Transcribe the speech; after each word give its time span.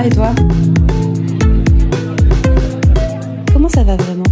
va 0.00 0.06
et 0.06 0.10
toi 0.10 0.34
Comment 3.52 3.68
ça 3.68 3.84
va 3.84 3.96
vraiment 3.96 4.24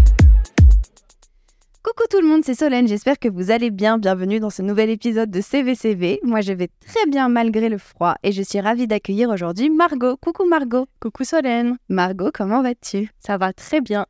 Coucou 1.82 2.04
tout 2.10 2.20
le 2.20 2.26
monde, 2.26 2.42
c'est 2.44 2.54
Solène, 2.54 2.86
j'espère 2.86 3.18
que 3.18 3.28
vous 3.28 3.50
allez 3.50 3.70
bien. 3.70 3.98
Bienvenue 3.98 4.40
dans 4.40 4.50
ce 4.50 4.62
nouvel 4.62 4.90
épisode 4.90 5.30
de 5.30 5.40
CVCV. 5.40 6.20
Moi 6.22 6.40
je 6.40 6.52
vais 6.52 6.68
très 6.86 7.06
bien 7.10 7.28
malgré 7.28 7.68
le 7.68 7.78
froid 7.78 8.14
et 8.22 8.32
je 8.32 8.42
suis 8.42 8.60
ravie 8.60 8.86
d'accueillir 8.86 9.28
aujourd'hui 9.30 9.70
Margot. 9.70 10.16
Coucou 10.16 10.46
Margot. 10.46 10.86
Coucou 11.00 11.24
Solène. 11.24 11.76
Margot, 11.88 12.30
comment 12.32 12.62
vas-tu? 12.62 13.10
Ça 13.18 13.36
va 13.36 13.52
très 13.52 13.80
bien. 13.80 14.06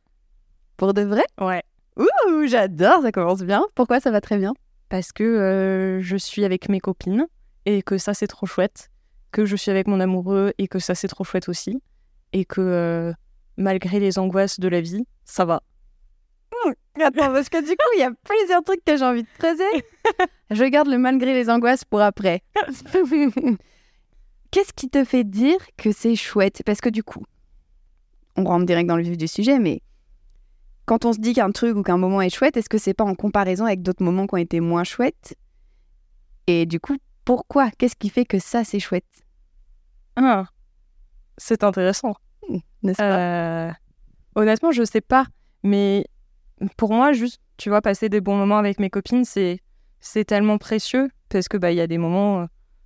Pour 0.77 0.93
de 0.93 1.01
vrai? 1.01 1.23
Ouais. 1.41 1.63
Ouh, 1.97 2.47
j'adore, 2.47 3.01
ça 3.01 3.11
commence 3.11 3.43
bien. 3.43 3.65
Pourquoi 3.75 3.99
ça 3.99 4.11
va 4.11 4.21
très 4.21 4.37
bien? 4.37 4.53
Parce 4.89 5.11
que 5.11 5.23
euh, 5.23 6.01
je 6.01 6.15
suis 6.15 6.45
avec 6.45 6.69
mes 6.69 6.79
copines 6.79 7.27
et 7.65 7.81
que 7.81 7.97
ça 7.97 8.13
c'est 8.13 8.27
trop 8.27 8.45
chouette. 8.45 8.89
Que 9.31 9.45
je 9.45 9.55
suis 9.55 9.71
avec 9.71 9.87
mon 9.87 9.99
amoureux 9.99 10.53
et 10.57 10.67
que 10.67 10.79
ça 10.79 10.95
c'est 10.95 11.07
trop 11.07 11.23
chouette 11.23 11.49
aussi. 11.49 11.81
Et 12.33 12.45
que 12.45 12.61
euh, 12.61 13.13
malgré 13.57 13.99
les 13.99 14.17
angoisses 14.17 14.59
de 14.59 14.67
la 14.67 14.81
vie, 14.81 15.05
ça 15.25 15.45
va. 15.45 15.61
Attends, 17.01 17.31
parce 17.31 17.49
que 17.49 17.61
du 17.61 17.69
coup, 17.69 17.87
il 17.95 17.99
y 17.99 18.03
a 18.03 18.11
plusieurs 18.23 18.63
trucs 18.63 18.83
que 18.83 18.97
j'ai 18.97 19.05
envie 19.05 19.23
de 19.23 19.27
creuser. 19.37 19.63
Je 20.51 20.63
garde 20.65 20.89
le 20.89 20.97
malgré 20.97 21.33
les 21.33 21.49
angoisses 21.49 21.85
pour 21.85 22.01
après. 22.01 22.41
Qu'est-ce 24.51 24.73
qui 24.73 24.89
te 24.89 25.05
fait 25.05 25.23
dire 25.23 25.57
que 25.77 25.91
c'est 25.91 26.15
chouette? 26.15 26.61
Parce 26.65 26.81
que 26.81 26.89
du 26.89 27.03
coup, 27.03 27.23
on 28.35 28.43
rentre 28.43 28.65
direct 28.65 28.89
dans 28.89 28.97
le 28.97 29.03
vif 29.03 29.15
du 29.15 29.27
sujet, 29.27 29.59
mais 29.59 29.81
quand 30.85 31.05
on 31.05 31.13
se 31.13 31.19
dit 31.19 31.33
qu'un 31.33 31.51
truc 31.51 31.77
ou 31.77 31.83
qu'un 31.83 31.97
moment 31.97 32.21
est 32.21 32.33
chouette, 32.33 32.57
est-ce 32.57 32.69
que 32.69 32.79
c'est 32.79 32.95
pas 32.95 33.03
en 33.03 33.15
comparaison 33.15 33.65
avec 33.65 33.81
d'autres 33.81 34.03
moments 34.03 34.25
qui 34.25 34.33
ont 34.33 34.37
été 34.37 34.59
moins 34.59 34.83
chouettes? 34.83 35.37
Et 36.47 36.65
du 36.65 36.79
coup, 36.79 36.97
pourquoi? 37.29 37.69
Qu'est-ce 37.77 37.95
qui 37.95 38.09
fait 38.09 38.25
que 38.25 38.39
ça, 38.39 38.63
c'est 38.63 38.79
chouette? 38.79 39.05
Ah, 40.15 40.45
c'est 41.37 41.63
intéressant. 41.63 42.15
N'est-ce 42.81 42.97
pas? 42.97 43.67
Euh, 43.67 43.71
honnêtement, 44.33 44.71
je 44.71 44.83
sais 44.83 44.99
pas. 44.99 45.27
Mais 45.61 46.07
pour 46.75 46.91
moi, 46.91 47.13
juste, 47.13 47.39
tu 47.57 47.69
vois, 47.69 47.83
passer 47.83 48.09
des 48.09 48.19
bons 48.19 48.35
moments 48.35 48.57
avec 48.57 48.79
mes 48.79 48.89
copines, 48.89 49.25
c'est 49.25 49.59
c'est 49.99 50.25
tellement 50.25 50.57
précieux 50.57 51.11
parce 51.29 51.47
que 51.47 51.57
bah 51.57 51.71
y 51.71 51.81
a 51.81 51.85
des 51.85 51.99
moments 51.99 52.41
euh, 52.41 52.45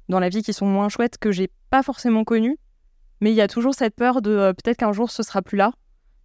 dans 0.10 0.20
la 0.20 0.28
vie 0.28 0.44
qui 0.44 0.52
sont 0.52 0.66
moins 0.66 0.90
chouettes 0.90 1.18
que 1.18 1.32
j'ai 1.32 1.50
pas 1.70 1.82
forcément 1.82 2.26
connus. 2.26 2.58
Mais 3.22 3.32
il 3.32 3.36
y 3.36 3.42
a 3.42 3.48
toujours 3.48 3.74
cette 3.74 3.96
peur 3.96 4.22
de 4.22 4.32
euh, 4.32 4.52
peut-être 4.52 4.76
qu'un 4.76 4.92
jour 4.92 5.10
ce 5.10 5.24
sera 5.24 5.42
plus 5.42 5.56
là 5.56 5.72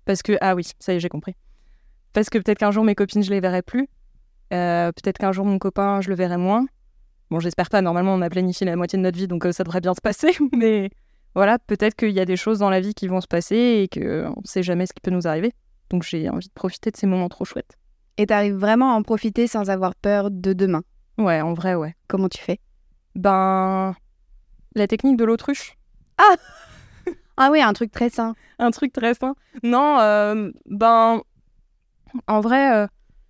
parce 0.06 0.22
que 0.22 0.36
ah 0.40 0.56
oui, 0.56 0.66
ça 0.80 0.92
y 0.92 0.96
est, 0.96 1.00
j'ai 1.00 1.08
compris. 1.08 1.36
Parce 2.14 2.30
que 2.30 2.38
peut-être 2.38 2.58
qu'un 2.58 2.72
jour 2.72 2.82
mes 2.82 2.96
copines 2.96 3.22
je 3.22 3.30
les 3.30 3.38
verrai 3.38 3.62
plus. 3.62 3.88
Euh, 4.52 4.90
peut-être 4.90 5.18
qu'un 5.18 5.30
jour 5.30 5.46
mon 5.46 5.60
copain 5.60 6.00
je 6.00 6.08
le 6.08 6.16
verrai 6.16 6.36
moins. 6.36 6.66
Bon, 7.30 7.40
j'espère 7.40 7.68
pas. 7.68 7.82
Normalement, 7.82 8.14
on 8.14 8.22
a 8.22 8.30
planifié 8.30 8.66
la 8.66 8.76
moitié 8.76 8.98
de 8.98 9.02
notre 9.02 9.18
vie, 9.18 9.28
donc 9.28 9.44
euh, 9.44 9.52
ça 9.52 9.64
devrait 9.64 9.80
bien 9.80 9.94
se 9.94 10.00
passer. 10.00 10.36
Mais 10.56 10.90
voilà, 11.34 11.58
peut-être 11.58 11.94
qu'il 11.94 12.10
y 12.10 12.20
a 12.20 12.24
des 12.24 12.36
choses 12.36 12.58
dans 12.58 12.70
la 12.70 12.80
vie 12.80 12.94
qui 12.94 13.06
vont 13.08 13.20
se 13.20 13.26
passer 13.26 13.56
et 13.56 13.88
qu'on 13.88 14.00
ne 14.40 14.46
sait 14.46 14.62
jamais 14.62 14.86
ce 14.86 14.92
qui 14.92 15.00
peut 15.00 15.10
nous 15.10 15.26
arriver. 15.26 15.52
Donc 15.90 16.02
j'ai 16.02 16.28
envie 16.28 16.48
de 16.48 16.52
profiter 16.52 16.90
de 16.90 16.96
ces 16.96 17.06
moments 17.06 17.28
trop 17.28 17.44
chouettes. 17.44 17.76
Et 18.16 18.26
t'arrives 18.26 18.56
vraiment 18.56 18.92
à 18.92 18.96
en 18.96 19.02
profiter 19.02 19.46
sans 19.46 19.70
avoir 19.70 19.94
peur 19.94 20.30
de 20.30 20.52
demain? 20.52 20.82
Ouais, 21.18 21.40
en 21.40 21.54
vrai, 21.54 21.74
ouais. 21.74 21.94
Comment 22.08 22.28
tu 22.28 22.38
fais? 22.38 22.58
Ben, 23.14 23.94
la 24.74 24.86
technique 24.86 25.16
de 25.16 25.24
l'autruche. 25.24 25.76
Ah 27.36 27.48
oui, 27.52 27.60
un 27.60 27.72
truc 27.72 27.92
très 27.92 28.10
sain. 28.10 28.34
Un 28.58 28.70
truc 28.70 28.92
très 28.92 29.14
fin. 29.14 29.34
Non, 29.62 29.98
euh, 30.00 30.50
ben, 30.66 31.22
en 32.26 32.40
vrai, 32.40 32.74
euh, 32.74 32.86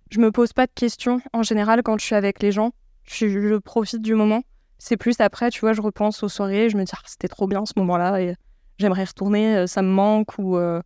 je 0.09 0.19
me 0.19 0.31
pose 0.31 0.53
pas 0.53 0.65
de 0.65 0.71
questions 0.73 1.21
en 1.33 1.43
général 1.43 1.83
quand 1.83 1.99
je 1.99 2.05
suis 2.05 2.15
avec 2.15 2.41
les 2.41 2.51
gens. 2.51 2.71
Je, 3.09 3.27
je 3.27 3.55
profite 3.55 4.01
du 4.01 4.13
moment. 4.13 4.43
C'est 4.77 4.97
plus 4.97 5.19
après, 5.19 5.49
tu 5.49 5.61
vois, 5.61 5.73
je 5.73 5.81
repense 5.81 6.21
aux 6.23 6.29
soirées, 6.29 6.69
je 6.69 6.77
me 6.77 6.83
dis, 6.83 6.91
Ah, 6.95 7.01
c'était 7.05 7.27
trop 7.27 7.47
bien 7.47 7.65
ce 7.65 7.73
moment-là 7.77 8.21
et 8.21 8.35
j'aimerais 8.77 9.03
retourner, 9.03 9.57
euh, 9.57 9.67
ça 9.67 9.81
me 9.81 9.89
manque 9.89 10.37
ou, 10.37 10.57
euh, 10.57 10.81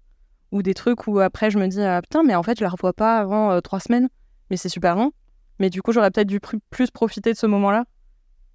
ou 0.52 0.64
des 0.64 0.74
trucs 0.74 1.06
où 1.08 1.20
après 1.20 1.52
je 1.52 1.60
me 1.60 1.68
dis, 1.68 1.82
ah, 1.82 2.02
putain, 2.02 2.24
mais 2.24 2.34
en 2.36 2.42
fait, 2.44 2.58
je 2.58 2.64
la 2.64 2.70
revois 2.70 2.94
pas 2.94 3.18
avant 3.20 3.52
euh, 3.52 3.60
trois 3.60 3.80
semaines, 3.80 4.08
mais 4.50 4.58
c'est 4.58 4.70
super 4.70 4.96
long. 4.96 5.12
Mais 5.60 5.70
du 5.70 5.82
coup, 5.82 5.92
j'aurais 5.92 6.10
peut-être 6.12 6.28
dû 6.28 6.40
plus 6.70 6.90
profiter 6.92 7.32
de 7.34 7.38
ce 7.38 7.46
moment-là 7.46 7.86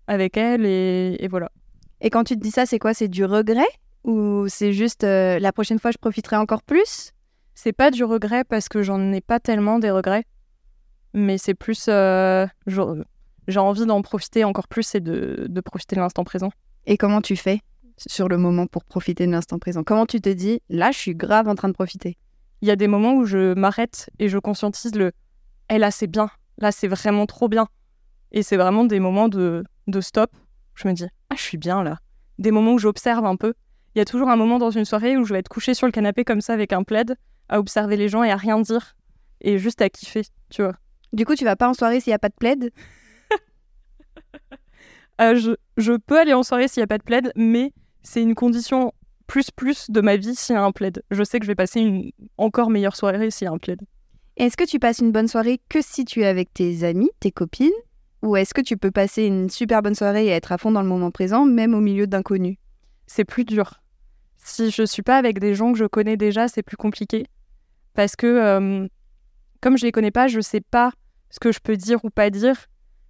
avec 0.07 0.37
elle 0.37 0.65
et, 0.67 1.17
et 1.21 1.29
voilà. 1.29 1.51
Et 2.01 2.11
quand 2.11 2.25
tu 2.25 2.35
te 2.37 2.41
dis 2.41 2.51
ça, 2.51 2.67
c'est 2.67 2.79
quoi? 2.79 2.95
C'est 2.95 3.09
du 3.09 3.25
regret? 3.25 3.67
Ou 4.05 4.47
c'est 4.49 4.73
juste 4.73 5.05
euh, 5.05 5.39
la 5.39 5.53
prochaine 5.53 5.79
fois, 5.79 5.91
je 5.91 5.99
profiterai 5.99 6.37
encore 6.37 6.63
plus? 6.63 7.13
C'est 7.55 7.73
pas 7.73 7.91
du 7.91 8.03
regret 8.05 8.45
parce 8.45 8.69
que 8.69 8.83
j'en 8.83 9.13
ai 9.13 9.21
pas 9.21 9.41
tellement 9.41 9.79
des 9.79 9.91
regrets, 9.91 10.25
mais 11.13 11.39
c'est 11.39 11.55
plus. 11.55 11.87
euh, 11.89 12.47
je- 12.67 13.03
j'ai 13.49 13.61
envie 13.61 13.87
d'en 13.87 14.03
profiter 14.03 14.45
encore 14.45 14.69
plus 14.69 14.95
et 14.95 15.01
de, 15.01 15.47
de 15.49 15.61
profiter 15.61 15.97
de 15.97 16.01
l'instant 16.01 16.23
présent. 16.23 16.51
Et 16.87 16.97
comment 16.97 17.21
tu 17.21 17.35
fais 17.35 17.61
sur 17.97 18.29
le 18.29 18.37
moment 18.37 18.67
pour 18.67 18.85
profiter 18.85 19.27
de 19.27 19.33
l'instant 19.33 19.59
présent? 19.59 19.83
Comment 19.83 20.07
tu 20.07 20.21
te 20.21 20.29
dis, 20.29 20.61
là, 20.69 20.93
je 20.93 20.99
suis 20.99 21.15
grave 21.15 21.49
en 21.49 21.55
train 21.55 21.69
de 21.69 21.73
profiter? 21.73 22.17
Il 22.61 22.69
y 22.69 22.71
a 22.71 22.77
des 22.77 22.89
moments 22.89 23.15
où 23.15 23.25
je 23.25 23.55
m'arrête 23.55 24.11
et 24.19 24.29
je 24.29 24.39
conscientise 24.39 24.95
le 24.95 25.13
Eh 25.71 25.79
là, 25.79 25.91
c'est 25.91 26.07
bien, 26.07 26.31
là, 26.59 26.73
c'est 26.73 26.89
vraiment 26.89 27.27
trop 27.27 27.49
bien. 27.49 27.67
Et 28.33 28.43
c'est 28.43 28.57
vraiment 28.57 28.85
des 28.85 29.01
moments 29.01 29.29
de, 29.29 29.65
de 29.87 30.01
stop. 30.01 30.31
Je 30.75 30.87
me 30.87 30.93
dis 30.93 31.07
Ah, 31.31 31.35
je 31.37 31.43
suis 31.43 31.59
bien 31.59 31.83
là. 31.83 31.99
Des 32.39 32.51
moments 32.51 32.75
où 32.75 32.79
j'observe 32.79 33.25
un 33.25 33.37
peu. 33.37 33.55
Il 33.95 33.99
y 33.99 34.03
a 34.03 34.05
toujours 34.05 34.29
un 34.29 34.37
moment 34.37 34.59
dans 34.59 34.71
une 34.71 34.85
soirée 34.85 35.17
où 35.17 35.25
je 35.25 35.33
vais 35.33 35.41
être 35.41 35.49
couchée 35.49 35.75
sur 35.75 35.87
le 35.87 35.93
canapé 35.93 36.25
comme 36.25 36.41
ça 36.41 36.53
avec 36.53 36.73
un 36.73 36.83
plaid, 36.83 37.17
à 37.49 37.59
observer 37.59 37.97
les 37.97 38.09
gens 38.09 38.23
et 38.23 38.31
à 38.31 38.37
rien 38.37 38.61
dire. 38.61 38.95
Et 39.41 39.59
juste 39.59 39.81
à 39.81 39.89
kiffer, 39.89 40.23
tu 40.51 40.63
vois. 40.63 40.75
Du 41.13 41.25
coup, 41.25 41.35
tu 41.35 41.45
vas 41.45 41.57
pas 41.57 41.69
en 41.69 41.75
soirée 41.75 42.01
s'il 42.01 42.11
n'y 42.11 42.15
a 42.15 42.19
pas 42.19 42.29
de 42.29 42.35
plaid? 42.39 42.71
Euh, 45.21 45.35
je, 45.35 45.51
je 45.77 45.95
peux 45.95 46.17
aller 46.17 46.33
en 46.33 46.45
soirée 46.45 46.69
s'il 46.69 46.81
n'y 46.81 46.85
a 46.85 46.87
pas 46.87 46.99
de 46.99 47.03
plaid, 47.03 47.33
mais 47.35 47.73
c'est 48.05 48.23
une 48.23 48.37
condition 48.37 48.93
plus 49.27 49.51
plus 49.51 49.91
de 49.91 50.01
ma 50.01 50.17
vie 50.17 50.35
s'il 50.35 50.55
y 50.55 50.57
a 50.59 50.63
un 50.63 50.73
plaid. 50.73 51.03
Je 51.11 51.23
sais 51.23 51.39
que 51.39 51.45
je 51.45 51.51
vais 51.51 51.57
passer 51.57 51.81
une 51.81 52.11
encore 52.37 52.71
meilleure 52.71 52.97
soirée 52.97 53.31
s'il 53.31 53.47
y 53.47 53.49
a 53.49 53.53
un 53.53 53.59
plaid. 53.59 53.81
Est-ce 54.37 54.57
que 54.57 54.65
tu 54.65 54.79
passes 54.79 55.01
une 55.01 55.13
bonne 55.13 55.29
soirée 55.29 55.61
que 55.69 55.81
si 55.83 56.05
tu 56.05 56.23
es 56.23 56.27
avec 56.27 56.55
tes 56.55 56.85
amis, 56.85 57.11
tes 57.19 57.33
copines 57.33 57.71
Ou 58.23 58.37
est-ce 58.37 58.55
que 58.55 58.61
tu 58.61 58.77
peux 58.77 58.93
passer 58.93 59.25
une 59.25 59.51
super 59.51 59.83
bonne 59.83 59.97
soirée 59.97 60.27
et 60.27 60.31
être 60.31 60.53
à 60.53 60.59
fond 60.59 60.71
dans 60.71 60.83
le 60.83 60.89
moment 60.89 61.11
présent, 61.11 61.45
même 61.45 61.75
au 61.75 61.81
milieu 61.81 62.07
d'inconnus? 62.07 62.57
C'est 63.07 63.25
plus 63.25 63.45
dur. 63.45 63.81
Si 64.37 64.71
je 64.71 64.85
suis 64.85 65.03
pas 65.03 65.19
avec 65.19 65.41
des 65.41 65.55
gens 65.55 65.73
que 65.73 65.79
je 65.79 65.85
connais 65.85 66.17
déjà, 66.17 66.49
c'est 66.49 66.63
plus 66.63 66.77
compliqué. 66.77 67.27
Parce 67.95 68.15
que 68.15 68.27
euh, 68.27 68.87
comme 69.61 69.77
je 69.77 69.85
les 69.85 69.93
connais 69.93 70.13
pas, 70.13 70.29
je 70.29 70.41
sais 70.41 70.61
pas 70.61 70.93
ce 71.31 71.41
que 71.41 71.53
je 71.53 71.59
peux 71.59 71.77
dire 71.77 72.05
ou 72.05 72.11
pas 72.11 72.31
dire. 72.31 72.67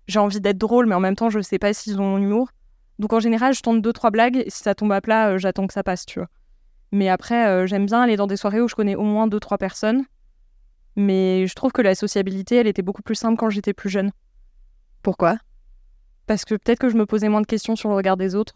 J'ai 0.08 0.18
envie 0.18 0.40
d'être 0.40 0.58
drôle, 0.58 0.86
mais 0.86 0.94
en 0.94 1.00
même 1.00 1.16
temps, 1.16 1.28
je 1.28 1.40
sais 1.40 1.58
pas 1.58 1.72
s'ils 1.74 2.00
ont 2.00 2.10
mon 2.10 2.18
humour. 2.18 2.50
Donc 2.98 3.12
en 3.12 3.20
général, 3.20 3.54
je 3.54 3.60
tente 3.60 3.82
deux, 3.82 3.92
trois 3.92 4.10
blagues, 4.10 4.36
et 4.36 4.50
si 4.50 4.62
ça 4.62 4.74
tombe 4.74 4.90
à 4.92 5.00
plat, 5.00 5.28
euh, 5.28 5.38
j'attends 5.38 5.66
que 5.66 5.74
ça 5.74 5.84
passe, 5.84 6.06
tu 6.06 6.18
vois. 6.18 6.28
Mais 6.90 7.10
après, 7.10 7.46
euh, 7.46 7.66
j'aime 7.66 7.84
bien 7.84 8.00
aller 8.00 8.16
dans 8.16 8.26
des 8.26 8.38
soirées 8.38 8.62
où 8.62 8.68
je 8.68 8.74
connais 8.74 8.96
au 8.96 9.02
moins 9.02 9.26
deux, 9.26 9.38
trois 9.38 9.58
personnes. 9.58 10.04
Mais 10.96 11.46
je 11.46 11.54
trouve 11.54 11.72
que 11.72 11.82
la 11.82 11.94
sociabilité, 11.94 12.56
elle 12.56 12.66
était 12.66 12.82
beaucoup 12.82 13.02
plus 13.02 13.14
simple 13.14 13.36
quand 13.36 13.50
j'étais 13.50 13.74
plus 13.74 13.90
jeune. 13.90 14.10
Pourquoi? 15.02 15.38
Parce 16.26 16.44
que 16.44 16.54
peut-être 16.54 16.80
que 16.80 16.88
je 16.88 16.96
me 16.96 17.06
posais 17.06 17.28
moins 17.28 17.42
de 17.42 17.46
questions 17.46 17.76
sur 17.76 17.90
le 17.90 17.94
regard 17.94 18.16
des 18.16 18.34
autres. 18.34 18.54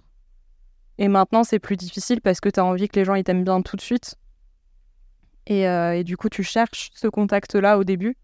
Et 0.98 1.08
maintenant, 1.08 1.44
c'est 1.44 1.58
plus 1.58 1.76
difficile 1.76 2.20
parce 2.20 2.40
que 2.40 2.48
tu 2.48 2.58
as 2.58 2.64
envie 2.64 2.88
que 2.88 2.98
les 2.98 3.04
gens 3.04 3.14
ils 3.14 3.24
t'aiment 3.24 3.44
bien 3.44 3.60
tout 3.62 3.76
de 3.76 3.80
suite. 3.82 4.16
Et, 5.46 5.68
euh, 5.68 5.94
et 5.94 6.04
du 6.04 6.16
coup, 6.16 6.28
tu 6.28 6.42
cherches 6.42 6.90
ce 6.94 7.06
contact-là 7.06 7.78
au 7.78 7.84
début. 7.84 8.16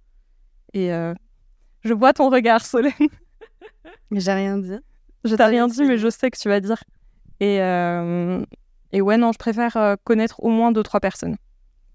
Et 0.72 0.92
je 1.82 1.94
vois 1.94 2.12
ton 2.12 2.30
regard, 2.30 2.64
Solène. 2.64 2.92
J'ai 4.10 4.32
rien 4.32 4.58
dit. 4.58 4.78
Je 5.24 5.34
t'ai 5.34 5.44
rien 5.44 5.66
dit, 5.68 5.82
mais 5.84 5.98
je 5.98 6.08
sais 6.08 6.30
que 6.30 6.38
tu 6.38 6.48
vas 6.48 6.60
dire. 6.60 6.82
Et, 7.40 7.60
euh, 7.60 8.44
et 8.92 9.00
ouais, 9.00 9.16
non, 9.16 9.32
je 9.32 9.38
préfère 9.38 9.76
euh, 9.76 9.96
connaître 10.04 10.42
au 10.42 10.48
moins 10.48 10.72
deux, 10.72 10.82
trois 10.82 11.00
personnes. 11.00 11.36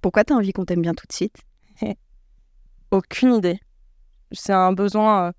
Pourquoi 0.01 0.23
t'as 0.23 0.35
envie 0.35 0.51
qu'on 0.53 0.65
t'aime 0.65 0.81
bien 0.81 0.93
tout 0.93 1.07
de 1.07 1.13
suite? 1.13 1.37
Aucune 2.91 3.33
idée. 3.35 3.59
C'est 4.31 4.53
un 4.53 4.73
besoin 4.73 5.27
euh, 5.27 5.31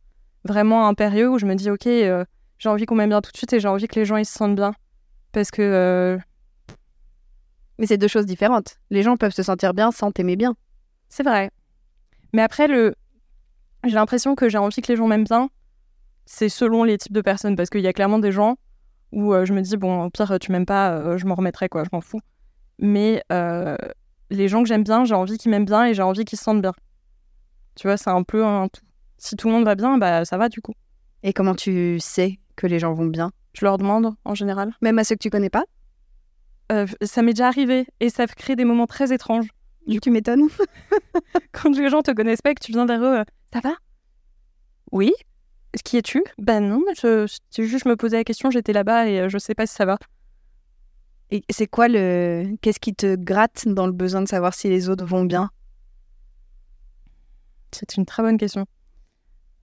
vraiment 0.45 0.89
impérieux 0.89 1.31
où 1.31 1.39
je 1.39 1.47
me 1.47 1.55
dis, 1.55 1.71
ok, 1.71 1.87
euh, 1.87 2.25
j'ai 2.59 2.69
envie 2.69 2.87
qu'on 2.87 2.95
m'aime 2.95 3.11
bien 3.11 3.21
tout 3.21 3.31
de 3.31 3.37
suite 3.37 3.53
et 3.53 3.61
j'ai 3.61 3.69
envie 3.69 3.87
que 3.87 3.99
les 3.99 4.05
gens 4.05 4.17
ils 4.17 4.27
se 4.27 4.35
sentent 4.35 4.57
bien. 4.57 4.75
Parce 5.33 5.51
que 5.51 6.19
Mais 7.79 7.87
c'est 7.87 7.99
deux 7.99 8.09
choses 8.09 8.27
différentes. 8.27 8.79
Les 8.91 9.03
gens 9.03 9.17
peuvent 9.17 9.35
se 9.35 9.43
sentir 9.43 9.75
bien 9.75 9.91
sans 9.91 10.11
t'aimer 10.13 10.37
bien. 10.37 10.55
C'est 11.09 11.23
vrai. 11.25 11.51
Mais 12.33 12.43
après, 12.43 12.67
le... 12.67 12.95
j'ai 13.89 13.95
l'impression 13.95 14.35
que 14.35 14.49
j'ai 14.49 14.59
envie 14.59 14.81
que 14.81 14.91
les 14.91 14.97
gens 14.97 15.07
m'aiment 15.07 15.25
bien. 15.25 15.51
C'est 16.27 16.49
selon 16.49 16.85
les 16.85 16.99
types 16.99 17.13
de 17.13 17.21
personnes. 17.21 17.57
Parce 17.57 17.71
qu'il 17.71 17.81
y 17.81 17.87
a 17.87 17.93
clairement 17.93 18.19
des 18.19 18.33
gens 18.33 18.57
où 19.13 19.33
euh, 19.33 19.45
je 19.45 19.53
me 19.53 19.61
dis, 19.61 19.77
bon, 19.77 20.05
au 20.05 20.11
pire, 20.11 20.39
tu 20.41 20.53
m'aimes 20.53 20.67
pas, 20.67 20.93
euh, 20.93 21.19
je 21.19 21.27
m'en 21.27 21.35
remettrai, 21.35 21.69
quoi, 21.69 21.85
je 21.85 21.91
m'en 21.93 22.01
fous. 22.01 22.21
Mais 22.79 23.23
euh, 23.33 23.77
les 24.31 24.49
gens 24.49 24.63
que 24.63 24.69
j'aime 24.69 24.83
bien, 24.83 25.05
j'ai 25.05 25.15
envie 25.15 25.39
qu'ils 25.39 25.51
m'aiment 25.51 25.65
bien 25.65 25.87
et 25.87 25.95
j'ai 25.95 26.03
envie 26.03 26.25
qu'ils 26.25 26.39
se 26.39 26.45
sentent 26.45 26.63
bien. 26.63 26.73
Tu 27.77 27.87
vois, 27.87 27.97
c'est 27.97 28.11
un 28.11 28.23
peu 28.23 28.45
un 28.45 28.69
tout. 28.69 28.83
Si 29.19 29.37
tout 29.37 29.49
le 29.49 29.55
monde 29.55 29.65
va 29.65 29.75
bien, 29.75 29.97
bah 29.97 30.25
ça 30.25 30.37
va 30.37 30.49
du 30.49 30.61
coup. 30.61 30.75
Et 31.23 31.33
comment 31.33 31.55
tu 31.55 31.99
sais 32.01 32.39
que 32.57 32.67
les 32.67 32.79
gens 32.79 32.93
vont 32.93 33.07
bien? 33.07 33.31
Je 33.53 33.65
leur 33.65 33.79
demande 33.79 34.15
en 34.25 34.35
général. 34.35 34.73
Même 34.83 34.99
à 34.99 35.05
ceux 35.05 35.15
que 35.15 35.21
tu 35.21 35.31
connais 35.31 35.51
pas? 35.51 35.65
Ça 37.03 37.23
m'est 37.23 37.33
déjà 37.33 37.47
arrivé 37.47 37.87
et 38.01 38.11
ça 38.11 38.27
crée 38.27 38.57
des 38.57 38.65
moments 38.65 38.87
très 38.87 39.13
étranges. 39.13 39.49
Tu 40.03 40.11
m'étonnes. 40.11 40.49
Quand 41.53 41.77
les 41.77 41.89
gens 41.89 42.03
te 42.03 42.11
connaissent 42.11 42.43
pas 42.43 42.51
et 42.51 42.55
que 42.55 42.65
tu 42.65 42.73
viens 42.73 42.87
vers 42.87 43.03
eux, 43.03 43.23
ça 43.55 43.61
va? 43.61 43.77
Oui 44.91 45.12
Qui 45.85 45.97
es-tu? 45.99 46.25
Ben 46.39 46.61
non, 46.61 46.83
je, 47.01 47.33
c'est 47.51 47.65
juste 47.65 47.85
je 47.85 47.89
me 47.89 47.97
posais 47.97 48.17
la 48.17 48.25
question, 48.25 48.51
j'étais 48.51 48.73
là-bas 48.73 49.06
et 49.06 49.21
euh, 49.21 49.29
je 49.29 49.39
sais 49.39 49.55
pas 49.55 49.67
si 49.67 49.75
ça 49.75 49.85
va. 49.85 49.97
Et 51.31 51.45
c'est 51.51 51.69
quoi 51.69 51.89
le. 51.89 52.56
Qu'est-ce 52.61 52.81
qui 52.81 52.95
te 52.95 53.15
gratte 53.15 53.67
dans 53.69 53.87
le 53.87 53.93
besoin 53.93 54.23
de 54.23 54.29
savoir 54.29 54.55
si 54.55 54.69
les 54.69 54.89
autres 54.89 55.05
vont 55.05 55.25
bien? 55.25 55.51
C'est 57.73 57.97
une 57.97 58.06
très 58.06 58.23
bonne 58.23 58.39
question. 58.39 58.67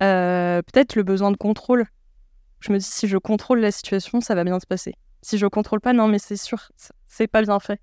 Euh, 0.01 0.61
Peut-être 0.61 0.95
le 0.95 1.03
besoin 1.03 1.31
de 1.31 1.37
contrôle. 1.37 1.85
Je 2.61 2.71
me 2.71 2.77
dis, 2.77 2.85
si 2.85 3.07
je 3.07 3.17
contrôle 3.17 3.59
la 3.59 3.71
situation, 3.71 4.21
ça 4.21 4.35
va 4.35 4.43
bien 4.43 4.59
se 4.59 4.65
passer. 4.65 4.95
Si 5.21 5.37
je 5.37 5.47
contrôle 5.47 5.81
pas, 5.81 5.93
non, 5.93 6.07
mais 6.07 6.19
c'est 6.19 6.37
sûr, 6.37 6.71
c'est 7.05 7.27
pas 7.27 7.41
bien 7.41 7.59
fait. 7.59 7.79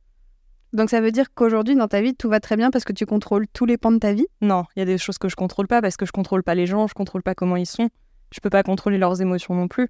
Donc 0.72 0.90
ça 0.90 1.00
veut 1.00 1.10
dire 1.10 1.32
qu'aujourd'hui, 1.34 1.74
dans 1.76 1.88
ta 1.88 2.02
vie, 2.02 2.14
tout 2.14 2.28
va 2.28 2.40
très 2.40 2.56
bien 2.56 2.70
parce 2.70 2.84
que 2.84 2.92
tu 2.92 3.06
contrôles 3.06 3.46
tous 3.52 3.64
les 3.64 3.78
pans 3.78 3.90
de 3.90 3.98
ta 3.98 4.12
vie? 4.12 4.26
Non, 4.42 4.64
il 4.76 4.80
y 4.80 4.82
a 4.82 4.84
des 4.84 4.98
choses 4.98 5.18
que 5.18 5.28
je 5.28 5.36
contrôle 5.36 5.66
pas 5.66 5.80
parce 5.80 5.96
que 5.96 6.04
je 6.04 6.12
contrôle 6.12 6.42
pas 6.42 6.54
les 6.54 6.66
gens, 6.66 6.86
je 6.86 6.94
contrôle 6.94 7.22
pas 7.22 7.34
comment 7.34 7.56
ils 7.56 7.66
sont. 7.66 7.88
Je 8.32 8.40
peux 8.40 8.50
pas 8.50 8.62
contrôler 8.62 8.98
leurs 8.98 9.20
émotions 9.22 9.54
non 9.54 9.68
plus. 9.68 9.88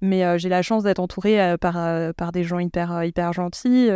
Mais 0.00 0.24
euh, 0.24 0.38
j'ai 0.38 0.48
la 0.48 0.62
chance 0.62 0.82
d'être 0.82 0.98
entourée 1.00 1.40
euh, 1.40 1.56
par, 1.56 1.76
euh, 1.76 2.12
par 2.12 2.32
des 2.32 2.44
gens 2.44 2.58
hyper, 2.58 3.04
hyper 3.04 3.32
gentils, 3.32 3.90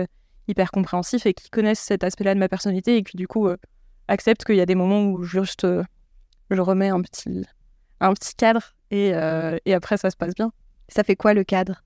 hyper 0.49 0.71
compréhensifs 0.71 1.25
et 1.25 1.33
qui 1.33 1.49
connaissent 1.49 1.81
cet 1.81 2.05
aspect-là 2.05 2.35
de 2.35 2.39
ma 2.39 2.49
personnalité 2.49 2.97
et 2.97 3.03
qui 3.03 3.17
du 3.17 3.27
coup 3.27 3.49
acceptent 4.09 4.45
qu'il 4.45 4.57
y 4.57 4.61
a 4.61 4.67
des 4.67 4.75
moments 4.75 5.05
où 5.05 5.23
juste 5.23 5.67
je 6.51 6.61
remets 6.61 6.89
un 6.89 7.01
petit, 7.01 7.47
un 8.01 8.13
petit 8.13 8.35
cadre 8.35 8.75
et, 8.91 9.13
et 9.65 9.75
après 9.75 9.97
ça 9.97 10.11
se 10.11 10.17
passe 10.17 10.35
bien. 10.35 10.53
Ça 10.89 11.05
fait 11.05 11.15
quoi 11.15 11.35
le 11.35 11.45
cadre? 11.45 11.85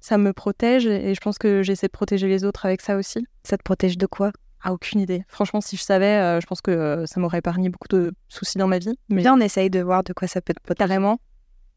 Ça 0.00 0.16
me 0.18 0.32
protège 0.32 0.86
et 0.86 1.14
je 1.14 1.20
pense 1.20 1.38
que 1.38 1.62
j'essaie 1.62 1.86
de 1.86 1.92
protéger 1.92 2.26
les 2.28 2.44
autres 2.44 2.64
avec 2.66 2.80
ça 2.80 2.96
aussi. 2.96 3.26
Ça 3.44 3.56
te 3.58 3.62
protège 3.62 3.98
de 3.98 4.06
quoi? 4.06 4.32
Ah, 4.62 4.72
aucune 4.72 5.00
idée. 5.00 5.24
Franchement, 5.28 5.60
si 5.60 5.76
je 5.76 5.82
savais, 5.82 6.06
euh, 6.20 6.40
je 6.40 6.46
pense 6.46 6.60
que 6.60 6.70
euh, 6.70 7.06
ça 7.06 7.18
m'aurait 7.20 7.38
épargné 7.38 7.68
beaucoup 7.70 7.88
de 7.88 8.12
soucis 8.28 8.58
dans 8.58 8.66
ma 8.66 8.78
vie. 8.78 8.98
Mais 9.08 9.22
Viens, 9.22 9.36
on 9.36 9.40
essaye 9.40 9.70
de 9.70 9.80
voir 9.80 10.02
de 10.04 10.12
quoi 10.12 10.28
ça 10.28 10.40
peut 10.42 10.52
te 10.54 10.60
protéger. 10.62 10.86
carrément, 10.86 11.18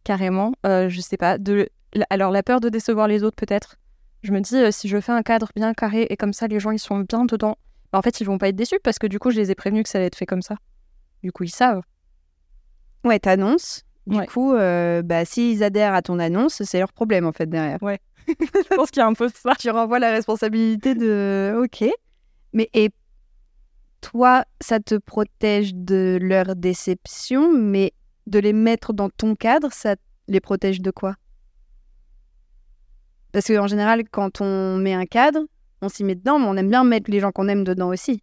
carrément, 0.04 0.52
euh, 0.66 0.90
je 0.90 1.00
sais 1.02 1.18
pas. 1.18 1.38
De... 1.38 1.70
Alors, 2.10 2.32
la 2.32 2.44
peur 2.44 2.60
de 2.60 2.70
décevoir 2.70 3.08
les 3.08 3.24
autres, 3.24 3.36
peut-être. 3.38 3.76
Je 4.22 4.32
me 4.32 4.40
dis, 4.42 4.56
euh, 4.58 4.72
si 4.72 4.88
je 4.90 5.00
fais 5.00 5.12
un 5.12 5.22
cadre 5.22 5.50
bien 5.56 5.74
carré 5.74 6.08
et 6.10 6.18
comme 6.18 6.34
ça, 6.34 6.48
les 6.48 6.60
gens, 6.60 6.72
ils 6.72 6.80
sont 6.80 7.00
bien 7.00 7.24
dedans, 7.26 7.58
bah, 7.92 8.00
en 8.00 8.02
fait, 8.02 8.20
ils 8.22 8.26
vont 8.26 8.38
pas 8.38 8.50
être 8.50 8.56
déçus 8.56 8.80
parce 8.84 9.00
que 9.00 9.08
du 9.08 9.20
coup, 9.20 9.32
je 9.32 9.40
les 9.40 9.52
ai 9.52 9.56
prévenus 9.56 9.84
que 9.84 9.90
ça 9.90 9.98
allait 9.98 10.08
être 10.08 10.18
fait 10.18 10.26
comme 10.26 10.42
ça. 10.42 10.56
Du 11.24 11.32
coup, 11.32 11.44
ils 11.44 11.50
savent. 11.50 11.82
Ouais, 13.06 13.20
t'annonces. 13.20 13.84
Du 14.08 14.18
Ouais. 14.18 14.26
coup, 14.28 14.54
bah, 14.54 15.24
s'ils 15.24 15.64
adhèrent 15.64 15.94
à 15.94 16.02
ton 16.02 16.20
annonce, 16.20 16.62
c'est 16.64 16.80
leur 16.80 16.92
problème 16.92 17.26
en 17.26 17.32
fait 17.32 17.46
derrière. 17.50 17.78
je 18.28 18.76
pense 18.76 18.92
qu'il 18.92 19.00
y 19.00 19.04
a 19.04 19.08
un 19.08 19.14
peu 19.14 19.28
de 19.28 19.34
ça. 19.34 19.54
tu 19.60 19.70
renvoies 19.70 20.00
la 20.00 20.12
responsabilité 20.12 20.96
de 20.96 21.54
OK. 21.64 21.90
Mais 22.54 22.70
et 22.74 22.90
toi, 24.02 24.46
ça 24.62 24.80
te 24.80 24.96
protège 24.96 25.74
de 25.74 26.18
leur 26.22 26.56
déception, 26.56 27.52
mais 27.52 27.94
de 28.28 28.40
les 28.40 28.54
mettre 28.54 28.94
dans 28.94 29.10
ton 29.10 29.36
cadre, 29.36 29.72
ça 29.72 29.96
les 30.28 30.40
protège 30.40 30.82
de 30.82 30.92
quoi? 30.92 31.16
Parce 33.32 33.48
qu'en 33.48 33.68
général, 33.68 34.04
quand 34.10 34.42
on 34.42 34.78
met 34.78 34.94
un 34.94 35.06
cadre, 35.06 35.42
on 35.82 35.90
s'y 35.90 36.04
met 36.04 36.16
dedans, 36.16 36.40
mais 36.40 36.46
on 36.46 36.56
aime 36.56 36.70
bien 36.70 36.84
mettre 36.84 37.10
les 37.10 37.20
gens 37.20 37.32
qu'on 37.32 37.48
aime 37.48 37.64
dedans 37.64 37.90
aussi. 37.90 38.22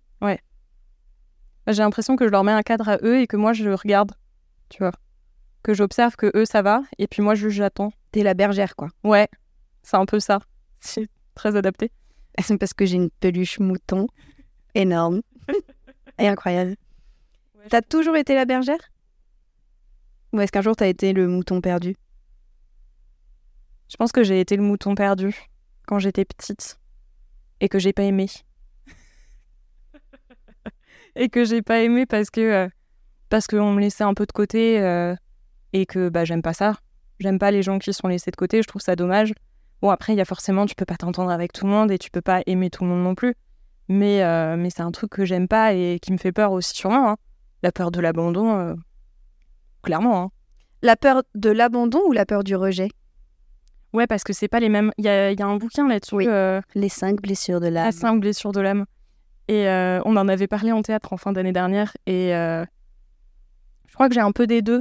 J'ai 1.67 1.83
l'impression 1.83 2.17
que 2.17 2.27
je 2.27 2.31
leur 2.31 2.45
mets 2.45 2.53
un 2.53 2.63
cadre 2.63 2.89
à 2.89 2.99
eux 3.03 3.21
et 3.21 3.27
que 3.27 3.37
moi, 3.37 3.53
je 3.53 3.71
regarde, 3.71 4.13
tu 4.69 4.79
vois. 4.79 4.93
Que 5.63 5.75
j'observe 5.75 6.17
que 6.17 6.31
eux, 6.35 6.45
ça 6.45 6.63
va, 6.63 6.83
et 6.99 7.07
puis 7.07 7.23
moi, 7.23 7.35
juste 7.35 7.57
j'attends. 7.57 7.93
T'es 8.13 8.23
la 8.23 8.35
bergère, 8.35 8.75
quoi. 8.77 8.89
Ouais, 9.05 9.29
c'est 9.83 9.97
un 9.97 10.07
peu 10.07 10.21
ça. 10.21 10.41
C'est 10.81 11.09
très 11.35 11.57
adapté. 11.57 11.91
C'est 12.39 12.57
parce 12.59 12.73
que 12.73 12.87
j'ai 12.87 12.97
une 12.97 13.11
peluche 13.11 13.59
mouton 13.59 14.07
énorme 14.75 15.21
et 16.19 16.29
incroyable. 16.29 16.77
T'as 17.69 17.83
toujours 17.83 18.17
été 18.17 18.35
la 18.35 18.45
bergère? 18.45 18.81
Ou 20.33 20.41
est-ce 20.41 20.53
qu'un 20.53 20.63
jour 20.63 20.77
t'as 20.77 20.87
été 20.87 21.13
le 21.13 21.29
mouton 21.29 21.61
perdu? 21.61 21.97
Je 23.89 23.97
pense 23.97 24.13
que 24.13 24.23
j'ai 24.23 24.41
été 24.41 24.57
le 24.57 24.63
mouton 24.63 24.95
perdu 24.95 25.35
quand 25.87 25.99
j'étais 25.99 26.25
petite 26.25 26.79
et 27.61 27.69
que 27.69 27.79
j'ai 27.79 27.93
pas 27.93 28.05
aimé. 28.05 28.27
et 31.17 31.29
que 31.29 31.45
j'ai 31.45 31.63
pas 31.63 31.83
aimé 31.83 32.07
parce 32.07 32.31
que 32.31 32.41
euh, 32.41 32.69
parce 33.29 33.47
qu'on 33.47 33.73
me 33.73 33.81
laissait 33.81 34.05
un 34.05 34.15
peu 34.15 34.27
de 34.27 34.33
côté 34.33 34.81
euh, 34.81 35.15
et 35.73 35.87
que 35.87 36.09
bah 36.09 36.25
j'aime 36.25 36.43
pas 36.43 36.55
ça. 36.55 36.79
J'aime 37.19 37.39
pas 37.39 37.51
les 37.51 37.63
gens 37.63 37.79
qui 37.79 37.93
sont 37.93 38.09
laissés 38.09 38.31
de 38.31 38.37
côté, 38.37 38.63
je 38.63 38.69
trouve 38.69 38.81
ça 38.81 38.97
dommage. 38.97 39.35
Bon 39.83 39.91
après 39.91 40.13
il 40.13 40.17
y 40.17 40.21
a 40.21 40.25
forcément 40.25 40.67
tu 40.67 40.75
peux 40.75 40.85
pas 40.85 40.97
t'entendre 40.97 41.31
avec 41.31 41.53
tout 41.53 41.65
le 41.67 41.71
monde 41.73 41.91
et 41.91 41.99
tu 41.99 42.11
peux 42.11 42.21
pas 42.21 42.43
aimer 42.47 42.71
tout 42.71 42.85
le 42.85 42.91
monde 42.91 43.03
non 43.03 43.15
plus. 43.15 43.35
Mais 43.89 44.23
euh, 44.23 44.57
mais 44.57 44.71
c'est 44.71 44.83
un 44.83 44.91
truc 44.93 45.11
que 45.11 45.25
j'aime 45.25 45.49
pas 45.49 45.73
et 45.75 45.99
qui 46.01 46.13
me 46.13 46.19
fait 46.19 46.33
peur 46.33 46.53
aussi 46.53 46.75
sûrement 46.77 47.11
hein. 47.11 47.17
La 47.63 47.73
peur 47.73 47.91
de 47.91 48.01
l'abandon 48.01 48.57
euh, 48.59 48.75
clairement 49.83 50.23
hein. 50.23 50.31
La 50.83 50.97
peur 50.97 51.23
de 51.35 51.51
l'abandon 51.51 52.01
ou 52.07 52.13
la 52.13 52.25
peur 52.27 52.45
du 52.45 52.57
rejet? 52.57 52.89
Ouais 53.93 54.07
parce 54.07 54.23
que 54.23 54.33
c'est 54.33 54.49
pas 54.49 54.61
les 54.61 54.69
mêmes. 54.69 54.93
Il 54.99 55.05
y 55.05 55.09
a, 55.09 55.33
il 55.33 55.39
y 55.39 55.43
a 55.43 55.47
un 55.47 55.57
bouquin 55.57 55.89
là-dessus 55.89 56.15
Oui. 56.15 56.27
euh, 56.29 56.61
Les 56.75 56.89
cinq 56.89 57.21
blessures 57.21 57.61
de 57.61 57.67
La 57.67 57.85
l'âme. 57.85 57.93
cinq 57.93 58.21
blessures 58.21 58.53
de 58.53 58.61
l'âme. 58.61 58.87
Et 59.49 59.69
euh, 59.69 60.01
on 60.05 60.17
en 60.17 60.29
avait 60.29 60.47
parlé 60.47 60.71
en 60.71 60.81
théâtre 60.81 61.13
en 61.13 61.17
fin 61.17 61.33
d'année 61.33 61.53
dernière. 61.53 61.97
Et 62.07 62.35
euh, 62.37 62.65
je 63.89 63.95
crois 63.95 64.09
que 64.09 64.15
j'ai 64.15 64.21
un 64.21 64.31
peu 64.31 64.47
des 64.47 64.63
deux. 64.63 64.81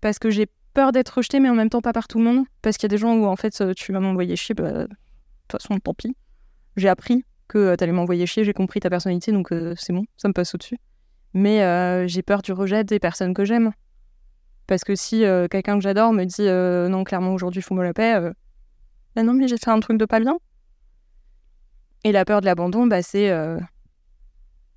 Parce 0.00 0.18
que 0.18 0.28
j'ai 0.28 0.48
peur 0.72 0.92
d'être 0.92 1.10
rejetée, 1.10 1.40
mais 1.40 1.48
en 1.48 1.54
même 1.54 1.70
temps 1.70 1.80
pas 1.80 1.92
par 1.92 2.08
tout 2.08 2.18
le 2.18 2.24
monde. 2.24 2.44
Parce 2.62 2.76
qu'il 2.76 2.84
y 2.84 2.90
a 2.90 2.94
des 2.94 2.98
gens 2.98 3.14
où 3.14 3.26
en 3.26 3.36
fait 3.36 3.60
euh, 3.60 3.72
tu 3.74 3.92
vas 3.92 4.00
m'envoyer 4.00 4.36
chier. 4.36 4.54
bah, 4.54 4.72
de 4.72 4.88
toute 5.48 5.62
façon, 5.62 5.78
tant 5.78 5.94
pis. 5.94 6.16
J'ai 6.76 6.88
appris 6.88 7.24
que 7.48 7.58
euh, 7.58 7.76
t'allais 7.76 7.92
m'envoyer 7.92 8.26
chier. 8.26 8.44
J'ai 8.44 8.52
compris 8.52 8.80
ta 8.80 8.90
personnalité, 8.90 9.32
donc 9.32 9.52
euh, 9.52 9.74
c'est 9.76 9.92
bon, 9.92 10.04
ça 10.16 10.28
me 10.28 10.32
passe 10.32 10.54
au-dessus. 10.54 10.78
Mais 11.34 12.08
j'ai 12.08 12.22
peur 12.22 12.42
du 12.42 12.52
rejet 12.52 12.84
des 12.84 12.98
personnes 12.98 13.32
que 13.32 13.46
j'aime. 13.46 13.72
Parce 14.66 14.84
que 14.84 14.94
si 14.94 15.20
quelqu'un 15.50 15.76
que 15.76 15.80
j'adore 15.82 16.12
me 16.12 16.24
dit 16.24 16.46
non, 16.90 17.04
clairement 17.04 17.32
aujourd'hui, 17.32 17.64
me 17.70 17.82
la 17.82 17.94
paix. 17.94 18.20
bah 19.16 19.22
non, 19.22 19.32
mais 19.32 19.48
j'ai 19.48 19.56
fait 19.56 19.70
un 19.70 19.80
truc 19.80 19.96
de 19.96 20.04
pas 20.04 20.20
bien. 20.20 20.36
Et 22.04 22.12
la 22.12 22.26
peur 22.26 22.42
de 22.42 22.46
l'abandon, 22.46 22.86
bah, 22.86 23.00
c'est. 23.00 23.34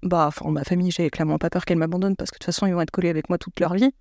Bah, 0.02 0.28
enfin, 0.28 0.50
ma 0.50 0.64
famille, 0.64 0.92
j'ai 0.92 1.10
clairement 1.10 1.38
pas 1.38 1.50
peur 1.50 1.66
qu'elle 1.66 1.78
m'abandonne 1.78 2.16
parce 2.16 2.32
que 2.32 2.36
de 2.36 2.40
toute 2.40 2.46
façon, 2.46 2.68
ils 2.68 2.74
vont 2.74 2.80
être 2.80 2.92
collés 2.92 3.10
avec 3.10 3.28
moi 3.28 3.38
toute 3.38 3.60
leur 3.60 3.74
vie. 3.74 3.92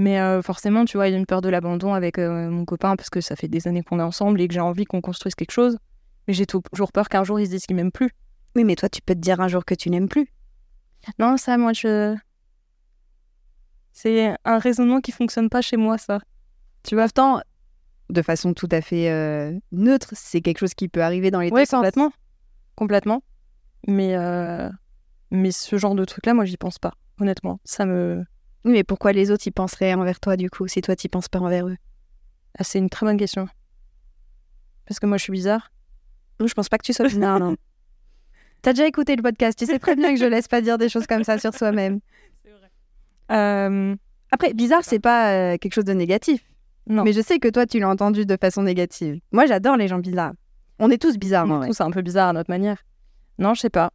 Mais 0.00 0.18
euh, 0.18 0.40
forcément, 0.40 0.86
tu 0.86 0.96
vois, 0.96 1.08
il 1.08 1.12
y 1.12 1.14
a 1.14 1.18
une 1.18 1.26
peur 1.26 1.42
de 1.42 1.50
l'abandon 1.50 1.92
avec 1.92 2.18
euh, 2.18 2.48
mon 2.48 2.64
copain 2.64 2.96
parce 2.96 3.10
que 3.10 3.20
ça 3.20 3.36
fait 3.36 3.48
des 3.48 3.68
années 3.68 3.82
qu'on 3.82 4.00
est 4.00 4.02
ensemble 4.02 4.40
et 4.40 4.48
que 4.48 4.54
j'ai 4.54 4.60
envie 4.60 4.86
qu'on 4.86 5.02
construise 5.02 5.34
quelque 5.34 5.50
chose. 5.50 5.76
Mais 6.26 6.32
j'ai 6.32 6.46
toujours 6.46 6.90
peur 6.90 7.10
qu'un 7.10 7.22
jour, 7.22 7.38
ils 7.38 7.44
se 7.44 7.50
disent 7.50 7.66
qu'ils 7.66 7.76
m'aiment 7.76 7.92
plus. 7.92 8.08
Oui, 8.56 8.64
mais 8.64 8.76
toi, 8.76 8.88
tu 8.88 9.02
peux 9.02 9.14
te 9.14 9.18
dire 9.20 9.42
un 9.42 9.48
jour 9.48 9.62
que 9.62 9.74
tu 9.74 9.90
n'aimes 9.90 10.08
plus. 10.08 10.26
Non, 11.18 11.36
ça, 11.36 11.58
moi, 11.58 11.74
je. 11.74 12.16
C'est 13.92 14.34
un 14.46 14.58
raisonnement 14.58 15.02
qui 15.02 15.12
fonctionne 15.12 15.50
pas 15.50 15.60
chez 15.60 15.76
moi, 15.76 15.98
ça. 15.98 16.20
Tu 16.82 16.94
vois, 16.94 17.04
pourtant, 17.04 17.42
de 18.08 18.22
façon 18.22 18.54
tout 18.54 18.68
à 18.70 18.80
fait 18.80 19.10
euh, 19.10 19.52
neutre, 19.70 20.08
c'est 20.14 20.40
quelque 20.40 20.60
chose 20.60 20.72
qui 20.72 20.88
peut 20.88 21.02
arriver 21.02 21.30
dans 21.30 21.40
les 21.40 21.50
Ouais, 21.50 21.60
deux 21.60 21.66
sens. 21.66 21.80
complètement. 21.80 22.10
Complètement. 22.74 23.22
Mais, 23.86 24.16
mais 25.30 25.50
ce 25.52 25.76
genre 25.76 25.94
de 25.94 26.06
truc-là, 26.06 26.32
moi, 26.32 26.46
j'y 26.46 26.56
pense 26.56 26.78
pas, 26.78 26.94
honnêtement. 27.20 27.60
Ça 27.64 27.84
me. 27.84 28.24
Oui, 28.64 28.72
mais 28.72 28.84
pourquoi 28.84 29.12
les 29.12 29.30
autres 29.30 29.46
y 29.46 29.50
penseraient 29.50 29.94
envers 29.94 30.20
toi, 30.20 30.36
du 30.36 30.50
coup, 30.50 30.68
si 30.68 30.80
toi, 30.82 30.94
tu 30.96 31.08
penses 31.08 31.28
pas 31.28 31.38
envers 31.40 31.66
eux? 31.66 31.76
Ah, 32.58 32.64
c'est 32.64 32.78
une 32.78 32.90
très 32.90 33.06
bonne 33.06 33.16
question. 33.16 33.48
Parce 34.86 35.00
que 35.00 35.06
moi, 35.06 35.16
je 35.16 35.22
suis 35.22 35.32
bizarre. 35.32 35.72
Non, 36.40 36.46
je 36.46 36.54
pense 36.54 36.68
pas 36.68 36.76
que 36.78 36.84
tu 36.84 36.92
sois 36.92 37.06
bizarre, 37.06 37.38
non. 37.40 37.56
T'as 38.62 38.72
déjà 38.74 38.86
écouté 38.86 39.16
le 39.16 39.22
podcast, 39.22 39.58
tu 39.58 39.64
sais 39.64 39.78
très 39.78 39.96
bien 39.96 40.12
que 40.12 40.20
je 40.20 40.26
laisse 40.26 40.46
pas 40.48 40.60
dire 40.60 40.76
des 40.76 40.90
choses 40.90 41.06
comme 41.06 41.24
ça 41.24 41.38
sur 41.38 41.54
soi-même. 41.54 42.00
Euh, 43.30 43.94
Après, 44.32 44.52
bizarre, 44.54 44.82
c'est 44.82 44.98
pas 44.98 45.30
euh, 45.32 45.56
quelque 45.56 45.74
chose 45.74 45.84
de 45.84 45.92
négatif. 45.92 46.42
non. 46.88 47.04
Mais 47.04 47.12
je 47.12 47.20
sais 47.20 47.38
que 47.38 47.46
toi, 47.46 47.64
tu 47.64 47.78
l'as 47.78 47.88
entendu 47.88 48.26
de 48.26 48.36
façon 48.36 48.64
négative. 48.64 49.20
Moi, 49.30 49.46
j'adore 49.46 49.76
les 49.76 49.86
gens 49.86 50.00
bizarres. 50.00 50.32
On 50.80 50.90
est 50.90 51.00
tous 51.00 51.16
bizarres, 51.16 51.44
On 51.46 51.58
vrai. 51.58 51.66
trouve 51.66 51.76
ça 51.76 51.84
un 51.84 51.92
peu 51.92 52.02
bizarre 52.02 52.30
à 52.30 52.32
notre 52.32 52.50
manière. 52.50 52.82
Non, 53.38 53.54
je 53.54 53.60
sais 53.60 53.70
pas. 53.70 53.92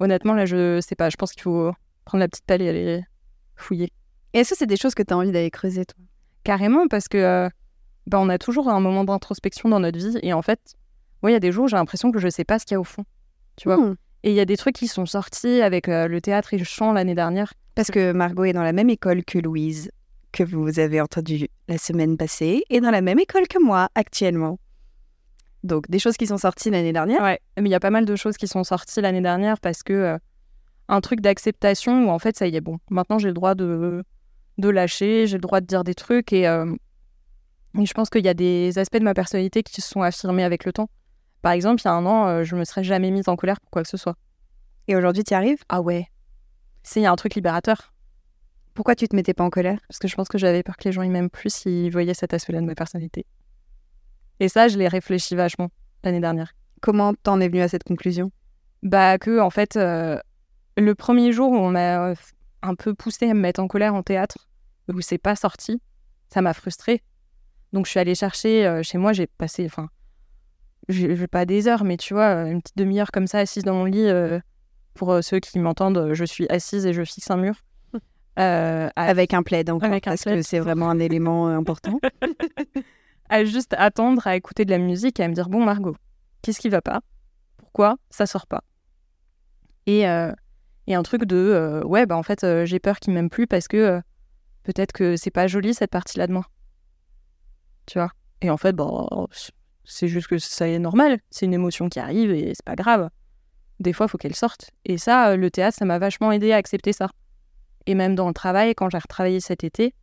Honnêtement, 0.00 0.34
là, 0.34 0.46
je 0.46 0.80
sais 0.80 0.96
pas. 0.96 1.10
Je 1.10 1.16
pense 1.16 1.30
qu'il 1.32 1.42
faut 1.42 1.72
prendre 2.04 2.20
la 2.20 2.26
petite 2.28 2.44
pelle 2.44 2.62
et 2.62 2.68
aller 2.68 3.04
fouiller. 3.60 3.92
Et 4.32 4.40
est-ce 4.40 4.50
que 4.50 4.58
c'est 4.58 4.66
des 4.66 4.76
choses 4.76 4.94
que 4.94 5.02
tu 5.02 5.12
as 5.12 5.16
envie 5.16 5.32
d'aller 5.32 5.50
creuser, 5.50 5.84
toi? 5.84 6.02
Carrément, 6.44 6.86
parce 6.88 7.08
que 7.08 7.18
euh, 7.18 7.48
bah, 8.06 8.18
on 8.20 8.28
a 8.28 8.38
toujours 8.38 8.68
un 8.68 8.80
moment 8.80 9.04
d'introspection 9.04 9.68
dans 9.68 9.80
notre 9.80 9.98
vie. 9.98 10.18
Et 10.22 10.32
en 10.32 10.42
fait, 10.42 10.60
moi, 11.22 11.30
il 11.30 11.34
y 11.34 11.36
a 11.36 11.40
des 11.40 11.52
jours 11.52 11.64
où 11.64 11.68
j'ai 11.68 11.76
l'impression 11.76 12.12
que 12.12 12.18
je 12.18 12.28
sais 12.28 12.44
pas 12.44 12.58
ce 12.58 12.64
qu'il 12.64 12.74
y 12.74 12.76
a 12.76 12.80
au 12.80 12.84
fond. 12.84 13.04
Tu 13.56 13.68
vois? 13.68 13.76
Hmm. 13.76 13.96
Et 14.22 14.30
il 14.30 14.36
y 14.36 14.40
a 14.40 14.44
des 14.44 14.56
trucs 14.56 14.76
qui 14.76 14.88
sont 14.88 15.06
sortis 15.06 15.62
avec 15.62 15.88
euh, 15.88 16.06
le 16.06 16.20
théâtre 16.20 16.54
et 16.54 16.58
le 16.58 16.64
chant 16.64 16.92
l'année 16.92 17.14
dernière. 17.14 17.52
Parce 17.74 17.90
que 17.90 18.12
Margot 18.12 18.44
est 18.44 18.52
dans 18.52 18.62
la 18.62 18.72
même 18.72 18.90
école 18.90 19.24
que 19.24 19.38
Louise, 19.38 19.90
que 20.32 20.44
vous 20.44 20.78
avez 20.78 21.00
entendu 21.00 21.48
la 21.68 21.78
semaine 21.78 22.16
passée, 22.16 22.64
et 22.68 22.80
dans 22.80 22.90
la 22.90 23.00
même 23.00 23.18
école 23.18 23.48
que 23.48 23.62
moi 23.62 23.88
actuellement. 23.94 24.58
Donc, 25.62 25.90
des 25.90 25.98
choses 25.98 26.16
qui 26.16 26.26
sont 26.26 26.38
sorties 26.38 26.70
l'année 26.70 26.92
dernière. 26.92 27.22
Ouais, 27.22 27.40
mais 27.58 27.68
il 27.68 27.72
y 27.72 27.74
a 27.74 27.80
pas 27.80 27.90
mal 27.90 28.04
de 28.04 28.16
choses 28.16 28.36
qui 28.36 28.48
sont 28.48 28.64
sorties 28.64 29.00
l'année 29.00 29.20
dernière 29.20 29.60
parce 29.60 29.82
que 29.82 29.92
euh, 29.92 30.18
un 30.90 31.00
truc 31.00 31.20
d'acceptation 31.20 32.06
où 32.06 32.10
en 32.10 32.18
fait 32.18 32.36
ça 32.36 32.46
y 32.46 32.56
est 32.56 32.60
bon, 32.60 32.78
maintenant 32.90 33.18
j'ai 33.18 33.28
le 33.28 33.34
droit 33.34 33.54
de 33.54 34.04
de 34.58 34.68
lâcher, 34.68 35.26
j'ai 35.26 35.36
le 35.36 35.40
droit 35.40 35.60
de 35.60 35.66
dire 35.66 35.84
des 35.84 35.94
trucs 35.94 36.32
et, 36.32 36.46
euh, 36.46 36.74
et 37.78 37.86
je 37.86 37.94
pense 37.94 38.10
qu'il 38.10 38.24
y 38.24 38.28
a 38.28 38.34
des 38.34 38.78
aspects 38.78 38.98
de 38.98 39.04
ma 39.04 39.14
personnalité 39.14 39.62
qui 39.62 39.80
se 39.80 39.88
sont 39.88 40.02
affirmés 40.02 40.44
avec 40.44 40.64
le 40.64 40.72
temps. 40.72 40.90
Par 41.40 41.52
exemple, 41.52 41.80
il 41.82 41.86
y 41.86 41.88
a 41.88 41.94
un 41.94 42.04
an, 42.04 42.26
euh, 42.26 42.44
je 42.44 42.56
me 42.56 42.64
serais 42.64 42.84
jamais 42.84 43.10
mise 43.10 43.28
en 43.28 43.36
colère 43.36 43.58
pour 43.60 43.70
quoi 43.70 43.82
que 43.82 43.88
ce 43.88 43.96
soit. 43.96 44.16
Et 44.88 44.96
aujourd'hui, 44.96 45.24
tu 45.24 45.32
y 45.32 45.34
arrives? 45.34 45.62
Ah 45.70 45.80
ouais. 45.80 46.08
C'est 46.82 47.00
il 47.00 47.04
y 47.04 47.06
a 47.06 47.12
un 47.12 47.16
truc 47.16 47.34
libérateur 47.34 47.94
Pourquoi 48.74 48.94
tu 48.94 49.08
te 49.08 49.16
mettais 49.16 49.32
pas 49.32 49.44
en 49.44 49.50
colère? 49.50 49.78
Parce 49.88 49.98
que 49.98 50.08
je 50.08 50.14
pense 50.14 50.28
que 50.28 50.36
j'avais 50.36 50.62
peur 50.62 50.76
que 50.76 50.84
les 50.84 50.92
gens 50.92 51.02
ils 51.02 51.10
m'aiment 51.10 51.30
plus 51.30 51.54
s'ils 51.54 51.90
voyaient 51.90 52.12
cet 52.12 52.34
aspect-là 52.34 52.60
de 52.60 52.66
ma 52.66 52.74
personnalité. 52.74 53.24
Et 54.40 54.48
ça, 54.48 54.68
je 54.68 54.76
l'ai 54.76 54.88
réfléchi 54.88 55.34
vachement. 55.36 55.70
l'année 56.02 56.20
dernière. 56.20 56.52
Comment 56.80 57.14
t'en 57.14 57.40
es 57.40 57.48
venu 57.48 57.60
à 57.60 57.68
cette 57.68 57.84
conclusion? 57.84 58.30
Bah 58.82 59.18
que 59.18 59.38
en 59.40 59.50
fait, 59.50 59.76
euh, 59.76 60.18
le 60.76 60.94
premier 60.94 61.32
jour 61.32 61.50
où 61.52 61.56
on 61.56 61.70
m'a 61.70 62.10
euh, 62.10 62.14
un 62.62 62.74
peu 62.74 62.94
poussé 62.94 63.28
à 63.28 63.34
me 63.34 63.40
mettre 63.40 63.60
en 63.60 63.68
colère 63.68 63.94
en 63.94 64.02
théâtre, 64.02 64.48
où 64.92 65.00
c'est 65.00 65.18
pas 65.18 65.36
sorti, 65.36 65.80
ça 66.32 66.42
m'a 66.42 66.54
frustrée. 66.54 67.02
Donc 67.72 67.86
je 67.86 67.90
suis 67.90 68.00
allée 68.00 68.14
chercher 68.14 68.66
euh, 68.66 68.82
chez 68.82 68.98
moi, 68.98 69.12
j'ai 69.12 69.26
passé, 69.26 69.66
enfin, 69.66 69.88
j'ai 70.88 71.26
pas 71.28 71.44
des 71.46 71.68
heures, 71.68 71.84
mais 71.84 71.96
tu 71.96 72.14
vois, 72.14 72.28
euh, 72.44 72.46
une 72.50 72.60
petite 72.62 72.76
demi-heure 72.76 73.10
comme 73.12 73.26
ça 73.26 73.38
assise 73.38 73.62
dans 73.64 73.74
mon 73.74 73.84
lit. 73.84 74.06
euh, 74.08 74.40
pour 74.94 75.22
ceux 75.22 75.38
qui 75.38 75.58
m'entendent, 75.60 76.10
je 76.12 76.24
suis 76.24 76.48
assise 76.48 76.84
et 76.84 76.92
je 76.92 77.04
fixe 77.04 77.30
un 77.30 77.36
mur. 77.36 77.54
Euh, 78.38 78.88
à 78.96 79.04
Avec 79.04 79.34
un 79.34 79.42
plaid 79.42 79.70
encore, 79.70 79.88
Avec 79.88 80.06
un 80.06 80.10
parce 80.12 80.22
plaid. 80.22 80.36
que 80.36 80.42
c'est 80.42 80.58
vraiment 80.58 80.90
un 80.90 80.98
élément 80.98 81.46
important. 81.48 82.00
à 83.28 83.44
juste 83.44 83.74
attendre 83.78 84.26
à 84.26 84.34
écouter 84.36 84.64
de 84.64 84.70
la 84.70 84.78
musique 84.78 85.20
et 85.20 85.22
à 85.22 85.28
me 85.28 85.34
dire 85.34 85.48
bon 85.48 85.64
Margot, 85.64 85.96
qu'est-ce 86.42 86.58
qui 86.58 86.68
va 86.68 86.82
pas? 86.82 87.00
Pourquoi 87.56 87.96
ça 88.10 88.26
sort 88.26 88.46
pas? 88.46 88.62
Et 89.86 90.04
et 90.86 90.94
un 90.94 91.02
truc 91.02 91.24
de 91.24 91.36
euh, 91.36 91.82
ouais 91.84 92.06
bah 92.06 92.16
en 92.16 92.22
fait 92.22 92.44
euh, 92.44 92.64
j'ai 92.64 92.78
peur 92.78 92.98
qu'il 92.98 93.12
m'aime 93.12 93.30
plus 93.30 93.46
parce 93.46 93.68
que 93.68 93.76
euh, 93.76 94.00
peut-être 94.64 94.92
que 94.92 95.16
c'est 95.16 95.30
pas 95.30 95.46
joli 95.46 95.74
cette 95.74 95.90
partie-là 95.90 96.26
de 96.26 96.32
moi. 96.32 96.46
Tu 97.86 97.98
vois? 97.98 98.10
Et 98.42 98.50
en 98.50 98.56
fait 98.56 98.74
bon 98.74 99.28
c'est 99.84 100.08
juste 100.08 100.28
que 100.28 100.38
ça 100.38 100.68
est 100.68 100.78
normal, 100.78 101.20
c'est 101.30 101.46
une 101.46 101.54
émotion 101.54 101.88
qui 101.88 101.98
arrive 101.98 102.30
et 102.30 102.52
c'est 102.54 102.64
pas 102.64 102.76
grave. 102.76 103.10
Des 103.80 103.92
fois 103.92 104.08
faut 104.08 104.18
qu'elle 104.18 104.36
sorte 104.36 104.70
et 104.84 104.98
ça 104.98 105.36
le 105.36 105.50
théâtre 105.50 105.76
ça 105.78 105.84
m'a 105.84 105.98
vachement 105.98 106.32
aidé 106.32 106.52
à 106.52 106.56
accepter 106.56 106.92
ça. 106.92 107.10
Et 107.86 107.94
même 107.94 108.14
dans 108.14 108.28
le 108.28 108.34
travail 108.34 108.74
quand 108.74 108.90
j'ai 108.90 108.98
retravaillé 108.98 109.40
cet 109.40 109.64
été, 109.64 109.94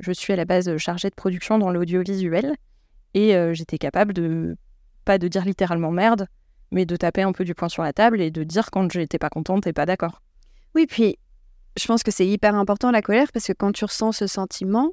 je 0.00 0.12
suis 0.12 0.32
à 0.32 0.36
la 0.36 0.44
base 0.44 0.76
chargée 0.76 1.10
de 1.10 1.14
production 1.14 1.58
dans 1.58 1.70
l'audiovisuel 1.70 2.54
et 3.14 3.34
j'étais 3.54 3.78
capable 3.78 4.12
de, 4.12 4.56
pas 5.04 5.18
de 5.18 5.26
dire 5.26 5.44
littéralement 5.44 5.90
merde, 5.90 6.28
mais 6.70 6.86
de 6.86 6.96
taper 6.96 7.22
un 7.22 7.32
peu 7.32 7.44
du 7.44 7.54
poing 7.54 7.68
sur 7.68 7.82
la 7.82 7.92
table 7.92 8.20
et 8.20 8.30
de 8.30 8.44
dire 8.44 8.70
quand 8.70 8.90
j'étais 8.92 9.18
pas 9.18 9.30
contente 9.30 9.66
et 9.66 9.72
pas 9.72 9.86
d'accord. 9.86 10.22
Oui, 10.74 10.86
puis 10.86 11.18
je 11.78 11.86
pense 11.86 12.02
que 12.02 12.10
c'est 12.10 12.26
hyper 12.26 12.54
important 12.54 12.90
la 12.90 13.02
colère 13.02 13.32
parce 13.32 13.46
que 13.46 13.52
quand 13.52 13.72
tu 13.72 13.84
ressens 13.84 14.12
ce 14.12 14.26
sentiment, 14.26 14.92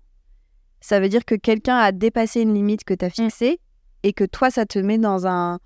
ça 0.82 1.00
veut 1.00 1.10
dire 1.10 1.25
que 1.25 1.36
quelqu'un 1.36 1.77
a 1.77 1.91
dépassé 1.91 2.41
une 2.41 2.53
limite 2.53 2.84
que 2.84 2.94
tu 2.94 3.05
as 3.05 3.10
fixée 3.10 3.60
et 4.03 4.13
que 4.13 4.24
toi, 4.24 4.51
ça 4.51 4.65
te 4.65 4.77
met 4.77 4.98
dans 5.00 5.25
un, 5.25 5.60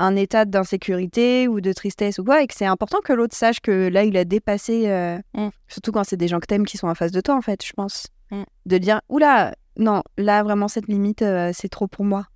un 0.00 0.16
état 0.16 0.44
d'insécurité 0.44 1.46
ou 1.46 1.60
de 1.60 1.72
tristesse 1.72 2.18
ou 2.18 2.24
quoi, 2.24 2.42
et 2.42 2.46
que 2.46 2.54
c'est 2.54 2.66
important 2.66 2.98
que 3.04 3.12
l'autre 3.12 3.36
sache 3.36 3.60
que 3.60 3.88
là, 3.88 4.02
il 4.04 4.16
a 4.16 4.24
dépassé, 4.24 4.88
euh, 4.88 5.18
Mm. 5.34 5.48
surtout 5.68 5.92
quand 5.92 6.04
c'est 6.04 6.16
des 6.16 6.28
gens 6.28 6.40
que 6.40 6.46
t'aimes 6.46 6.66
qui 6.66 6.76
sont 6.76 6.88
en 6.88 6.94
face 6.94 7.12
de 7.12 7.20
toi, 7.20 7.36
en 7.36 7.40
fait, 7.42 7.64
je 7.64 7.72
pense. 7.72 8.08
Mm. 8.32 8.42
De 8.66 8.78
dire, 8.78 9.00
oula, 9.08 9.54
non, 9.76 10.02
là, 10.18 10.42
vraiment, 10.42 10.66
cette 10.66 10.88
limite, 10.88 11.22
euh, 11.22 11.52
c'est 11.54 11.68
trop 11.68 11.86
pour 11.86 12.04
moi. 12.04 12.26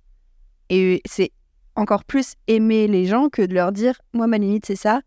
Et 0.69 1.01
c'est 1.05 1.31
encore 1.79 2.03
plus 2.03 2.35
aimer 2.47 2.87
les 2.87 3.05
gens 3.05 3.29
que 3.29 3.41
de 3.41 3.53
leur 3.53 3.71
dire, 3.71 3.99
moi, 4.13 4.27
ma 4.27 4.37
limite, 4.37 4.65
c'est 4.65 4.75
ça. 4.75 5.01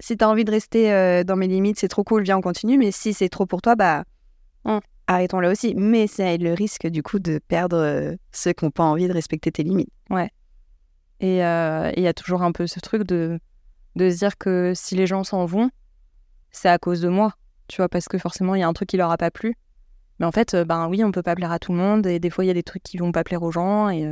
Si 0.00 0.16
t'as 0.16 0.28
envie 0.28 0.44
de 0.44 0.50
rester 0.50 0.92
euh, 0.92 1.24
dans 1.24 1.36
mes 1.36 1.48
limites, 1.48 1.78
c'est 1.78 1.88
trop 1.88 2.04
cool, 2.04 2.22
viens, 2.22 2.38
on 2.38 2.40
continue. 2.40 2.78
Mais 2.78 2.90
si 2.90 3.12
c'est 3.12 3.28
trop 3.28 3.46
pour 3.46 3.62
toi, 3.62 3.74
bah, 3.74 4.04
Mm. 4.64 4.78
arrêtons 5.06 5.40
là 5.40 5.50
aussi. 5.50 5.74
Mais 5.76 6.06
c'est 6.06 6.38
le 6.38 6.52
risque, 6.54 6.86
du 6.86 7.02
coup, 7.02 7.18
de 7.18 7.40
perdre 7.48 7.76
euh, 7.76 8.14
ceux 8.30 8.52
qui 8.52 8.64
n'ont 8.64 8.70
pas 8.70 8.84
envie 8.84 9.08
de 9.08 9.12
respecter 9.12 9.50
tes 9.50 9.62
limites. 9.64 9.90
Et 11.20 11.44
euh, 11.44 11.90
et 11.90 12.00
il 12.00 12.02
y 12.02 12.08
a 12.08 12.14
toujours 12.14 12.42
un 12.42 12.52
peu 12.52 12.66
ce 12.66 12.80
truc 12.80 13.04
de, 13.04 13.38
de 13.96 14.10
se 14.10 14.18
dire 14.18 14.38
que 14.38 14.72
si 14.74 14.94
les 14.96 15.06
gens 15.06 15.24
s'en 15.24 15.46
vont, 15.46 15.70
c'est 16.50 16.68
à 16.68 16.78
cause 16.78 17.00
de 17.00 17.08
moi, 17.08 17.34
tu 17.68 17.76
vois, 17.76 17.88
parce 17.88 18.06
que 18.08 18.18
forcément 18.18 18.54
il 18.54 18.60
y 18.60 18.62
a 18.62 18.68
un 18.68 18.72
truc 18.72 18.88
qui 18.88 18.96
leur 18.96 19.10
a 19.10 19.16
pas 19.16 19.30
plu. 19.30 19.54
Mais 20.18 20.26
en 20.26 20.32
fait, 20.32 20.56
ben 20.56 20.88
oui, 20.88 21.02
on 21.04 21.12
peut 21.12 21.22
pas 21.22 21.34
plaire 21.34 21.52
à 21.52 21.58
tout 21.58 21.72
le 21.72 21.78
monde 21.78 22.06
et 22.06 22.18
des 22.18 22.30
fois 22.30 22.44
il 22.44 22.48
y 22.48 22.50
a 22.50 22.54
des 22.54 22.62
trucs 22.62 22.82
qui 22.82 22.96
vont 22.98 23.12
pas 23.12 23.24
plaire 23.24 23.42
aux 23.42 23.52
gens 23.52 23.88
et 23.88 24.04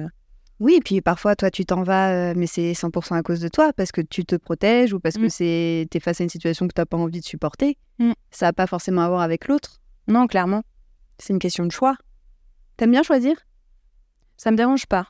Oui, 0.61 0.75
et 0.77 0.81
puis 0.81 1.01
parfois, 1.01 1.35
toi, 1.37 1.51
tu 1.51 1.65
t'en 1.65 1.83
vas, 1.83 2.11
euh, 2.13 2.35
mais 2.37 2.47
c'est 2.47 2.73
100% 2.75 3.15
à 3.17 3.23
cause 3.23 3.41
de 3.41 3.49
toi, 3.49 3.73
parce 3.73 3.93
que 3.93 4.03
tu 4.03 4.25
te 4.27 4.37
protèges 4.37 4.93
ou 4.93 5.01
parce 5.01 5.17
que 5.17 5.25
Mm. 5.27 5.31
c'est 5.31 5.89
t'es 5.91 6.01
face 6.01 6.21
à 6.21 6.25
une 6.25 6.31
situation 6.31 6.69
que 6.69 6.75
t'as 6.75 6.85
pas 6.85 6.99
envie 6.99 7.21
de 7.21 7.25
supporter. 7.25 7.79
Mm. 7.99 8.13
Ça 8.31 8.47
n'a 8.47 8.53
pas 8.53 8.67
forcément 8.67 9.01
à 9.03 9.09
voir 9.09 9.23
avec 9.23 9.49
l'autre. 9.49 9.81
non, 10.07 10.27
clairement, 10.27 10.63
C'est 11.19 11.33
une 11.33 11.39
question 11.39 11.65
de 11.67 11.71
choix. 11.73 11.97
T'aimes 12.77 12.91
bien 12.93 13.03
choisir? 13.03 13.37
Ça 14.39 14.51
me 14.51 14.57
dérange 14.57 14.87
pas. 14.87 15.07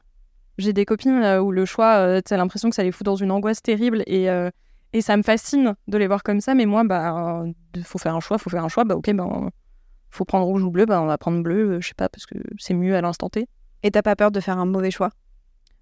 J'ai 0.59 0.73
des 0.73 0.85
copines 0.85 1.23
euh, 1.23 1.41
où 1.41 1.53
le 1.53 1.65
choix, 1.65 1.99
euh, 1.99 2.21
t'as 2.21 2.37
l'impression 2.37 2.69
que 2.69 2.75
ça 2.77 2.83
les 2.83 2.93
fout 2.93 3.05
dans 3.05 3.15
une 3.17 3.31
angoisse 3.31 3.63
terrible 3.63 4.03
et, 4.07 4.29
euh, 4.29 4.51
et 4.93 5.01
ça 5.03 5.17
me 5.17 5.23
fascine 5.23 5.75
de 5.89 5.99
les 5.99 6.07
voir 6.09 6.23
comme 6.23 6.41
ça. 6.41 6.55
Mais 6.55 6.67
moi, 6.67 6.83
bah, 6.85 7.43
euh, 7.45 7.53
faut 7.85 7.99
faire 7.99 8.15
un 8.17 8.21
choix, 8.21 8.39
faut 8.39 8.51
faire 8.51 8.65
un 8.65 8.69
choix. 8.69 8.85
Bah, 8.85 8.97
ok, 8.97 9.11
ben, 9.15 9.51
faut 10.11 10.25
prendre 10.25 10.45
rouge 10.47 10.63
ou 10.65 10.71
bleu, 10.71 10.85
bah, 10.85 11.01
on 11.01 11.07
va 11.07 11.17
prendre 11.17 11.43
bleu, 11.43 11.81
je 11.81 11.89
sais 11.89 11.95
pas, 11.95 12.09
parce 12.09 12.27
que 12.27 12.35
c'est 12.59 12.75
mieux 12.75 12.95
à 12.97 13.01
l'instant 13.01 13.29
T. 13.31 13.47
Et 13.85 13.91
t'as 13.91 14.03
pas 14.03 14.17
peur 14.17 14.31
de 14.33 14.41
faire 14.41 14.59
un 14.59 14.67
mauvais 14.67 14.91
choix? 14.91 15.11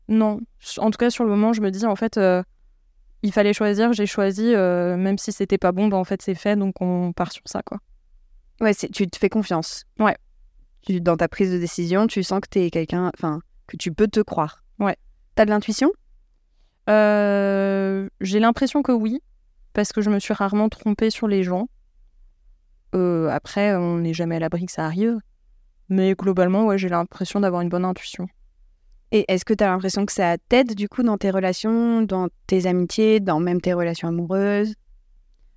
Non, 0.08 0.40
en 0.78 0.90
tout 0.90 0.96
cas, 0.96 1.10
sur 1.10 1.24
le 1.24 1.30
moment, 1.30 1.52
je 1.52 1.60
me 1.60 1.70
dis, 1.70 1.84
en 1.84 1.96
fait, 1.96 2.16
euh, 2.16 2.42
il 3.22 3.32
fallait 3.32 3.52
choisir, 3.52 3.92
j'ai 3.92 4.06
choisi, 4.06 4.54
euh, 4.54 4.96
même 4.96 5.18
si 5.18 5.32
c'était 5.32 5.58
pas 5.58 5.72
bon, 5.72 5.88
bah, 5.88 5.98
en 5.98 6.04
fait, 6.04 6.22
c'est 6.22 6.34
fait, 6.34 6.56
donc 6.56 6.80
on 6.80 7.12
part 7.12 7.32
sur 7.32 7.42
ça, 7.46 7.62
quoi. 7.62 7.78
Ouais, 8.60 8.74
tu 8.74 9.06
te 9.06 9.18
fais 9.18 9.28
confiance. 9.28 9.84
Ouais. 9.98 10.16
Tu, 10.82 11.00
dans 11.00 11.16
ta 11.16 11.28
prise 11.28 11.52
de 11.52 11.58
décision, 11.58 12.06
tu 12.06 12.22
sens 12.22 12.40
que 12.40 12.48
t'es 12.48 12.70
quelqu'un, 12.70 13.10
enfin, 13.14 13.40
que 13.66 13.76
tu 13.76 13.92
peux 13.92 14.08
te 14.08 14.20
croire. 14.20 14.64
Ouais. 14.78 14.96
T'as 15.34 15.44
de 15.44 15.50
l'intuition? 15.50 15.92
Euh, 16.88 18.08
j'ai 18.20 18.40
l'impression 18.40 18.82
que 18.82 18.92
oui, 18.92 19.20
parce 19.74 19.92
que 19.92 20.00
je 20.00 20.10
me 20.10 20.18
suis 20.18 20.32
rarement 20.32 20.68
trompée 20.68 21.10
sur 21.10 21.28
les 21.28 21.42
gens. 21.42 21.68
Après, 22.94 23.76
on 23.76 23.98
n'est 23.98 24.14
jamais 24.14 24.36
à 24.36 24.38
l'abri 24.40 24.66
que 24.66 24.72
ça 24.72 24.84
arrive. 24.84 25.18
Mais 25.88 26.14
globalement, 26.14 26.66
ouais, 26.66 26.78
j'ai 26.78 26.88
l'impression 26.88 27.40
d'avoir 27.40 27.62
une 27.62 27.68
bonne 27.68 27.84
intuition. 27.84 28.28
Et 29.10 29.24
est-ce 29.28 29.44
que 29.44 29.54
t'as 29.54 29.68
l'impression 29.68 30.04
que 30.04 30.12
ça 30.12 30.36
t'aide, 30.48 30.74
du 30.74 30.88
coup, 30.88 31.02
dans 31.02 31.16
tes 31.16 31.30
relations, 31.30 32.02
dans 32.02 32.28
tes 32.46 32.66
amitiés, 32.66 33.20
dans 33.20 33.40
même 33.40 33.60
tes 33.60 33.72
relations 33.72 34.08
amoureuses? 34.08 34.74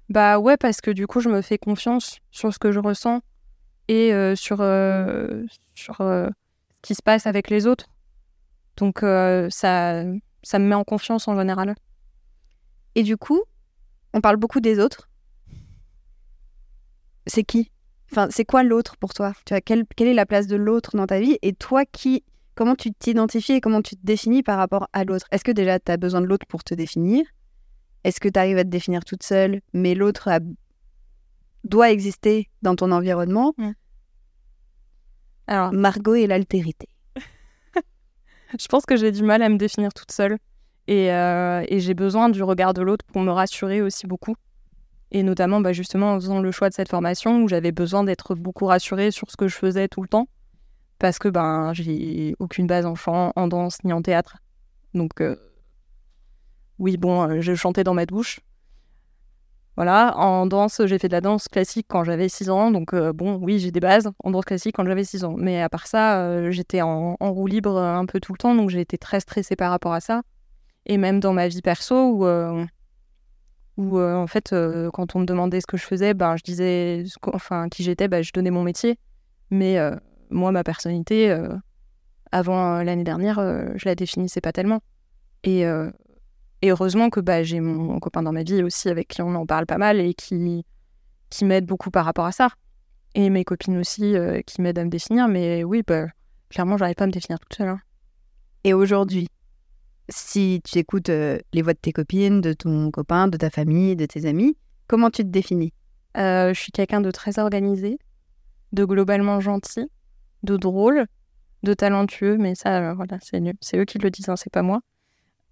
Bah 0.10 0.40
ouais, 0.40 0.58
parce 0.58 0.82
que 0.82 0.92
du 0.92 1.08
coup, 1.08 1.20
je 1.20 1.30
me 1.30 1.42
fais 1.42 1.58
confiance 1.58 2.20
sur 2.32 2.54
ce 2.54 2.60
que 2.60 2.72
je 2.72 2.80
ressens 2.80 3.22
et 3.88 4.14
euh, 4.14 4.36
sur, 4.36 4.62
euh, 4.62 5.44
sur 5.76 6.02
euh, 6.02 6.28
ce 6.76 6.82
qui 6.82 6.96
se 6.96 7.02
passe 7.02 7.28
avec 7.28 7.50
les 7.50 7.68
autres. 7.68 7.88
Donc 8.78 9.00
ça, 9.02 10.04
ça 10.44 10.60
me 10.60 10.66
met 10.66 10.76
en 10.76 10.84
confiance 10.84 11.28
en 11.28 11.38
général. 11.38 11.76
Et 12.96 13.04
du 13.04 13.18
coup, 13.18 13.44
on 14.14 14.22
parle 14.22 14.38
beaucoup 14.38 14.60
des 14.60 14.80
autres. 14.80 15.10
C'est 17.28 17.44
qui? 17.44 17.70
Enfin, 18.12 18.28
c'est 18.32 18.46
quoi 18.46 18.64
l'autre 18.64 18.98
pour 18.98 19.14
toi? 19.14 19.34
Tu 19.46 19.54
vois, 19.54 19.62
quelle, 19.62 19.86
quelle 19.96 20.08
est 20.08 20.14
la 20.14 20.26
place 20.26 20.48
de 20.48 20.56
l'autre 20.56 20.98
dans 20.98 21.06
ta 21.06 21.20
vie? 21.20 21.38
Et 21.42 21.54
toi, 21.54 21.86
qui 21.86 22.24
Comment 22.56 22.76
tu 22.76 22.92
t'identifies 22.92 23.54
et 23.54 23.62
comment 23.62 23.82
tu 23.82 23.96
te 23.96 24.06
définis 24.06 24.44
par 24.44 24.58
rapport 24.58 24.88
à 24.94 25.04
l'autre? 25.04 25.26
Est-ce 25.32 25.44
que 25.44 25.52
déjà 25.52 25.80
tu 25.80 25.92
as 25.92 25.98
besoin 25.98 26.22
de 26.22 26.26
l'autre 26.26 26.46
pour 26.48 26.64
te 26.64 26.74
définir? 26.74 27.24
Est-ce 28.04 28.20
que 28.20 28.30
tu 28.30 28.40
arrives 28.40 28.58
à 28.58 28.64
te 28.64 28.70
définir 28.70 29.06
toute 29.06 29.24
seule, 29.24 29.62
mais 29.74 29.96
l'autre 29.96 30.28
a- 30.28 30.40
doit 31.64 31.92
exister 31.92 32.50
dans 32.62 32.76
ton 32.76 32.92
environnement? 32.92 33.54
Alors, 35.48 35.74
Margot 35.74 36.16
et 36.16 36.28
l'altérité. 36.28 36.88
je 38.60 38.68
pense 38.68 38.86
que 38.86 38.96
j'ai 38.96 39.12
du 39.12 39.24
mal 39.24 39.42
à 39.42 39.50
me 39.50 39.58
définir 39.58 39.94
toute 39.94 40.12
seule. 40.12 40.38
Et, 40.88 41.12
euh, 41.12 41.64
et 41.70 41.80
j'ai 41.80 41.94
besoin 41.94 42.30
du 42.30 42.44
regard 42.44 42.74
de 42.74 42.82
l'autre 42.82 43.06
pour 43.06 43.22
me 43.22 43.32
rassurer 43.32 43.82
aussi 43.82 44.08
beaucoup. 44.08 44.36
Et 45.12 45.24
notamment, 45.24 45.62
bah, 45.62 45.74
justement, 45.74 46.14
en 46.14 46.20
faisant 46.20 46.42
le 46.42 46.52
choix 46.52 46.70
de 46.70 46.74
cette 46.74 46.90
formation 46.90 47.44
où 47.44 47.48
j'avais 47.48 47.72
besoin 47.72 48.04
d'être 48.04 48.36
beaucoup 48.36 48.66
rassurée 48.66 49.12
sur 49.12 49.30
ce 49.30 49.38
que 49.38 49.48
je 49.48 49.56
faisais 49.56 49.88
tout 49.88 50.02
le 50.02 50.08
temps. 50.08 50.28
Parce 51.02 51.18
que 51.18 51.30
ben, 51.30 51.74
j'ai 51.74 52.36
aucune 52.38 52.68
base 52.68 52.86
en 52.86 52.94
chant, 52.94 53.34
en 53.36 53.48
danse, 53.48 53.84
ni 53.84 53.92
en 53.92 54.04
théâtre. 54.04 54.38
Donc, 54.94 55.20
euh, 55.20 55.36
oui, 56.78 56.96
bon, 56.96 57.24
euh, 57.24 57.42
je 57.42 57.56
chantais 57.56 57.84
dans 57.84 57.96
ma 57.96 58.06
douche. 58.06 58.40
Voilà, 59.78 60.16
en 60.16 60.46
danse, 60.46 60.80
j'ai 60.86 61.00
fait 61.00 61.08
de 61.08 61.14
la 61.14 61.22
danse 61.22 61.48
classique 61.48 61.88
quand 61.90 62.04
j'avais 62.04 62.30
6 62.30 62.52
ans. 62.52 62.70
Donc, 62.70 62.94
euh, 62.94 63.14
bon, 63.14 63.40
oui, 63.42 63.58
j'ai 63.58 63.72
des 63.72 63.80
bases 63.80 64.12
en 64.24 64.30
danse 64.30 64.46
classique 64.46 64.76
quand 64.76 64.86
j'avais 64.86 65.04
6 65.04 65.24
ans. 65.24 65.34
Mais 65.40 65.60
à 65.60 65.70
part 65.70 65.88
ça, 65.88 66.52
j'étais 66.52 66.84
en, 66.84 67.16
roue 67.20 67.48
libre 67.48 67.80
un 67.80 68.06
peu 68.06 68.20
tout 68.20 68.34
le 68.34 68.38
temps. 68.38 68.54
Donc, 68.54 68.70
j'ai 68.70 68.82
été 68.82 69.00
très 69.00 69.22
stressée 69.22 69.56
par 69.56 69.72
rapport 69.72 69.94
à 69.94 70.02
ça. 70.02 70.22
Et 70.86 70.98
même 70.98 71.20
dans 71.20 71.34
ma 71.34 71.48
vie 71.48 71.64
perso, 71.64 71.96
où, 71.96 72.28
où 73.78 74.00
en 74.00 74.28
fait, 74.28 74.54
quand 74.94 75.16
on 75.16 75.20
me 75.22 75.26
demandait 75.26 75.62
ce 75.62 75.68
que 75.68 75.78
je 75.78 75.84
faisais, 75.84 76.14
ben, 76.14 76.38
je 76.38 76.44
disais 76.44 77.06
enfin, 77.34 77.70
qui 77.70 77.82
j'étais, 77.82 78.08
ben, 78.08 78.24
je 78.24 78.32
donnais 78.34 78.52
mon 78.52 78.62
métier. 78.62 79.00
Mais 79.50 79.80
moi, 80.32 80.52
ma 80.52 80.64
personnalité, 80.64 81.30
euh, 81.32 81.50
avant 82.32 82.78
euh, 82.78 82.84
l'année 82.84 83.04
dernière, 83.04 83.40
euh, 83.40 83.70
je 83.76 83.88
la 83.88 83.96
définissais 83.96 84.42
pas 84.42 84.52
tellement. 84.52 84.82
Et, 85.44 85.62
et 86.62 86.70
heureusement 86.70 87.10
que 87.10 87.20
bah, 87.20 87.42
j'ai 87.42 87.60
mon, 87.60 87.74
mon 87.74 88.00
copain 88.00 88.22
dans 88.22 88.32
ma 88.32 88.44
vie 88.44 88.62
aussi, 88.62 88.90
avec 88.90 89.08
qui 89.08 89.22
on 89.24 89.34
en 89.34 89.46
parle 89.48 89.66
pas 89.66 89.80
mal 89.80 90.00
et 90.00 90.14
qui, 90.14 90.64
qui 91.32 91.46
m'aide 91.46 91.66
beaucoup 91.66 91.90
par 91.90 92.06
rapport 92.06 92.26
à 92.26 92.32
ça. 92.32 92.50
Et 93.16 93.30
mes 93.32 93.44
copines 93.44 93.78
aussi, 93.78 94.16
qui 94.46 94.62
m'aident 94.62 94.78
à 94.78 94.86
me 94.86 94.90
définir. 94.90 95.28
Mais 95.28 95.64
oui, 95.64 95.82
bah, 95.86 96.06
clairement, 96.50 96.78
j'arrive 96.78 96.96
pas 96.96 97.06
à 97.06 97.08
me 97.08 97.12
définir 97.12 97.40
toute 97.40 97.56
seule. 97.56 97.70
hein. 97.70 97.82
Et 98.64 98.76
aujourd'hui, 98.76 99.28
si 100.10 100.62
tu 100.64 100.78
écoutes 100.78 101.10
euh, 101.10 101.40
les 101.54 101.62
voix 101.64 101.74
de 101.74 101.80
tes 101.80 101.92
copines, 101.92 102.42
de 102.42 102.54
ton 102.54 102.92
copain, 102.92 103.28
de 103.28 103.38
ta 103.38 103.50
famille, 103.50 103.96
de 103.96 104.06
tes 104.06 104.26
amis, 104.26 104.58
comment 104.88 105.10
tu 105.10 105.24
te 105.24 105.30
définis? 105.30 105.74
Euh, 106.18 106.54
je 106.54 106.60
suis 106.60 106.72
quelqu'un 106.72 107.02
de 107.02 107.10
très 107.10 107.40
organisé, 107.40 107.98
de 108.74 108.86
globalement 108.86 109.40
gentil, 109.40 109.90
de 110.44 110.58
drôle, 110.58 111.06
de 111.64 111.74
talentueux, 111.74 112.38
mais 112.38 112.56
ça, 112.56 112.92
euh, 112.92 112.94
voilà, 112.94 113.18
c'est 113.22 113.78
eux 113.78 113.86
qui 113.86 114.00
le 114.00 114.10
disent, 114.10 114.30
hein, 114.30 114.36
c'est 114.36 114.52
pas 114.52 114.62
moi. 114.64 114.82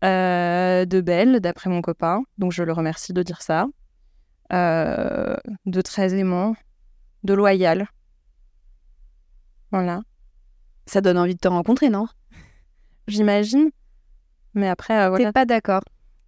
Euh, 0.04 0.86
de 0.86 1.02
belle, 1.02 1.40
d'après 1.42 1.70
mon 1.70 1.82
copain, 1.82 2.24
donc 2.38 2.52
je 2.52 2.64
le 2.64 2.72
remercie 2.72 3.14
de 3.14 3.22
dire 3.22 3.42
ça. 3.42 3.68
Euh, 4.52 5.36
de 5.66 5.82
très 5.82 6.16
aimant, 6.16 6.56
de 7.24 7.34
loyal. 7.34 7.88
Voilà. 9.72 10.02
Ça 10.86 11.02
donne 11.02 11.18
envie 11.18 11.36
de 11.36 11.40
te 11.40 11.48
rencontrer, 11.48 11.90
non? 11.90 12.08
J'imagine. 13.08 13.70
Mais 14.56 14.68
après, 14.68 15.04
euh, 15.04 15.10
voilà. 15.10 15.26
T'es 15.26 15.32
pas 15.32 15.46
d'accord 15.46 15.84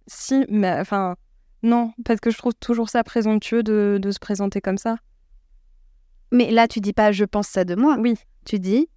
Si, 0.06 0.44
mais 0.48 0.78
enfin, 0.78 1.16
non, 1.62 1.92
parce 2.04 2.20
que 2.20 2.30
je 2.30 2.38
trouve 2.38 2.54
toujours 2.54 2.88
ça 2.88 3.02
présomptueux 3.02 3.62
de, 3.62 3.98
de 4.00 4.10
se 4.10 4.20
présenter 4.20 4.60
comme 4.60 4.78
ça. 4.78 4.96
Mais 6.30 6.50
là, 6.50 6.68
tu 6.68 6.80
dis 6.80 6.92
pas 6.92 7.10
je 7.12 7.24
pense 7.24 7.48
ça 7.48 7.64
de 7.64 7.74
moi. 7.74 7.96
Oui. 7.98 8.14
Tu 8.44 8.58
dis 8.58 8.88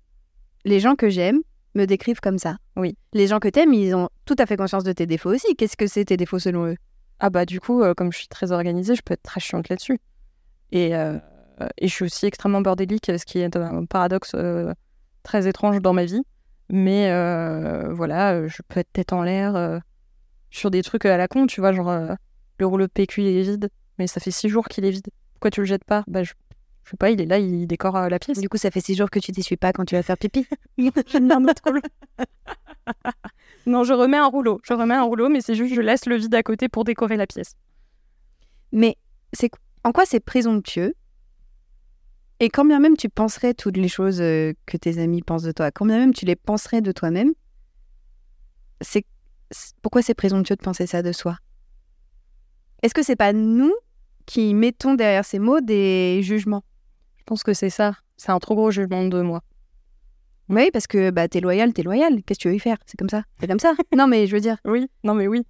les 0.64 0.80
gens 0.80 0.96
que 0.96 1.10
j'aime 1.10 1.42
me 1.76 1.86
décrivent 1.86 2.22
comme 2.22 2.38
ça. 2.38 2.58
Oui. 2.76 2.98
Les 3.14 3.28
gens 3.28 3.40
que 3.40 3.48
t'aimes, 3.48 3.74
ils 3.74 3.94
ont 3.96 4.10
tout 4.26 4.36
à 4.40 4.46
fait 4.46 4.58
conscience 4.58 4.84
de 4.84 4.94
tes 4.94 5.06
défauts 5.06 5.34
aussi. 5.34 5.56
Qu'est-ce 5.56 5.78
que 5.78 5.88
c'est 5.88 6.06
tes 6.06 6.18
défauts 6.18 6.40
selon 6.40 6.68
eux? 6.68 6.78
Ah 7.20 7.30
bah 7.30 7.46
du 7.46 7.60
coup, 7.60 7.82
euh, 7.82 7.94
comme 7.94 8.12
je 8.12 8.18
suis 8.18 8.28
très 8.28 8.52
organisée, 8.52 8.96
je 8.96 9.02
peux 9.02 9.14
être 9.14 9.24
très 9.24 9.40
chiante 9.40 9.70
là-dessus. 9.70 10.00
Et, 10.72 10.96
euh, 10.96 11.18
et 11.78 11.88
je 11.88 11.94
suis 11.94 12.06
aussi 12.06 12.26
extrêmement 12.26 12.62
bordélique, 12.62 13.06
ce 13.06 13.26
qui 13.26 13.40
est 13.40 13.56
un 13.56 13.86
paradoxe 13.86 14.32
euh, 14.36 14.74
très 15.24 15.48
étrange 15.48 15.80
dans 15.82 15.94
ma 15.94 16.06
vie. 16.06 16.24
Mais 16.70 17.10
voilà, 17.92 18.48
je 18.48 18.62
peux 18.68 18.80
être 18.80 18.92
tête 18.92 19.14
en 19.14 19.22
l'air 19.22 19.80
sur 20.50 20.72
des 20.72 20.82
trucs 20.82 21.06
à 21.06 21.16
la 21.16 21.28
con, 21.28 21.46
tu 21.46 21.62
vois, 21.62 21.72
genre 21.74 22.18
le 22.58 22.66
rouleau 22.66 22.88
de 22.88 22.92
PQ 22.92 23.22
il 23.22 23.28
est 23.28 23.42
vide, 23.44 23.70
mais 24.00 24.08
ça 24.08 24.20
fait 24.20 24.32
six 24.32 24.50
jours 24.50 24.68
qu'il 24.68 24.84
est 24.84 24.90
vide. 24.90 25.08
Pourquoi 25.34 25.52
tu 25.52 25.60
le 25.60 25.68
jettes 25.68 25.84
pas? 25.84 26.04
Bah 26.08 26.24
je, 26.24 26.34
je 26.86 26.92
sais 26.92 26.98
pas, 26.98 27.10
il 27.10 27.20
est 27.20 27.26
là, 27.26 27.40
il 27.40 27.66
décore 27.66 27.96
euh, 27.96 28.10
la 28.10 28.20
pièce. 28.20 28.40
Du 28.40 28.48
coup, 28.48 28.58
ça 28.58 28.70
fait 28.70 28.80
six 28.80 28.94
jours 28.94 29.10
que 29.10 29.18
tu 29.18 29.32
t'essuies 29.32 29.58
pas 29.58 29.74
quand 29.74 29.86
tu 29.86 29.96
vas 29.96 30.04
faire 30.04 30.20
pipi. 30.20 30.46
non, 33.66 33.84
je 33.84 33.94
remets 33.94 34.18
un 34.18 34.28
rouleau. 34.28 34.62
Je 34.64 34.74
remets 34.74 34.94
un 34.94 35.02
rouleau, 35.02 35.28
mais 35.28 35.42
c'est 35.42 35.56
juste 35.56 35.74
je 35.74 35.82
laisse 35.82 36.06
le 36.06 36.16
vide 36.18 36.36
à 36.36 36.44
côté 36.44 36.70
pour 36.70 36.84
décorer 36.84 37.18
la 37.18 37.26
pièce. 37.26 37.56
Mais 38.72 38.98
c'est 39.34 39.50
en 39.84 39.92
quoi 39.92 40.06
c'est 40.06 40.20
présomptueux? 40.20 40.94
Et 42.40 42.50
quand 42.50 42.66
bien 42.66 42.80
même 42.80 42.98
tu 42.98 43.10
penserais 43.10 43.56
toutes 43.56 43.78
les 43.78 43.88
choses 43.88 44.22
euh, 44.22 44.54
que 44.68 44.78
tes 44.78 45.00
amis 45.00 45.24
pensent 45.24 45.44
de 45.44 45.52
toi, 45.52 45.72
quand 45.72 45.88
bien 45.88 45.98
même 45.98 46.14
tu 46.14 46.26
les 46.26 46.36
penserais 46.36 46.82
de 46.82 46.92
toi-même, 46.92 47.34
c'est 48.82 49.06
pourquoi 49.82 50.04
c'est 50.04 50.14
présomptueux 50.14 50.56
de 50.56 50.62
penser 50.62 50.86
ça 50.86 51.02
de 51.02 51.12
soi? 51.12 51.38
Est-ce 52.84 52.94
que 52.94 53.02
c'est 53.02 53.16
pas 53.16 53.34
nous 53.34 53.74
qui 54.28 54.54
mettons 54.54 54.94
derrière 54.94 55.26
ces 55.26 55.40
mots 55.40 55.62
des 55.62 56.22
jugements? 56.22 56.64
Pense 57.26 57.44
que 57.44 57.54
c'est 57.54 57.70
ça. 57.70 57.94
C'est 58.18 58.32
un 58.32 58.40
trop 58.40 58.56
gros 58.56 58.72
jugement 58.72 59.04
de 59.06 59.22
moi. 59.22 59.42
Oui, 60.50 60.70
parce 60.72 60.86
que 60.88 61.10
bah 61.10 61.28
t'es 61.28 61.42
loyal, 61.42 61.74
t'es 61.74 61.82
loyal. 61.84 62.22
Qu'est-ce 62.24 62.38
que 62.40 62.44
tu 62.44 62.48
veux 62.50 62.56
y 62.56 62.60
faire? 62.60 62.78
C'est 62.86 62.98
comme 62.98 63.10
ça. 63.10 63.24
C'est 63.40 63.48
comme 63.48 63.60
ça. 63.60 63.74
non, 63.96 64.08
mais 64.08 64.28
je 64.28 64.36
veux 64.36 64.42
dire, 64.42 64.58
Oui, 64.66 64.88
non 65.04 65.14
mais 65.16 65.28
oui. 65.28 65.42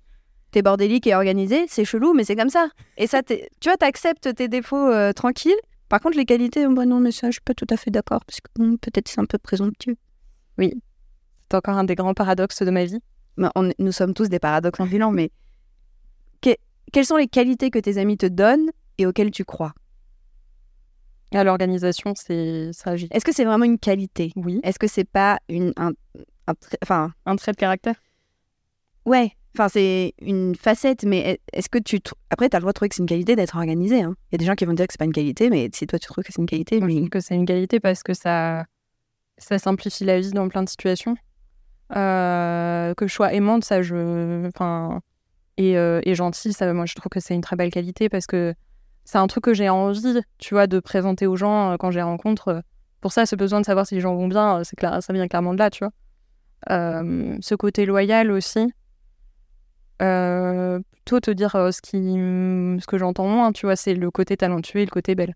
t'es 0.51 0.61
bordélique 0.61 1.05
et 1.07 1.13
organisé, 1.15 1.65
c'est 1.67 1.83
chelou, 1.85 2.13
mais 2.13 2.23
c'est 2.23 2.35
comme 2.37 2.49
ça. 2.49 2.69
Et 2.97 3.07
ça, 3.07 3.21
tu 3.23 3.35
vois, 3.65 3.75
t'acceptes 3.77 4.33
tes 4.35 4.47
défauts 4.47 4.89
euh, 4.89 5.11
tranquille. 5.11 5.55
Par 5.89 5.99
contre, 5.99 6.17
les 6.17 6.25
qualités, 6.25 6.65
bah 6.67 6.85
non, 6.85 6.99
mais 6.99 7.11
ça, 7.11 7.27
je 7.27 7.33
suis 7.33 7.41
pas 7.41 7.53
tout 7.53 7.67
à 7.69 7.77
fait 7.77 7.91
d'accord, 7.91 8.23
parce 8.25 8.39
que 8.41 8.75
peut-être 8.77 9.07
c'est 9.09 9.19
un 9.19 9.25
peu 9.25 9.37
présomptueux. 9.37 9.97
C'est 10.57 10.73
encore 11.53 11.77
un 11.77 11.83
des 11.83 11.95
grands 11.95 12.13
paradoxes 12.13 12.63
de 12.63 12.71
ma 12.71 12.85
vie. 12.85 12.99
On- 13.55 13.71
nous 13.77 13.91
sommes 13.91 14.13
tous 14.13 14.29
des 14.29 14.39
paradoxes 14.39 14.79
ambulants, 14.79 15.11
mais 15.11 15.29
que- 16.41 16.55
quelles 16.93 17.05
sont 17.05 17.17
les 17.17 17.27
qualités 17.27 17.69
que 17.69 17.79
tes 17.79 17.97
amis 17.97 18.17
te 18.17 18.25
donnent 18.25 18.71
et 18.97 19.05
auxquelles 19.05 19.31
tu 19.31 19.43
crois? 19.45 19.73
À 21.35 21.43
l'organisation, 21.43 22.13
c'est 22.15 22.71
ça 22.73 22.91
agit. 22.91 23.07
Est-ce 23.11 23.25
que 23.25 23.33
c'est 23.33 23.45
vraiment 23.45 23.65
une 23.65 23.77
qualité? 23.79 24.31
Oui. 24.35 24.59
Est-ce 24.63 24.79
que 24.79 24.87
c'est 24.87 25.03
pas 25.09 25.39
une, 25.49 25.73
un, 25.77 25.91
un 26.47 26.53
trait- 26.53 26.77
enfin, 26.81 27.11
Un 27.25 27.35
trait 27.35 27.51
de 27.51 27.57
caractère? 27.57 27.95
ouais, 29.05 29.31
enfin 29.55 29.69
c'est 29.69 30.13
une 30.21 30.55
facette, 30.55 31.03
mais 31.03 31.19
est- 31.19 31.41
est-ce 31.53 31.69
que 31.69 31.77
tu, 31.77 31.99
après 32.31 32.49
t'as 32.49 32.57
le 32.57 32.61
droit 32.61 32.71
de 32.71 32.75
trouver 32.75 32.89
que 32.89 32.95
c'est 32.95 33.03
une 33.03 33.07
qualité 33.07 33.35
d'être 33.35 33.55
organisé. 33.55 34.01
hein. 34.01 34.15
Il 34.31 34.33
y 34.33 34.35
a 34.35 34.37
des 34.39 34.45
gens 34.45 34.55
qui 34.55 34.65
vont 34.65 34.73
dire 34.73 34.87
que 34.87 34.93
c'est 34.93 34.97
pas 34.99 35.05
une 35.05 35.13
qualité, 35.13 35.49
mais 35.49 35.69
si 35.73 35.85
toi 35.85 35.99
tu 35.99 36.07
trouves 36.07 36.23
que 36.23 36.31
c'est 36.31 36.41
une 36.41 36.47
qualité, 36.47 36.79
je 36.79 36.85
mais- 36.85 36.95
trouve 36.95 37.09
que 37.09 37.19
c'est 37.19 37.35
une 37.35 37.45
qualité 37.45 37.79
parce 37.79 38.01
que 38.01 38.13
ça, 38.13 38.65
ça 39.37 39.59
simplifie 39.59 40.05
la 40.05 40.19
vie 40.19 40.31
dans 40.31 40.47
plein 40.49 40.63
de 40.63 40.69
situations. 40.69 41.15
Euh, 41.95 42.93
que 42.95 43.05
je 43.07 43.13
sois 43.13 43.33
aimante, 43.33 43.63
ça, 43.63 43.81
je. 43.83 44.47
Enfin. 44.47 45.01
Et, 45.57 45.77
euh, 45.77 46.01
et 46.03 46.15
gentille, 46.15 46.51
ça, 46.51 46.73
moi, 46.73 46.85
je 46.85 46.95
trouve 46.95 47.09
que 47.09 47.19
c'est 47.19 47.33
une 47.35 47.41
très 47.41 47.55
belle 47.55 47.69
qualité 47.71 48.09
parce 48.09 48.25
que 48.25 48.53
c'est 49.05 49.19
un 49.19 49.27
truc 49.27 49.43
que 49.43 49.53
j'ai 49.53 49.69
envie, 49.69 50.19
tu 50.39 50.55
vois, 50.55 50.65
de 50.67 50.79
présenter 50.79 51.27
aux 51.27 51.35
gens 51.35 51.71
euh, 51.71 51.77
quand 51.77 51.91
je 51.91 51.97
les 51.97 52.03
rencontre. 52.03 52.47
Euh, 52.49 52.61
Pour 53.01 53.13
ça, 53.13 53.27
ce 53.27 53.35
besoin 53.35 53.61
de 53.61 53.65
savoir 53.65 53.85
si 53.85 53.93
les 53.93 54.01
gens 54.01 54.15
vont 54.15 54.27
bien, 54.27 54.59
euh, 54.59 54.63
c'est 54.63 54.75
clair, 54.75 55.01
ça 55.01 55.13
vient 55.13 55.27
clairement 55.27 55.53
de 55.53 55.59
là, 55.59 55.69
tu 55.69 55.85
vois. 55.85 55.91
Ce 56.67 57.55
côté 57.55 57.85
loyal 57.85 58.31
aussi. 58.31 58.73
Plutôt 59.99 61.19
te 61.19 61.29
dire 61.31 61.51
ce, 61.51 61.81
qui, 61.81 61.99
ce 62.01 62.87
que 62.87 62.97
j'entends 62.97 63.27
moins, 63.27 63.51
tu 63.51 63.67
vois, 63.67 63.75
c'est 63.75 63.93
le 63.93 64.09
côté 64.09 64.35
talentueux 64.35 64.79
et 64.79 64.85
le 64.85 64.89
côté 64.91 65.13
belle. 65.13 65.35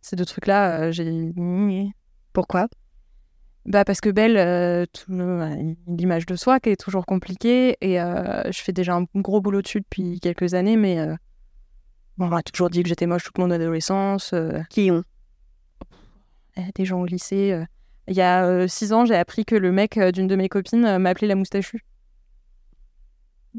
Ces 0.00 0.16
deux 0.16 0.24
trucs-là, 0.24 0.90
j'ai. 0.90 1.32
pourquoi? 2.32 2.68
Bah 3.64 3.84
parce 3.84 4.00
que 4.00 4.08
Belle, 4.10 4.88
l'image 5.86 6.26
de 6.26 6.34
soi 6.34 6.58
qui 6.58 6.70
est 6.70 6.80
toujours 6.80 7.04
compliquée 7.04 7.76
et 7.82 7.98
je 7.98 8.60
fais 8.62 8.72
déjà 8.72 8.94
un 8.94 9.04
gros 9.14 9.42
boulot 9.42 9.60
dessus 9.60 9.82
depuis 9.82 10.18
quelques 10.18 10.54
années, 10.54 10.76
mais 10.76 11.06
on 12.18 12.26
m'a 12.26 12.42
toujours 12.42 12.70
dit 12.70 12.82
que 12.82 12.88
j'étais 12.88 13.06
moche 13.06 13.24
toute 13.24 13.38
mon 13.38 13.50
adolescence. 13.50 14.32
euh, 14.32 14.60
Qui 14.70 14.90
ont 14.90 15.02
eh, 16.56 16.70
des 16.74 16.84
gens 16.84 17.00
au 17.00 17.06
lycée. 17.06 17.52
euh. 17.52 17.64
Il 18.08 18.14
y 18.14 18.20
a 18.20 18.44
euh, 18.44 18.66
six 18.68 18.92
ans, 18.92 19.04
j'ai 19.06 19.14
appris 19.16 19.44
que 19.44 19.54
le 19.54 19.72
mec 19.72 19.98
d'une 19.98 20.26
de 20.26 20.36
mes 20.36 20.48
copines 20.48 20.98
m'appelait 20.98 21.28
la 21.28 21.34
moustachue. 21.36 21.84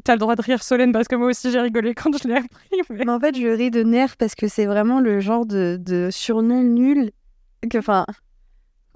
T'as 0.04 0.14
le 0.14 0.18
droit 0.18 0.34
de 0.36 0.42
rire, 0.42 0.62
Solène, 0.62 0.92
parce 0.92 1.06
que 1.08 1.14
moi 1.16 1.28
aussi 1.28 1.50
j'ai 1.52 1.60
rigolé 1.60 1.94
quand 1.94 2.16
je 2.20 2.28
l'ai 2.28 2.36
appris. 2.36 2.68
mais- 2.90 3.04
Mais 3.04 3.10
en 3.12 3.20
fait, 3.20 3.36
je 3.36 3.46
ris 3.48 3.70
de 3.70 3.82
nerfs 3.82 4.16
parce 4.16 4.34
que 4.34 4.48
c'est 4.48 4.66
vraiment 4.66 5.00
le 5.00 5.20
genre 5.20 5.46
de, 5.46 5.78
de 5.80 6.08
surnom 6.10 6.62
nul 6.62 7.10
que, 7.70 7.78
enfin, 7.78 8.04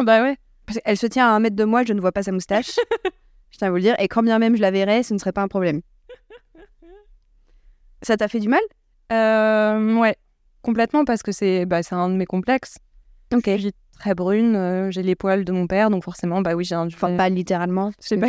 Bah 0.02 0.22
ouais. 0.22 0.36
parce 0.66 0.78
qu'elle 0.80 0.96
se 0.96 1.06
tient 1.06 1.26
à 1.28 1.30
un 1.30 1.40
mètre 1.40 1.56
de 1.56 1.64
moi, 1.64 1.84
je 1.84 1.92
ne 1.92 2.00
vois 2.00 2.12
pas 2.12 2.22
sa 2.24 2.32
moustache. 2.32 2.70
je 3.50 3.58
tiens 3.58 3.68
à 3.68 3.70
vous 3.70 3.76
le 3.76 3.82
dire. 3.82 3.94
Et 4.00 4.08
quand 4.08 4.22
bien 4.22 4.38
même 4.38 4.56
je 4.56 4.60
la 4.60 4.70
verrais, 4.70 5.02
ce 5.02 5.14
ne 5.14 5.18
serait 5.18 5.32
pas 5.32 5.42
un 5.42 5.48
problème. 5.48 5.80
Ça 8.02 8.16
t'a 8.16 8.28
fait 8.28 8.40
du 8.40 8.48
mal? 8.48 8.60
Euh, 9.12 9.96
ouais, 9.96 10.16
complètement, 10.62 11.04
parce 11.04 11.22
que 11.22 11.32
c'est 11.32 11.66
bah, 11.66 11.82
c'est 11.82 11.94
un 11.94 12.08
de 12.08 12.14
mes 12.14 12.26
complexes. 12.26 12.78
Ok. 13.32 13.44
Je 13.46 13.56
suis 13.56 13.72
très 13.98 14.14
brune, 14.14 14.54
euh, 14.56 14.90
j'ai 14.90 15.02
les 15.02 15.14
poils 15.16 15.44
de 15.44 15.52
mon 15.52 15.66
père, 15.66 15.90
donc 15.90 16.04
forcément, 16.04 16.40
bah 16.40 16.54
oui, 16.54 16.64
j'ai 16.64 16.74
un 16.74 16.86
Enfin, 16.86 17.16
pas 17.16 17.28
littéralement. 17.28 17.90
Je 18.00 18.08
sais 18.08 18.16
pas. 18.18 18.28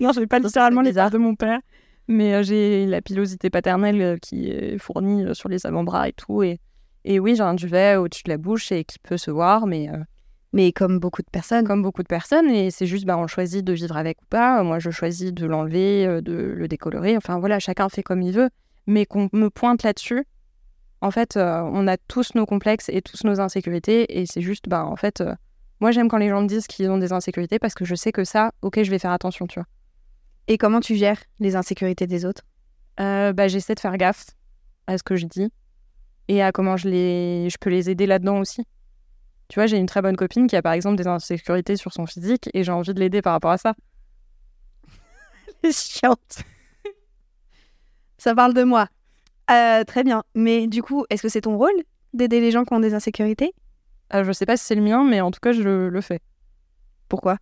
Non, 0.00 0.12
je 0.12 0.20
n'ai 0.20 0.26
pas 0.26 0.38
littéralement 0.38 0.80
les 0.80 0.98
arts 0.98 1.10
de 1.10 1.18
mon 1.18 1.34
père, 1.34 1.60
mais 2.08 2.34
euh, 2.34 2.42
j'ai 2.42 2.86
la 2.86 3.02
pilosité 3.02 3.50
paternelle 3.50 4.00
euh, 4.00 4.16
qui 4.16 4.48
est 4.50 4.78
fournie 4.78 5.34
sur 5.34 5.48
les 5.48 5.66
avant-bras 5.66 6.08
et 6.08 6.12
tout. 6.12 6.42
Et, 6.42 6.58
et 7.04 7.20
oui, 7.20 7.36
j'ai 7.36 7.42
un 7.42 7.54
duvet 7.54 7.96
au-dessus 7.96 8.22
de 8.24 8.30
la 8.30 8.38
bouche 8.38 8.72
et 8.72 8.84
qui 8.84 8.98
peut 8.98 9.18
se 9.18 9.30
voir, 9.30 9.66
mais 9.66 9.88
Mais 10.52 10.72
comme 10.72 10.98
beaucoup 10.98 11.22
de 11.22 11.30
personnes. 11.30 11.64
comme 11.64 11.82
beaucoup 11.82 12.02
de 12.02 12.08
personnes. 12.08 12.50
Et 12.50 12.70
c'est 12.70 12.86
juste, 12.86 13.04
bah, 13.04 13.16
on 13.16 13.26
choisit 13.26 13.64
de 13.64 13.72
vivre 13.72 13.96
avec 13.96 14.20
ou 14.22 14.26
pas. 14.26 14.62
Moi, 14.62 14.78
je 14.78 14.90
choisis 14.90 15.32
de 15.32 15.46
l'enlever, 15.46 16.06
euh, 16.06 16.20
de 16.20 16.32
le 16.32 16.68
décolorer. 16.68 17.16
Enfin 17.16 17.38
voilà, 17.38 17.60
chacun 17.60 17.88
fait 17.88 18.02
comme 18.02 18.22
il 18.22 18.32
veut. 18.32 18.50
Mais 18.86 19.06
qu'on 19.06 19.28
me 19.32 19.48
pointe 19.48 19.82
là-dessus, 19.84 20.24
en 21.00 21.10
fait, 21.10 21.36
euh, 21.36 21.60
on 21.72 21.86
a 21.86 21.96
tous 21.96 22.34
nos 22.34 22.46
complexes 22.46 22.88
et 22.88 23.00
tous 23.02 23.24
nos 23.24 23.40
insécurités. 23.40 24.20
Et 24.20 24.26
c'est 24.26 24.40
juste, 24.40 24.68
bah, 24.68 24.84
en 24.84 24.96
fait, 24.96 25.20
euh, 25.20 25.34
moi, 25.80 25.92
j'aime 25.92 26.08
quand 26.08 26.18
les 26.18 26.28
gens 26.28 26.42
me 26.42 26.46
disent 26.48 26.66
qu'ils 26.66 26.90
ont 26.90 26.98
des 26.98 27.12
insécurités 27.12 27.58
parce 27.58 27.74
que 27.74 27.84
je 27.84 27.94
sais 27.94 28.12
que 28.12 28.24
ça, 28.24 28.52
ok, 28.62 28.82
je 28.82 28.90
vais 28.90 28.98
faire 28.98 29.12
attention, 29.12 29.46
tu 29.46 29.60
vois. 29.60 29.66
Et 30.48 30.58
comment 30.58 30.80
tu 30.80 30.96
gères 30.96 31.22
les 31.38 31.56
insécurités 31.56 32.06
des 32.06 32.24
autres? 32.24 32.42
Euh, 32.98 33.32
bah, 33.32 33.48
j'essaie 33.48 33.74
de 33.74 33.80
faire 33.80 33.96
gaffe 33.96 34.26
à 34.86 34.98
ce 34.98 35.02
que 35.02 35.16
je 35.16 35.26
dis 35.26 35.50
et 36.28 36.42
à 36.42 36.52
comment 36.52 36.76
je, 36.76 36.88
les... 36.88 37.48
je 37.50 37.56
peux 37.58 37.70
les 37.70 37.88
aider 37.88 38.06
là-dedans 38.06 38.40
aussi. 38.40 38.66
Tu 39.50 39.58
vois, 39.58 39.66
j'ai 39.66 39.78
une 39.78 39.86
très 39.86 40.00
bonne 40.00 40.16
copine 40.16 40.46
qui 40.46 40.54
a 40.54 40.62
par 40.62 40.72
exemple 40.72 40.94
des 40.94 41.08
insécurités 41.08 41.74
sur 41.74 41.92
son 41.92 42.06
physique 42.06 42.48
et 42.54 42.62
j'ai 42.62 42.70
envie 42.70 42.94
de 42.94 43.00
l'aider 43.00 43.20
par 43.20 43.32
rapport 43.32 43.50
à 43.50 43.58
ça. 43.58 43.74
Chiante. 45.64 46.44
Ça 48.18 48.32
parle 48.32 48.54
de 48.54 48.62
moi. 48.62 48.86
Euh, 49.50 49.82
très 49.82 50.04
bien. 50.04 50.22
Mais 50.36 50.68
du 50.68 50.84
coup, 50.84 51.04
est-ce 51.10 51.22
que 51.22 51.28
c'est 51.28 51.40
ton 51.40 51.58
rôle 51.58 51.74
d'aider 52.14 52.40
les 52.40 52.52
gens 52.52 52.64
qui 52.64 52.72
ont 52.74 52.78
des 52.78 52.94
insécurités? 52.94 53.52
Euh, 54.14 54.22
je 54.22 54.30
sais 54.30 54.46
pas 54.46 54.56
si 54.56 54.64
c'est 54.64 54.76
le 54.76 54.82
mien, 54.82 55.02
mais 55.02 55.20
en 55.20 55.32
tout 55.32 55.40
cas, 55.40 55.50
je 55.50 55.62
le, 55.62 55.88
le 55.88 56.00
fais 56.00 56.20
Pourquoi? 57.08 57.36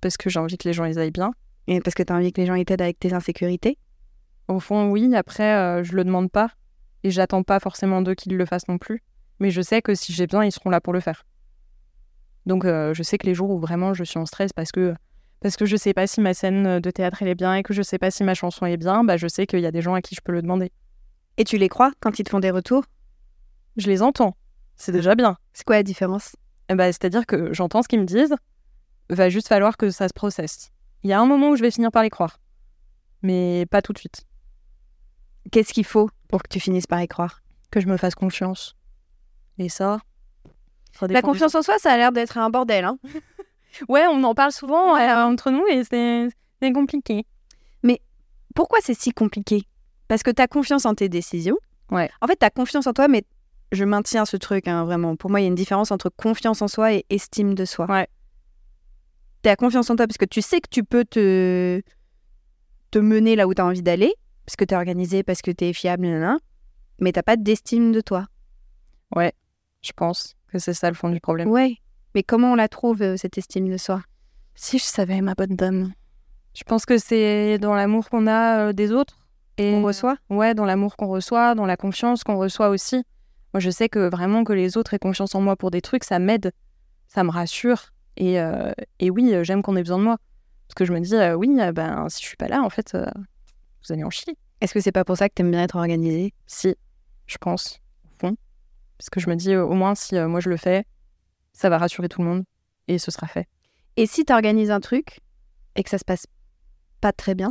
Parce 0.00 0.16
que 0.16 0.30
j'ai 0.30 0.40
envie 0.40 0.56
que 0.56 0.66
les 0.66 0.72
gens 0.72 0.86
ils 0.86 0.98
aillent 0.98 1.10
bien. 1.10 1.32
Et 1.66 1.80
parce 1.80 1.94
que 1.94 2.02
tu 2.02 2.14
as 2.14 2.16
envie 2.16 2.32
que 2.32 2.40
les 2.40 2.46
gens 2.46 2.54
ils 2.54 2.64
t'aident 2.64 2.80
avec 2.80 2.98
tes 2.98 3.12
insécurités? 3.12 3.76
Au 4.48 4.58
fond, 4.58 4.90
oui. 4.90 5.14
Après, 5.14 5.54
euh, 5.54 5.84
je 5.84 5.94
le 5.96 6.04
demande 6.04 6.30
pas 6.30 6.48
et 7.04 7.10
j'attends 7.10 7.42
pas 7.42 7.60
forcément 7.60 8.00
d'eux 8.00 8.14
qu'ils 8.14 8.38
le 8.38 8.46
fassent 8.46 8.68
non 8.68 8.78
plus. 8.78 9.02
Mais 9.38 9.50
je 9.50 9.60
sais 9.60 9.82
que 9.82 9.94
si 9.94 10.14
j'ai 10.14 10.26
besoin, 10.26 10.46
ils 10.46 10.52
seront 10.52 10.70
là 10.70 10.80
pour 10.80 10.94
le 10.94 11.00
faire. 11.00 11.24
Donc, 12.46 12.64
euh, 12.64 12.92
je 12.94 13.02
sais 13.02 13.18
que 13.18 13.26
les 13.26 13.34
jours 13.34 13.50
où 13.50 13.58
vraiment 13.58 13.94
je 13.94 14.04
suis 14.04 14.18
en 14.18 14.26
stress 14.26 14.52
parce 14.52 14.72
que 14.72 14.94
parce 15.40 15.56
que 15.56 15.66
je 15.66 15.76
sais 15.76 15.92
pas 15.92 16.06
si 16.06 16.20
ma 16.20 16.34
scène 16.34 16.78
de 16.78 16.90
théâtre 16.90 17.18
elle 17.20 17.28
est 17.28 17.34
bien 17.34 17.54
et 17.54 17.62
que 17.64 17.74
je 17.74 17.82
sais 17.82 17.98
pas 17.98 18.12
si 18.12 18.22
ma 18.22 18.34
chanson 18.34 18.64
est 18.64 18.76
bien, 18.76 19.02
bah 19.02 19.16
je 19.16 19.26
sais 19.26 19.46
qu'il 19.46 19.58
y 19.60 19.66
a 19.66 19.72
des 19.72 19.82
gens 19.82 19.94
à 19.94 20.00
qui 20.00 20.14
je 20.14 20.20
peux 20.20 20.32
le 20.32 20.40
demander. 20.42 20.70
Et 21.36 21.44
tu 21.44 21.58
les 21.58 21.68
crois 21.68 21.92
quand 22.00 22.18
ils 22.18 22.24
te 22.24 22.30
font 22.30 22.40
des 22.40 22.50
retours? 22.50 22.84
Je 23.76 23.88
les 23.88 24.02
entends. 24.02 24.36
C'est 24.76 24.92
déjà 24.92 25.14
bien. 25.14 25.36
C'est 25.52 25.64
quoi 25.64 25.76
la 25.76 25.82
différence? 25.82 26.36
Eh 26.68 26.74
bah, 26.74 26.86
c'est-à-dire 26.86 27.26
que 27.26 27.52
j'entends 27.52 27.82
ce 27.82 27.88
qu'ils 27.88 28.00
me 28.00 28.04
disent. 28.04 28.36
Va 29.10 29.28
juste 29.28 29.48
falloir 29.48 29.76
que 29.76 29.90
ça 29.90 30.08
se 30.08 30.14
processe. 30.14 30.70
Il 31.02 31.10
y 31.10 31.12
a 31.12 31.20
un 31.20 31.26
moment 31.26 31.50
où 31.50 31.56
je 31.56 31.62
vais 31.62 31.70
finir 31.70 31.90
par 31.90 32.02
les 32.02 32.10
croire. 32.10 32.38
Mais 33.22 33.66
pas 33.66 33.82
tout 33.82 33.92
de 33.92 33.98
suite. 33.98 34.24
Qu'est-ce 35.50 35.72
qu'il 35.72 35.84
faut 35.84 36.10
pour 36.28 36.42
que 36.42 36.48
tu 36.48 36.60
finisses 36.60 36.86
par 36.86 37.02
y 37.02 37.08
croire? 37.08 37.42
Que 37.70 37.80
je 37.80 37.88
me 37.88 37.96
fasse 37.96 38.14
confiance. 38.14 38.76
Et 39.58 39.68
ça. 39.68 40.00
La 41.00 41.22
confiance 41.22 41.54
en 41.54 41.62
soi, 41.62 41.78
ça 41.78 41.92
a 41.92 41.96
l'air 41.96 42.12
d'être 42.12 42.38
un 42.38 42.50
bordel. 42.50 42.84
Hein 42.84 42.98
Ouais, 43.88 44.04
on 44.06 44.22
en 44.22 44.34
parle 44.34 44.52
souvent 44.52 44.96
euh, 44.96 45.24
entre 45.24 45.50
nous 45.50 45.64
et 45.66 45.82
c'est 45.84 46.72
compliqué. 46.72 47.24
Pourquoi 48.54 48.78
c'est 48.82 48.94
si 48.94 49.12
compliqué? 49.12 49.66
Parce 50.08 50.22
que 50.22 50.30
tu 50.30 50.42
as 50.42 50.48
confiance 50.48 50.84
en 50.84 50.94
tes 50.94 51.08
décisions. 51.08 51.56
Ouais. 51.90 52.10
En 52.20 52.26
fait, 52.26 52.36
tu 52.38 52.44
as 52.44 52.50
confiance 52.50 52.86
en 52.86 52.92
toi, 52.92 53.08
mais 53.08 53.24
je 53.72 53.84
maintiens 53.84 54.24
ce 54.24 54.36
truc, 54.36 54.68
hein, 54.68 54.84
vraiment. 54.84 55.16
Pour 55.16 55.30
moi, 55.30 55.40
il 55.40 55.44
y 55.44 55.46
a 55.46 55.48
une 55.48 55.54
différence 55.54 55.90
entre 55.90 56.10
confiance 56.10 56.62
en 56.62 56.68
soi 56.68 56.92
et 56.92 57.06
estime 57.10 57.54
de 57.54 57.64
soi. 57.64 57.86
Ouais. 57.90 58.08
Tu 59.42 59.48
as 59.48 59.56
confiance 59.56 59.88
en 59.90 59.96
toi 59.96 60.06
parce 60.06 60.18
que 60.18 60.24
tu 60.24 60.42
sais 60.42 60.60
que 60.60 60.68
tu 60.70 60.84
peux 60.84 61.04
te, 61.04 61.82
te 62.90 62.98
mener 62.98 63.36
là 63.36 63.46
où 63.46 63.54
tu 63.54 63.62
as 63.62 63.66
envie 63.66 63.82
d'aller, 63.82 64.14
parce 64.46 64.56
que 64.56 64.64
tu 64.64 64.74
es 64.74 64.76
organisé, 64.76 65.22
parce 65.22 65.42
que 65.42 65.50
tu 65.50 65.64
es 65.64 65.72
fiable, 65.72 66.06
nanana, 66.06 66.38
mais 66.98 67.12
tu 67.12 67.22
pas 67.22 67.36
d'estime 67.36 67.92
de 67.92 68.00
toi. 68.00 68.26
Je 69.82 69.92
pense 69.96 70.36
que 70.52 70.58
c'est 70.58 70.74
ça 70.74 70.88
le 70.88 70.94
fond 70.94 71.08
du 71.08 71.20
problème. 71.20 71.48
Ouais. 71.48 71.76
Mais 72.14 72.22
comment 72.22 72.52
on 72.52 72.54
la 72.54 72.68
trouve, 72.68 73.02
euh, 73.02 73.16
cette 73.16 73.38
estime 73.38 73.68
de 73.68 73.76
soi? 73.76 74.02
Si 74.54 74.78
je 74.78 74.84
savais, 74.84 75.20
ma 75.20 75.34
bonne 75.34 75.56
dame. 75.56 75.92
Je 76.54 76.62
pense 76.64 76.84
que 76.84 76.98
c'est 76.98 77.58
dans 77.58 77.74
l'amour 77.74 78.10
qu'on 78.10 78.26
a 78.26 78.68
euh, 78.68 78.72
des 78.72 78.92
autres. 78.92 79.18
Et 79.58 79.74
On 79.74 79.82
reçoit? 79.82 80.16
Ouais, 80.30 80.54
dans 80.54 80.64
l'amour 80.64 80.96
qu'on 80.96 81.08
reçoit, 81.08 81.54
dans 81.54 81.66
la 81.66 81.76
confiance 81.76 82.24
qu'on 82.24 82.36
reçoit 82.36 82.68
aussi. 82.68 83.04
Moi, 83.54 83.60
je 83.60 83.70
sais 83.70 83.88
que 83.88 84.08
vraiment 84.10 84.44
que 84.44 84.52
les 84.52 84.76
autres 84.76 84.94
aient 84.94 84.98
confiance 84.98 85.34
en 85.34 85.40
moi 85.40 85.56
pour 85.56 85.70
des 85.70 85.80
trucs, 85.80 86.04
ça 86.04 86.18
m'aide, 86.18 86.52
ça 87.08 87.24
me 87.24 87.30
rassure. 87.30 87.92
Et, 88.16 88.40
euh, 88.40 88.72
et 88.98 89.10
oui, 89.10 89.34
j'aime 89.42 89.62
qu'on 89.62 89.76
ait 89.76 89.82
besoin 89.82 89.98
de 89.98 90.04
moi. 90.04 90.18
Parce 90.68 90.74
que 90.74 90.84
je 90.86 90.92
me 90.92 91.00
dis, 91.00 91.14
euh, 91.14 91.34
oui, 91.34 91.54
ben, 91.74 92.08
si 92.08 92.22
je 92.22 92.26
suis 92.28 92.36
pas 92.36 92.48
là, 92.48 92.62
en 92.62 92.70
fait, 92.70 92.94
euh, 92.94 93.04
vous 93.84 93.92
allez 93.92 94.04
en 94.04 94.10
chier. 94.10 94.36
Est-ce 94.62 94.72
que 94.72 94.80
c'est 94.80 94.92
pas 94.92 95.04
pour 95.04 95.16
ça 95.16 95.28
que 95.28 95.34
t'aimes 95.34 95.50
bien 95.50 95.62
être 95.62 95.76
organisé 95.76 96.32
Si, 96.46 96.74
je 97.26 97.36
pense. 97.36 97.78
Parce 99.02 99.10
que 99.10 99.18
je 99.18 99.28
me 99.28 99.34
dis, 99.34 99.52
euh, 99.52 99.64
au 99.64 99.74
moins, 99.74 99.96
si 99.96 100.16
euh, 100.16 100.28
moi 100.28 100.38
je 100.38 100.48
le 100.48 100.56
fais, 100.56 100.84
ça 101.52 101.68
va 101.68 101.76
rassurer 101.76 102.08
tout 102.08 102.22
le 102.22 102.28
monde. 102.28 102.44
Et 102.86 102.98
ce 102.98 103.10
sera 103.10 103.26
fait. 103.26 103.48
Et 103.96 104.06
si 104.06 104.24
tu 104.24 104.32
organises 104.32 104.70
un 104.70 104.78
truc 104.78 105.18
et 105.74 105.82
que 105.82 105.90
ça 105.90 105.98
se 105.98 106.04
passe 106.04 106.24
pas 107.00 107.10
très 107.10 107.34
bien? 107.34 107.50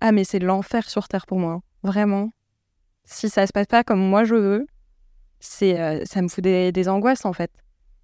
Ah, 0.00 0.10
mais 0.10 0.24
c'est 0.24 0.40
l'enfer 0.40 0.90
sur 0.90 1.06
Terre 1.06 1.24
pour 1.26 1.38
moi. 1.38 1.52
hein. 1.52 1.62
Vraiment. 1.84 2.32
Si 3.04 3.28
ça 3.28 3.46
se 3.46 3.52
passe 3.52 3.68
pas 3.68 3.84
comme 3.84 4.00
moi 4.00 4.24
je 4.24 4.34
veux, 4.34 4.66
c'est, 5.38 5.78
euh, 5.80 6.04
ça 6.04 6.20
me 6.20 6.26
fout 6.26 6.42
des, 6.42 6.72
des 6.72 6.88
angoisses 6.88 7.26
en 7.26 7.32
fait. 7.32 7.52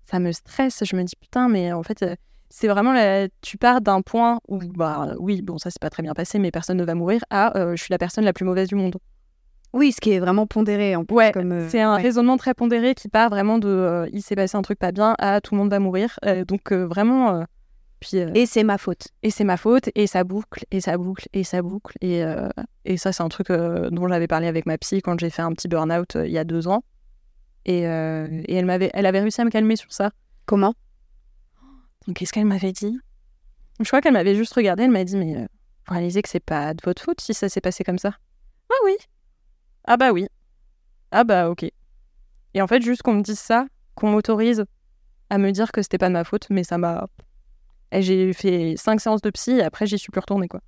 Ça 0.05 0.21
me 0.21 0.31
stresse. 0.31 0.85
Je 0.85 0.95
me 0.95 1.03
dis 1.03 1.17
putain, 1.21 1.49
mais 1.49 1.73
en 1.73 1.83
fait, 1.83 2.05
euh, 2.05 2.15
c'est 2.49 2.69
vraiment 2.69 2.93
la- 2.93 3.27
tu 3.41 3.59
pars 3.59 3.81
d'un 3.81 4.03
point 4.03 4.39
où 4.47 4.59
bah 4.59 5.15
oui, 5.19 5.43
bon 5.43 5.59
ça 5.59 5.71
c'est 5.73 5.83
pas 5.83 5.91
très 5.91 6.05
bien 6.05 6.15
passé, 6.15 6.39
mais 6.39 6.53
personne 6.53 6.77
ne 6.77 6.85
va 6.85 6.95
mourir. 6.95 7.23
À 7.31 7.59
euh, 7.59 7.75
je 7.75 7.83
suis 7.83 7.93
la 7.93 7.99
personne 7.99 8.25
la 8.25 8.33
plus 8.33 8.45
mauvaise 8.45 8.69
du 8.69 8.77
monde. 8.77 8.99
Oui, 9.79 9.93
ce 9.93 10.01
qui 10.01 10.11
est 10.11 10.19
vraiment 10.19 10.45
pondéré 10.49 10.97
en 10.97 11.05
plus. 11.05 11.15
Ouais, 11.15 11.31
comme, 11.31 11.53
euh, 11.53 11.69
C'est 11.69 11.81
un 11.81 11.95
ouais. 11.95 12.03
raisonnement 12.03 12.37
très 12.37 12.53
pondéré 12.53 12.97
qui 12.97 13.09
part 13.09 13.31
vraiment 13.31 13.59
de 13.59 13.69
euh, 13.69 14.09
il 14.13 14.23
s'est 14.23 14.35
passé 14.35 14.57
un 14.57 14.63
truc 14.63 14.77
pas 14.79 14.91
bien 14.91 15.15
à 15.19 15.41
tout 15.41 15.55
le 15.55 15.61
monde 15.61 15.71
va 15.71 15.79
mourir. 15.79 16.19
Euh, 16.25 16.45
donc 16.45 16.73
vraiment. 16.73 17.45
puis, 18.01 18.17
Et 18.17 18.45
c'est 18.47 18.65
ma 18.65 18.77
faute. 18.77 19.09
et 19.23 19.31
c'est 19.31 19.45
ma 19.45 19.57
faute, 19.57 19.91
et 19.95 20.09
ça 20.09 20.25
boucle, 20.25 20.65
et 20.73 20.81
ça 20.81 20.99
boucle, 20.99 21.29
et 21.33 21.45
ça 21.45 21.63
boucle. 21.63 21.97
Et, 22.01 22.25
et 22.85 22.97
ça, 22.97 23.13
c'est 23.13 23.23
un 23.23 23.29
truc 23.29 23.53
dont 23.53 24.09
j'avais 24.09 24.27
parlé 24.27 24.49
avec 24.49 24.67
ma 24.67 24.77
psy 24.79 25.01
quand 25.01 25.19
j'ai 25.21 25.31
fait 25.31 25.43
un 25.43 25.53
petit 25.53 25.69
burn-out 25.69 26.17
il 26.25 26.33
y 26.33 26.39
a 26.39 26.45
deux 26.45 26.67
ans. 26.67 26.83
Et, 27.65 27.83
et 27.83 28.55
elle, 28.55 28.67
m'avait, 28.67 28.91
elle 28.95 29.07
avait 29.07 29.21
réussi 29.21 29.41
à 29.41 29.45
me 29.45 29.51
calmer 29.51 29.77
sur 29.77 29.93
ça. 29.93 30.11
Comment? 30.45 30.75
Donc, 32.07 32.17
qu'est-ce 32.17 32.33
qu'elle 32.33 32.47
m'avait 32.47 32.73
dit? 32.73 32.99
Je 33.81 33.85
crois 33.87 34.01
qu'elle 34.01 34.15
m'avait 34.15 34.35
juste 34.35 34.55
regardé, 34.55 34.83
elle 34.85 34.91
m'a 34.91 35.05
dit 35.05 35.17
Mais 35.17 35.35
vous 35.35 35.95
réalisez 35.95 36.21
que 36.23 36.29
c'est 36.29 36.41
pas 36.41 36.75
de 36.75 36.81
votre 36.85 37.01
faute 37.03 37.21
si 37.21 37.33
ça 37.33 37.49
s'est 37.49 37.61
passé 37.61 37.85
comme 37.85 37.99
ça? 37.99 38.15
Ah 38.71 38.75
oui 38.85 38.97
Ah 39.91 39.97
bah 39.97 40.13
oui 40.13 40.27
Ah 41.13 41.25
bah 41.25 41.49
ok. 41.49 41.65
Et 42.53 42.61
en 42.61 42.67
fait, 42.67 42.83
juste 42.83 43.01
qu'on 43.01 43.15
me 43.15 43.23
dise 43.23 43.39
ça, 43.39 43.67
qu'on 43.95 44.11
m'autorise 44.11 44.67
à 45.31 45.39
me 45.39 45.51
dire 45.51 45.73
que 45.73 45.81
c'était 45.81 45.97
pas 45.97 46.09
de 46.09 46.13
ma 46.13 46.25
faute, 46.25 46.47
mais 46.51 46.63
ça 46.63 46.77
m'a. 46.77 47.09
J'ai 47.93 48.35
fait 48.35 48.75
cinq 48.77 49.01
séances 49.01 49.23
de 49.23 49.31
psy 49.31 49.53
et 49.53 49.63
après 49.63 49.87
j'y 49.87 49.99
suis 49.99 50.11
plus 50.13 50.21
retournée 50.21 50.47
quoi. 50.47 50.61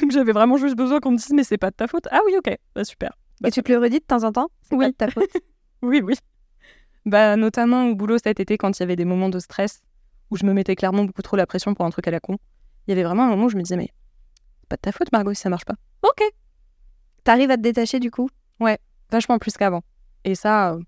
Donc 0.00 0.10
j'avais 0.10 0.32
vraiment 0.32 0.58
juste 0.58 0.76
besoin 0.76 1.00
qu'on 1.00 1.12
me 1.12 1.16
dise 1.16 1.32
mais 1.32 1.44
c'est 1.44 1.56
pas 1.56 1.70
de 1.70 1.76
ta 1.76 1.86
faute. 1.86 2.08
Ah 2.10 2.20
oui 2.26 2.34
ok, 2.36 2.54
bah 2.74 2.84
super. 2.84 3.16
Bah, 3.40 3.48
Et 3.48 3.52
tu 3.52 3.62
te 3.62 3.72
le 3.72 3.78
redis 3.78 4.00
de 4.00 4.04
temps 4.04 4.22
en 4.22 4.32
temps? 4.32 4.48
Oui. 4.70 4.92
pas 4.92 5.06
de 5.06 5.12
ta 5.12 5.20
faute? 5.20 5.30
Oui 5.82 6.02
oui. 6.04 6.14
Bah 7.06 7.36
notamment 7.36 7.86
au 7.86 7.94
boulot 7.94 8.18
cet 8.22 8.38
été 8.38 8.58
quand 8.58 8.78
il 8.78 8.80
y 8.80 8.82
avait 8.82 8.96
des 8.96 9.06
moments 9.06 9.30
de 9.30 9.38
stress 9.38 9.80
où 10.30 10.36
je 10.36 10.44
me 10.44 10.52
mettais 10.52 10.76
clairement 10.76 11.04
beaucoup 11.04 11.22
trop 11.22 11.38
la 11.38 11.46
pression 11.46 11.72
pour 11.72 11.86
un 11.86 11.90
truc 11.90 12.06
à 12.06 12.10
la 12.10 12.20
con. 12.20 12.36
Il 12.86 12.90
y 12.90 12.92
avait 12.92 13.02
vraiment 13.02 13.24
un 13.24 13.28
moment 13.30 13.46
où 13.46 13.48
je 13.48 13.56
me 13.56 13.62
disais 13.62 13.76
mais 13.78 13.88
pas 14.68 14.76
de 14.76 14.82
ta 14.82 14.92
faute 14.92 15.10
Margot 15.10 15.32
si 15.32 15.40
ça 15.40 15.48
marche 15.48 15.64
pas. 15.64 15.76
Ok. 16.02 16.20
T'arrives 17.30 17.52
à 17.52 17.56
te 17.56 17.62
détacher 17.62 18.00
du 18.00 18.10
coup? 18.10 18.28
Vachement 19.12 19.38
plus 19.38 19.56
qu'avant. 19.56 19.82
Et 20.24 20.34
ça, 20.34 20.72
euh, 20.72 20.80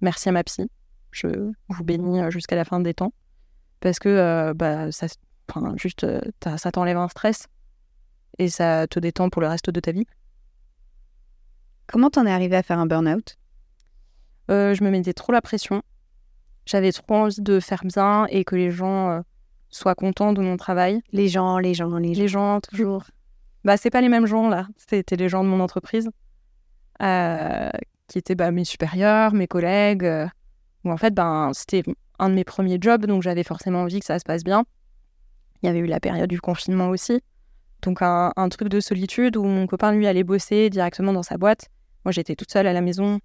merci 0.00 0.28
à 0.28 0.32
ma 0.32 0.44
psy. 0.44 0.70
Je 1.10 1.50
vous 1.68 1.82
bénis 1.82 2.20
euh, 2.20 2.30
jusqu'à 2.30 2.54
la 2.54 2.64
fin 2.64 2.78
des 2.78 2.94
temps. 2.94 3.12
Parce 3.80 3.98
que 3.98 4.08
euh, 4.08 4.54
bah, 4.54 4.92
ça, 4.92 5.08
enfin, 5.48 5.74
juste, 5.74 6.06
ça 6.44 6.70
t'enlève 6.70 6.96
un 6.96 7.08
stress 7.08 7.48
et 8.38 8.48
ça 8.48 8.86
te 8.86 9.00
détend 9.00 9.30
pour 9.30 9.42
le 9.42 9.48
reste 9.48 9.68
de 9.68 9.80
ta 9.80 9.90
vie. 9.90 10.06
Comment 11.88 12.10
t'en 12.10 12.24
es 12.24 12.30
arrivé 12.30 12.54
à 12.54 12.62
faire 12.62 12.78
un 12.78 12.86
burn-out? 12.86 13.36
Euh, 14.52 14.74
je 14.74 14.84
me 14.84 14.90
mettais 14.90 15.12
trop 15.12 15.32
la 15.32 15.42
pression. 15.42 15.82
J'avais 16.66 16.92
trop 16.92 17.16
envie 17.16 17.40
de 17.40 17.58
faire 17.58 17.82
bien 17.84 18.26
et 18.26 18.44
que 18.44 18.54
les 18.54 18.70
gens 18.70 19.24
soient 19.70 19.96
contents 19.96 20.32
de 20.32 20.40
mon 20.40 20.56
travail. 20.56 21.02
Les 21.10 21.26
gens, 21.26 21.58
les 21.58 21.74
gens, 21.74 21.98
les 21.98 22.14
gens. 22.14 22.22
Les 22.22 22.28
gens, 22.28 22.60
toujours. 22.60 23.06
Bah, 23.68 23.76
c'est 23.76 23.90
pas 23.90 24.00
les 24.00 24.08
mêmes 24.08 24.24
gens 24.24 24.48
là. 24.48 24.66
C'était 24.78 25.16
les 25.16 25.28
gens 25.28 25.44
de 25.44 25.48
mon 25.50 25.60
entreprise 25.60 26.08
euh, 27.02 27.68
qui 28.06 28.16
étaient 28.16 28.34
bah, 28.34 28.50
mes 28.50 28.64
supérieurs, 28.64 29.34
mes 29.34 29.46
collègues. 29.46 30.06
euh, 30.06 30.26
en 30.86 30.96
fait, 30.96 31.12
ben, 31.12 31.50
c'était 31.52 31.82
un 32.18 32.30
de 32.30 32.34
mes 32.34 32.44
premiers 32.44 32.78
jobs, 32.80 33.04
donc 33.04 33.20
j'avais 33.20 33.42
forcément 33.42 33.82
envie 33.82 34.00
que 34.00 34.06
ça 34.06 34.18
se 34.18 34.24
passe 34.24 34.42
bien. 34.42 34.64
Il 35.60 35.66
y 35.66 35.68
avait 35.68 35.80
eu 35.80 35.84
la 35.84 36.00
période 36.00 36.30
du 36.30 36.40
confinement 36.40 36.88
aussi. 36.88 37.20
Donc 37.82 37.98
un, 38.00 38.32
truc 38.48 38.70
de 38.70 38.80
solitude 38.80 39.36
où 39.36 39.44
mon 39.44 39.66
copain 39.66 39.92
lui 39.92 40.06
allait 40.06 40.24
bosser 40.24 40.70
directement 40.70 41.12
dans 41.12 41.22
sa 41.22 41.36
boîte. 41.36 41.68
Moi 42.06 42.12
j'étais 42.12 42.36
toute 42.36 42.50
seule 42.50 42.68
à 42.68 42.72
la 42.72 42.80
maison 42.80 43.18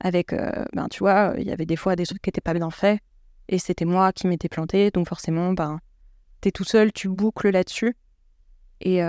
avec, 0.00 0.34
euh, 0.34 0.66
ben 0.74 0.88
tu 0.90 0.98
vois, 0.98 1.32
il 1.38 1.46
y 1.46 1.50
avait 1.50 1.64
des 1.64 1.76
fois 1.76 1.96
des 1.96 2.04
trucs 2.04 2.20
qui 2.20 2.28
n'étaient 2.28 2.42
pas 2.42 2.52
bien 2.52 2.68
faits 2.68 3.00
et 3.48 3.58
c'était 3.58 3.86
moi 3.86 4.12
qui 4.12 4.26
m'étais 4.26 4.50
plantée. 4.50 4.90
Donc 4.90 5.08
forcément, 5.08 5.54
ben 5.54 5.78
t'es 6.42 6.50
tout 6.50 6.64
seul, 6.64 6.92
tu 6.92 7.08
boucles 7.08 7.48
là-dessus. 7.48 7.96
Et 8.82 9.02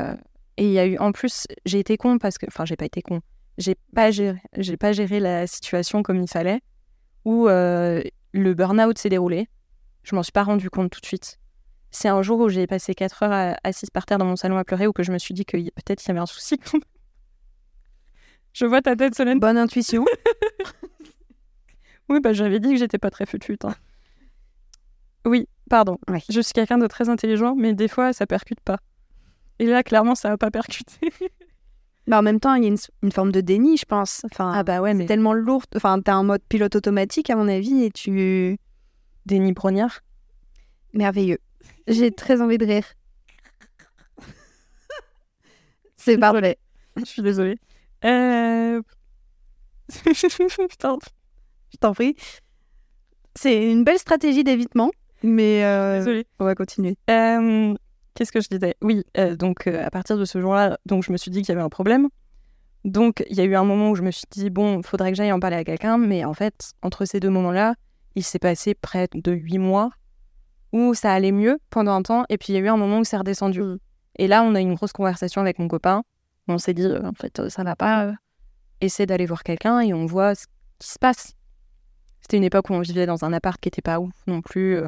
et 0.60 0.66
il 0.66 0.72
y 0.72 0.80
a 0.80 0.86
eu, 0.86 0.98
en 1.00 1.12
plus, 1.12 1.48
j'ai 1.66 1.80
été 1.80 1.98
con 1.98 2.18
parce 2.20 2.38
que, 2.38 2.46
enfin 2.48 2.66
j'ai 2.66 2.76
pas 2.76 2.86
été 2.86 3.02
con, 3.02 3.22
j'ai 3.58 3.76
pas 3.96 4.12
géré, 4.12 4.38
j'ai 4.58 4.78
pas 4.78 4.92
géré 4.94 5.20
la 5.20 5.48
situation 5.48 6.04
comme 6.04 6.22
il 6.22 6.28
fallait. 6.30 6.62
Où 7.26 7.48
euh, 7.50 8.02
le 8.34 8.54
burn-out 8.54 8.98
s'est 8.98 9.10
déroulé. 9.10 9.48
Je 10.04 10.16
m'en 10.16 10.24
suis 10.24 10.32
pas 10.32 10.44
rendu 10.44 10.70
compte 10.70 10.92
tout 10.92 11.02
de 11.02 11.06
suite. 11.06 11.38
C'est 11.92 12.08
un 12.08 12.22
jour 12.22 12.40
où 12.40 12.50
j'ai 12.50 12.68
passé 12.68 12.94
4 12.96 13.24
heures 13.24 13.32
à- 13.34 13.58
assise 13.64 13.90
par 13.90 14.06
terre 14.06 14.18
dans 14.20 14.26
mon 14.26 14.36
salon 14.38 14.58
à 14.58 14.64
pleurer 14.64 14.88
ou 14.88 14.94
que 14.94 15.04
je 15.04 15.12
me 15.12 15.18
suis 15.20 15.34
dit 15.34 15.46
que 15.46 15.58
y- 15.58 15.72
peut-être 15.72 16.04
il 16.06 16.08
y 16.08 16.12
avait 16.12 16.20
un 16.22 16.26
souci. 16.26 16.60
je 18.54 18.66
vois 18.66 18.82
ta 18.82 18.96
tête, 18.96 19.16
Solène. 19.16 19.40
Bonne 19.40 19.58
intuition. 19.58 20.06
Oui, 22.10 22.20
bah 22.22 22.34
j'avais 22.34 22.60
dit 22.60 22.72
que 22.72 22.78
j'étais 22.78 22.98
pas 22.98 23.12
très 23.12 23.26
futute. 23.26 23.66
hein. 23.66 23.76
Oui, 25.26 25.48
pardon. 25.70 25.98
Ouais. 26.10 26.24
Je 26.30 26.42
suis 26.42 26.54
quelqu'un 26.54 26.78
de 26.78 26.88
très 26.88 27.08
intelligent, 27.10 27.56
mais 27.56 27.74
des 27.74 27.88
fois 27.88 28.14
ça 28.14 28.26
percute 28.26 28.60
pas. 28.62 28.80
Et 29.60 29.66
là, 29.66 29.84
clairement, 29.84 30.16
ça 30.16 30.32
a 30.32 30.38
pas 30.38 30.52
percuté. 30.52 31.12
Mais 32.08 32.16
en 32.16 32.22
même 32.22 32.40
temps, 32.40 32.56
il 32.56 32.64
y 32.64 32.66
a 32.66 32.70
une, 32.70 32.78
une 33.04 33.12
forme 33.12 33.32
de 33.32 33.42
déni, 33.42 33.78
je 33.78 33.86
pense. 33.86 34.22
Enfin, 34.32 34.52
ah 34.56 34.64
bah 34.64 34.82
ouais, 34.82 34.92
c'est 34.92 34.98
mais 34.98 35.06
tellement 35.06 35.34
lourd. 35.34 35.62
Enfin, 35.76 36.02
t'as 36.02 36.16
un 36.16 36.24
mode 36.24 36.42
pilote 36.50 36.76
automatique, 36.76 37.30
à 37.30 37.36
mon 37.36 37.48
avis, 37.48 37.84
et 37.84 37.92
tu... 37.92 38.58
Denis 39.28 39.54
Brognard. 39.54 40.00
Merveilleux. 40.94 41.38
J'ai 41.88 42.12
très 42.12 42.42
envie 42.42 42.58
de 42.58 42.66
rire. 42.66 42.86
C'est 45.98 46.18
parfait. 46.18 46.58
Je 46.98 47.06
suis 47.06 47.22
désolée. 47.22 47.58
Euh... 48.06 48.82
Je 50.06 51.78
t'en 51.80 51.94
prie. 51.94 52.16
C'est 53.36 53.72
une 53.72 53.84
belle 53.84 54.00
stratégie 54.00 54.44
d'évitement, 54.44 54.92
mais 55.24 55.64
euh, 55.64 56.00
Désolée. 56.00 56.26
on 56.40 56.46
va 56.46 56.56
continuer. 56.56 56.96
Euh, 57.10 57.76
Qu'est-ce 58.14 58.32
que 58.32 58.42
je 58.42 58.50
disais? 58.50 58.76
Oui, 58.82 59.04
euh, 59.18 59.36
donc 59.36 59.68
euh, 59.68 59.86
à 59.86 59.90
partir 59.90 60.18
de 60.18 60.26
ce 60.26 60.40
jour-là, 60.42 60.78
donc 60.86 61.04
je 61.04 61.12
me 61.12 61.18
suis 61.18 61.32
dit 61.32 61.42
qu'il 61.42 61.50
y 61.50 61.52
avait 61.54 61.62
un 61.62 61.70
problème. 61.70 62.10
Donc 62.86 63.24
il 63.30 63.36
y 63.36 63.42
a 63.42 63.44
eu 63.44 63.56
un 63.56 63.64
moment 63.64 63.92
où 63.92 63.96
je 63.96 64.02
me 64.02 64.12
suis 64.12 64.26
dit 64.30 64.50
bon, 64.50 64.82
faudrait 64.84 65.12
que 65.12 65.18
j'aille 65.18 65.32
en 65.32 65.40
parler 65.40 65.58
à 65.58 65.64
quelqu'un, 65.64 65.98
mais 65.98 66.26
en 66.26 66.34
fait, 66.34 66.72
entre 66.82 67.06
ces 67.06 67.20
deux 67.20 67.30
moments-là, 67.30 67.76
il 68.16 68.24
s'est 68.24 68.40
passé 68.40 68.74
près 68.74 69.08
de 69.14 69.32
huit 69.32 69.58
mois 69.58 69.90
où 70.72 70.94
ça 70.94 71.14
allait 71.14 71.32
mieux 71.32 71.60
pendant 71.70 71.94
un 71.94 72.02
temps, 72.02 72.26
et 72.30 72.38
puis 72.38 72.54
il 72.54 72.56
y 72.56 72.58
a 72.58 72.62
eu 72.62 72.68
un 72.68 72.78
moment 72.78 73.00
où 73.00 73.04
c'est 73.04 73.18
redescendu. 73.18 73.62
Mm. 73.62 73.80
Et 74.18 74.28
là, 74.28 74.44
on 74.44 74.54
a 74.56 74.60
eu 74.60 74.64
une 74.64 74.76
grosse 74.76 74.92
conversation 74.92 75.42
avec 75.42 75.60
mon 75.60 75.68
copain. 75.68 76.04
On 76.48 76.58
s'est 76.58 76.74
dit 76.74 76.86
euh, 76.86 77.02
en 77.06 77.14
fait, 77.14 77.50
ça 77.50 77.64
va 77.64 77.76
pas. 77.76 78.12
essaie 78.82 79.06
d'aller 79.06 79.26
voir 79.26 79.44
quelqu'un 79.44 79.80
et 79.82 79.94
on 79.94 80.06
voit 80.06 80.36
ce 80.36 80.46
qui 80.80 80.90
se 80.90 81.00
passe. 81.00 81.34
C'était 82.22 82.38
une 82.38 82.44
époque 82.44 82.70
où 82.70 82.74
on 82.74 82.82
vivait 82.82 83.06
dans 83.06 83.24
un 83.24 83.34
appart 83.34 83.60
qui 83.60 83.70
était 83.70 83.82
pas 83.82 84.00
ouf 84.00 84.14
non 84.28 84.42
plus. 84.42 84.82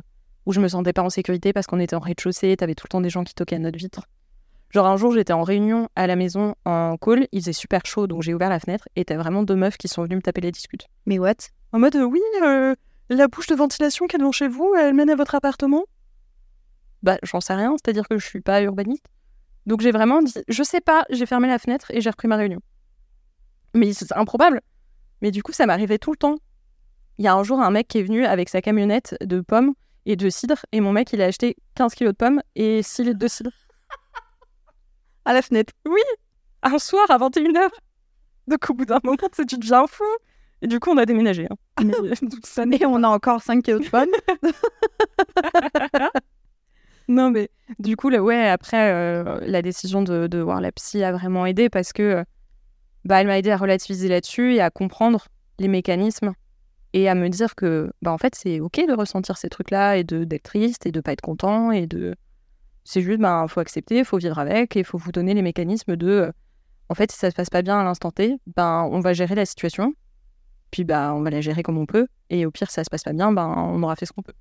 Où 0.45 0.53
je 0.53 0.59
me 0.59 0.67
sentais 0.67 0.93
pas 0.93 1.03
en 1.03 1.09
sécurité 1.09 1.53
parce 1.53 1.67
qu'on 1.67 1.79
était 1.79 1.95
en 1.95 1.99
rez-de-chaussée, 1.99 2.55
t'avais 2.57 2.75
tout 2.75 2.85
le 2.85 2.89
temps 2.89 3.01
des 3.01 3.09
gens 3.09 3.23
qui 3.23 3.33
toquaient 3.33 3.55
à 3.55 3.59
notre 3.59 3.77
vitre. 3.77 4.07
Genre 4.71 4.87
un 4.87 4.95
jour, 4.95 5.13
j'étais 5.13 5.33
en 5.33 5.43
réunion 5.43 5.89
à 5.95 6.07
la 6.07 6.15
maison 6.15 6.55
en 6.65 6.95
call, 6.97 7.27
il 7.31 7.41
faisait 7.41 7.53
super 7.53 7.81
chaud, 7.85 8.07
donc 8.07 8.23
j'ai 8.23 8.33
ouvert 8.33 8.49
la 8.49 8.59
fenêtre 8.59 8.87
et 8.95 9.03
t'as 9.03 9.17
vraiment 9.17 9.43
deux 9.43 9.55
meufs 9.55 9.77
qui 9.77 9.89
sont 9.89 10.03
venues 10.03 10.15
me 10.15 10.21
taper 10.21 10.41
les 10.41 10.51
discutes. 10.51 10.87
Mais 11.05 11.19
what? 11.19 11.35
En 11.73 11.79
mode, 11.79 11.95
euh, 11.97 12.05
oui, 12.05 12.21
euh, 12.41 12.73
la 13.09 13.27
bouche 13.27 13.47
de 13.47 13.55
ventilation 13.55 14.07
qu'elle 14.07 14.21
est 14.21 14.31
chez 14.31 14.47
vous, 14.47 14.73
elle 14.79 14.93
mène 14.93 15.09
à 15.09 15.15
votre 15.15 15.35
appartement? 15.35 15.83
Bah, 17.03 17.17
j'en 17.23 17.41
sais 17.41 17.53
rien, 17.53 17.75
c'est-à-dire 17.83 18.07
que 18.07 18.17
je 18.17 18.25
suis 18.25 18.41
pas 18.41 18.61
urbaniste. 18.61 19.05
Donc 19.65 19.81
j'ai 19.81 19.91
vraiment 19.91 20.21
dit, 20.21 20.33
je 20.47 20.63
sais 20.63 20.81
pas, 20.81 21.03
j'ai 21.09 21.25
fermé 21.25 21.47
la 21.47 21.59
fenêtre 21.59 21.91
et 21.91 21.99
j'ai 21.99 22.09
repris 22.09 22.29
ma 22.29 22.37
réunion. 22.37 22.61
Mais 23.73 23.91
c'est 23.93 24.11
improbable. 24.15 24.61
Mais 25.21 25.31
du 25.31 25.43
coup, 25.43 25.51
ça 25.51 25.65
m'arrivait 25.65 25.97
tout 25.97 26.11
le 26.11 26.17
temps. 26.17 26.37
Il 27.17 27.25
y 27.25 27.27
a 27.27 27.35
un 27.35 27.43
jour 27.43 27.59
un 27.59 27.71
mec 27.71 27.87
qui 27.87 27.99
est 27.99 28.03
venu 28.03 28.25
avec 28.25 28.49
sa 28.49 28.61
camionnette 28.61 29.15
de 29.21 29.41
pommes 29.41 29.73
et 30.05 30.15
de 30.15 30.29
cidre, 30.29 30.57
et 30.71 30.81
mon 30.81 30.91
mec, 30.91 31.13
il 31.13 31.21
a 31.21 31.25
acheté 31.25 31.55
15 31.75 31.93
kilos 31.93 32.13
de 32.13 32.17
pommes 32.17 32.41
et 32.55 32.81
6 32.83 33.03
litres 33.03 33.19
de 33.19 33.27
cidre. 33.27 33.51
À 35.25 35.33
la 35.33 35.41
fenêtre. 35.43 35.73
Oui, 35.85 36.01
un 36.63 36.79
soir 36.79 37.05
à 37.09 37.17
21h. 37.19 37.69
Donc 38.47 38.69
au 38.69 38.73
bout 38.73 38.85
d'un 38.85 38.99
moment, 39.03 39.17
tu 39.47 39.57
deviens 39.57 39.85
fou. 39.87 40.03
Et 40.63 40.67
du 40.67 40.79
coup, 40.79 40.91
on 40.91 40.97
a 40.97 41.05
déménagé. 41.05 41.47
hein. 41.49 41.83
N'est 42.65 42.77
Et 42.77 42.85
on 42.85 43.03
a 43.03 43.07
encore 43.07 43.41
5 43.41 43.63
kilos 43.63 43.83
de 43.85 43.89
pommes. 43.89 44.09
non, 47.07 47.29
mais 47.29 47.49
du 47.79 47.95
coup, 47.95 48.09
là, 48.09 48.21
ouais, 48.21 48.47
après, 48.47 48.91
euh, 48.91 49.39
la 49.41 49.61
décision 49.61 50.01
de, 50.01 50.27
de 50.27 50.39
voir 50.39 50.61
la 50.61 50.71
psy 50.71 51.03
a 51.03 51.11
vraiment 51.11 51.45
aidé 51.45 51.69
parce 51.69 51.93
que 51.93 52.01
euh, 52.03 52.23
bah, 53.05 53.21
elle 53.21 53.27
m'a 53.27 53.37
aidé 53.37 53.51
à 53.51 53.57
relativiser 53.57 54.07
là-dessus 54.07 54.55
et 54.55 54.61
à 54.61 54.69
comprendre 54.69 55.25
les 55.59 55.67
mécanismes 55.67 56.33
et 56.93 57.07
à 57.09 57.15
me 57.15 57.29
dire 57.29 57.55
que, 57.55 57.91
bah, 58.01 58.11
en 58.11 58.17
fait, 58.17 58.35
c'est 58.35 58.59
OK 58.59 58.77
de 58.87 58.93
ressentir 58.93 59.37
ces 59.37 59.49
trucs-là 59.49 59.97
et 59.97 60.03
de- 60.03 60.23
d'être 60.25 60.43
triste 60.43 60.85
et 60.85 60.91
de 60.91 61.01
pas 61.01 61.13
être 61.13 61.21
content 61.21 61.71
et 61.71 61.87
de. 61.87 62.15
C'est 62.83 63.01
juste, 63.01 63.19
bah, 63.21 63.45
faut 63.47 63.59
accepter, 63.59 63.99
il 63.99 64.05
faut 64.05 64.17
vivre 64.17 64.39
avec 64.39 64.75
et 64.75 64.79
il 64.79 64.85
faut 64.85 64.97
vous 64.97 65.11
donner 65.11 65.33
les 65.33 65.41
mécanismes 65.41 65.95
de. 65.95 66.07
euh, 66.07 66.31
en 66.89 66.95
fait, 66.95 67.11
si 67.11 67.17
ça 67.17 67.29
se 67.31 67.35
passe 67.35 67.49
pas 67.49 67.61
bien 67.61 67.79
à 67.79 67.83
l'instant 67.83 68.11
T, 68.11 68.37
ben, 68.55 68.87
on 68.91 68.99
va 68.99 69.13
gérer 69.13 69.35
la 69.35 69.45
situation. 69.45 69.93
Puis, 70.71 70.83
bah, 70.83 71.13
on 71.15 71.21
va 71.21 71.29
la 71.29 71.41
gérer 71.41 71.63
comme 71.63 71.77
on 71.77 71.85
peut. 71.85 72.07
Et 72.29 72.45
au 72.45 72.51
pire, 72.51 72.69
si 72.69 72.75
ça 72.75 72.83
se 72.83 72.89
passe 72.89 73.03
pas 73.03 73.13
bien, 73.13 73.31
ben, 73.31 73.47
on 73.47 73.81
aura 73.83 73.95
fait 73.95 74.05
ce 74.05 74.13
qu'on 74.13 74.21
peut. 74.23 74.33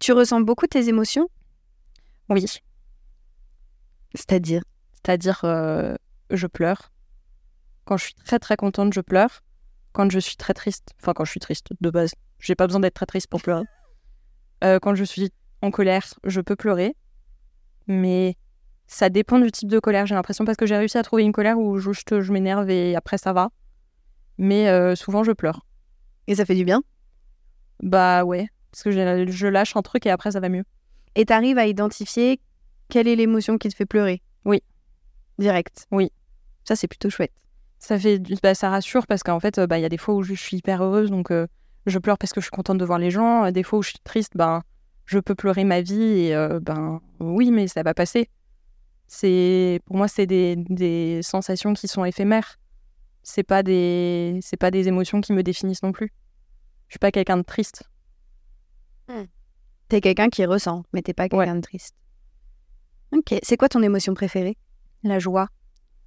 tu 0.00 0.12
ressens 0.12 0.40
beaucoup 0.42 0.66
tes 0.66 0.88
émotions? 0.88 1.28
Oui. 2.28 2.44
C'est-à-dire? 4.14 4.62
C'est-à-dire, 4.94 5.40
euh, 5.44 5.96
je 6.30 6.46
pleure. 6.46 6.92
Quand 7.84 7.96
je 7.96 8.04
suis 8.06 8.14
très 8.14 8.38
très 8.38 8.56
contente, 8.56 8.92
je 8.94 9.00
pleure. 9.00 9.42
Quand 9.94 10.10
je 10.10 10.18
suis 10.18 10.36
très 10.36 10.54
triste, 10.54 10.90
enfin 11.00 11.12
quand 11.14 11.24
je 11.24 11.30
suis 11.30 11.40
triste 11.40 11.68
de 11.80 11.88
base, 11.88 12.10
j'ai 12.40 12.56
pas 12.56 12.66
besoin 12.66 12.80
d'être 12.80 12.94
très 12.94 13.06
triste 13.06 13.28
pour 13.28 13.40
pleurer. 13.40 13.64
Euh, 14.64 14.80
quand 14.80 14.94
je 14.96 15.04
suis 15.04 15.32
en 15.62 15.70
colère, 15.70 16.04
je 16.24 16.40
peux 16.40 16.56
pleurer. 16.56 16.96
Mais 17.86 18.36
ça 18.88 19.08
dépend 19.08 19.38
du 19.38 19.50
type 19.52 19.68
de 19.68 19.78
colère, 19.78 20.04
j'ai 20.04 20.16
l'impression, 20.16 20.44
parce 20.44 20.56
que 20.56 20.66
j'ai 20.66 20.76
réussi 20.76 20.98
à 20.98 21.02
trouver 21.04 21.22
une 21.22 21.32
colère 21.32 21.58
où 21.58 21.78
je, 21.78 21.92
je, 21.92 22.20
je 22.20 22.32
m'énerve 22.32 22.68
et 22.70 22.96
après 22.96 23.18
ça 23.18 23.32
va. 23.32 23.50
Mais 24.36 24.68
euh, 24.68 24.96
souvent 24.96 25.22
je 25.22 25.30
pleure. 25.30 25.64
Et 26.26 26.34
ça 26.34 26.44
fait 26.44 26.56
du 26.56 26.64
bien? 26.64 26.82
Bah 27.80 28.24
ouais, 28.24 28.48
parce 28.72 28.82
que 28.82 28.90
je 28.90 29.46
lâche 29.46 29.76
un 29.76 29.82
truc 29.82 30.06
et 30.06 30.10
après 30.10 30.32
ça 30.32 30.40
va 30.40 30.48
mieux. 30.48 30.64
Et 31.14 31.24
t'arrives 31.24 31.58
à 31.58 31.66
identifier 31.66 32.40
quelle 32.88 33.06
est 33.06 33.14
l'émotion 33.14 33.58
qui 33.58 33.68
te 33.68 33.76
fait 33.76 33.86
pleurer? 33.86 34.22
Oui. 34.44 34.60
Direct? 35.38 35.86
Oui. 35.92 36.10
Ça, 36.64 36.74
c'est 36.74 36.88
plutôt 36.88 37.10
chouette. 37.10 37.32
Ça 37.84 37.98
fait 37.98 38.18
bah, 38.42 38.54
ça 38.54 38.70
rassure 38.70 39.06
parce 39.06 39.22
qu'en 39.22 39.40
fait 39.40 39.58
euh, 39.58 39.66
bah 39.66 39.78
il 39.78 39.82
y 39.82 39.84
a 39.84 39.90
des 39.90 39.98
fois 39.98 40.14
où 40.14 40.22
je 40.22 40.32
suis 40.32 40.56
hyper 40.56 40.82
heureuse 40.82 41.10
donc 41.10 41.30
euh, 41.30 41.46
je 41.84 41.98
pleure 41.98 42.16
parce 42.16 42.32
que 42.32 42.40
je 42.40 42.46
suis 42.46 42.50
contente 42.50 42.78
de 42.78 42.84
voir 42.84 42.98
les 42.98 43.10
gens. 43.10 43.50
Des 43.52 43.62
fois 43.62 43.78
où 43.78 43.82
je 43.82 43.90
suis 43.90 43.98
triste 44.02 44.32
ben 44.36 44.62
je 45.04 45.18
peux 45.18 45.34
pleurer 45.34 45.64
ma 45.64 45.82
vie 45.82 46.02
et 46.02 46.34
euh, 46.34 46.60
ben 46.60 47.02
oui 47.20 47.50
mais 47.50 47.68
ça 47.68 47.82
va 47.82 47.92
passer. 47.92 48.30
C'est 49.06 49.80
pour 49.84 49.96
moi 49.96 50.08
c'est 50.08 50.26
des, 50.26 50.56
des 50.56 51.20
sensations 51.22 51.74
qui 51.74 51.86
sont 51.86 52.06
éphémères. 52.06 52.56
C'est 53.22 53.42
pas 53.42 53.62
des 53.62 54.38
c'est 54.40 54.56
pas 54.56 54.70
des 54.70 54.88
émotions 54.88 55.20
qui 55.20 55.34
me 55.34 55.42
définissent 55.42 55.82
non 55.82 55.92
plus. 55.92 56.10
Je 56.88 56.94
suis 56.94 56.98
pas 56.98 57.10
quelqu'un 57.10 57.36
de 57.36 57.42
triste. 57.42 57.82
T'es 59.88 60.00
quelqu'un 60.00 60.30
qui 60.30 60.46
ressent, 60.46 60.84
mais 60.94 61.02
t'es 61.02 61.12
pas 61.12 61.28
quelqu'un 61.28 61.56
de 61.56 61.60
triste. 61.60 61.94
Ok. 63.12 63.34
C'est 63.42 63.58
quoi 63.58 63.68
ton 63.68 63.82
émotion 63.82 64.14
préférée? 64.14 64.56
La 65.02 65.18
joie. 65.18 65.48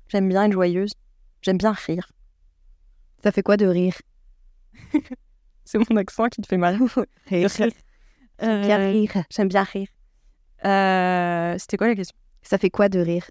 J'aime 0.08 0.28
bien 0.28 0.46
être 0.46 0.54
joyeuse 0.54 0.94
j'aime 1.42 1.58
bien 1.58 1.72
rire 1.74 2.12
Ça 3.24 3.32
fait 3.32 3.44
quoi 3.44 3.58
de 3.58 3.66
rire? 3.66 3.96
C'est 5.66 5.78
mon 5.90 5.98
accent 5.98 6.28
qui 6.30 6.42
te 6.42 6.48
fait 6.48 6.58
mal 6.58 6.80
Rire. 7.28 7.50
Euh, 8.44 8.62
Bien 8.62 8.78
rire. 8.78 9.24
j'aime 9.32 9.48
bien 9.48 9.64
rire 9.64 9.88
Euh, 10.64 11.58
c'était 11.58 11.78
quoi 11.78 11.88
la 11.88 11.96
question? 11.96 12.16
Ça 12.44 12.58
fait 12.58 12.70
quoi 12.70 12.88
de 12.88 13.00
rire? 13.00 13.26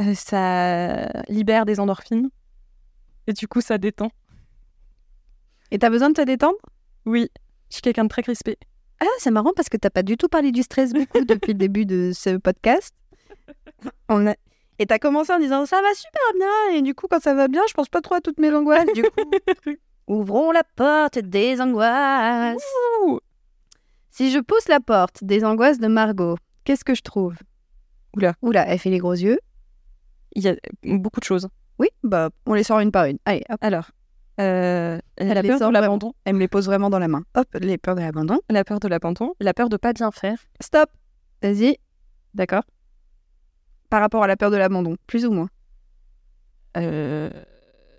Euh, 0.00 0.14
ça 0.14 1.06
libère 1.28 1.66
des 1.66 1.78
endorphines. 1.78 2.30
Et 3.26 3.32
du 3.34 3.46
coup, 3.46 3.60
ça 3.60 3.76
détend. 3.78 4.10
Et 5.70 5.78
t'as 5.78 5.90
besoin 5.90 6.08
de 6.08 6.14
te 6.14 6.22
détendre? 6.22 6.56
Oui, 7.04 7.28
je 7.68 7.74
suis 7.74 7.82
quelqu'un 7.82 8.04
de 8.04 8.08
très 8.08 8.22
crispé. 8.22 8.58
Ah, 9.00 9.06
c'est 9.18 9.30
marrant 9.30 9.52
parce 9.54 9.68
que 9.68 9.76
t'as 9.76 9.90
pas 9.90 10.02
du 10.02 10.16
tout 10.16 10.28
parlé 10.28 10.52
du 10.52 10.62
stress 10.62 10.92
beaucoup 10.92 11.24
depuis 11.24 11.52
le 11.52 11.58
début 11.58 11.86
de 11.86 12.12
ce 12.14 12.36
podcast. 12.38 12.94
On 14.08 14.26
a... 14.26 14.34
Et 14.80 14.86
t'as 14.86 14.98
commencé 14.98 15.30
en 15.30 15.38
disant 15.38 15.66
ça 15.66 15.80
va 15.82 15.92
super 15.94 16.22
bien 16.34 16.76
et 16.78 16.80
du 16.80 16.94
coup 16.94 17.06
quand 17.08 17.20
ça 17.22 17.34
va 17.34 17.48
bien 17.48 17.60
je 17.68 17.74
pense 17.74 17.90
pas 17.90 18.00
trop 18.00 18.14
à 18.14 18.22
toutes 18.22 18.38
mes 18.38 18.50
angoisses 18.50 18.90
du 18.94 19.02
coup 19.02 19.30
ouvrons 20.08 20.52
la 20.52 20.64
porte 20.64 21.18
des 21.18 21.60
angoisses. 21.60 22.64
Ouh. 23.04 23.20
Si 24.10 24.30
je 24.30 24.38
pousse 24.38 24.68
la 24.68 24.80
porte 24.80 25.22
des 25.22 25.44
angoisses 25.44 25.78
de 25.78 25.86
Margot, 25.86 26.38
qu'est-ce 26.64 26.82
que 26.82 26.94
je 26.94 27.02
trouve? 27.02 27.34
Oula. 28.16 28.32
Oula, 28.40 28.66
elle 28.66 28.78
fait 28.78 28.88
les 28.88 28.98
gros 28.98 29.12
yeux. 29.12 29.38
Il 30.32 30.42
y 30.42 30.48
a 30.48 30.56
beaucoup 30.82 31.20
de 31.20 31.26
choses. 31.26 31.48
Oui, 31.78 31.88
bah 32.02 32.30
on 32.46 32.54
les 32.54 32.64
sort 32.64 32.80
une 32.80 32.90
par 32.90 33.04
une. 33.04 33.18
Allez, 33.26 33.44
hop. 33.50 33.58
Alors, 33.60 33.90
euh, 34.40 34.98
la 35.18 35.42
les 35.42 35.48
peur 35.48 35.68
de 35.68 35.74
l'abandon, 35.74 36.14
Elle 36.24 36.36
me 36.36 36.40
les 36.40 36.48
pose 36.48 36.64
vraiment 36.64 36.88
dans 36.88 36.98
la 36.98 37.08
main. 37.08 37.22
Hop, 37.36 37.48
les 37.60 37.76
peurs 37.76 37.96
de 37.96 38.00
l'abandon. 38.00 38.40
la 38.48 38.64
peur 38.64 38.80
de 38.80 38.88
l'abandon, 38.88 39.34
la 39.40 39.52
peur 39.52 39.68
de 39.68 39.76
pas 39.76 39.92
bien 39.92 40.10
faire. 40.10 40.38
Stop. 40.60 40.88
Vas-y. 41.42 41.76
D'accord. 42.32 42.62
Par 43.90 44.00
rapport 44.00 44.22
à 44.22 44.26
la 44.26 44.36
peur 44.36 44.50
de 44.50 44.56
l'abandon, 44.56 44.96
plus 45.06 45.26
ou 45.26 45.32
moins. 45.32 45.48
Euh, 46.76 47.28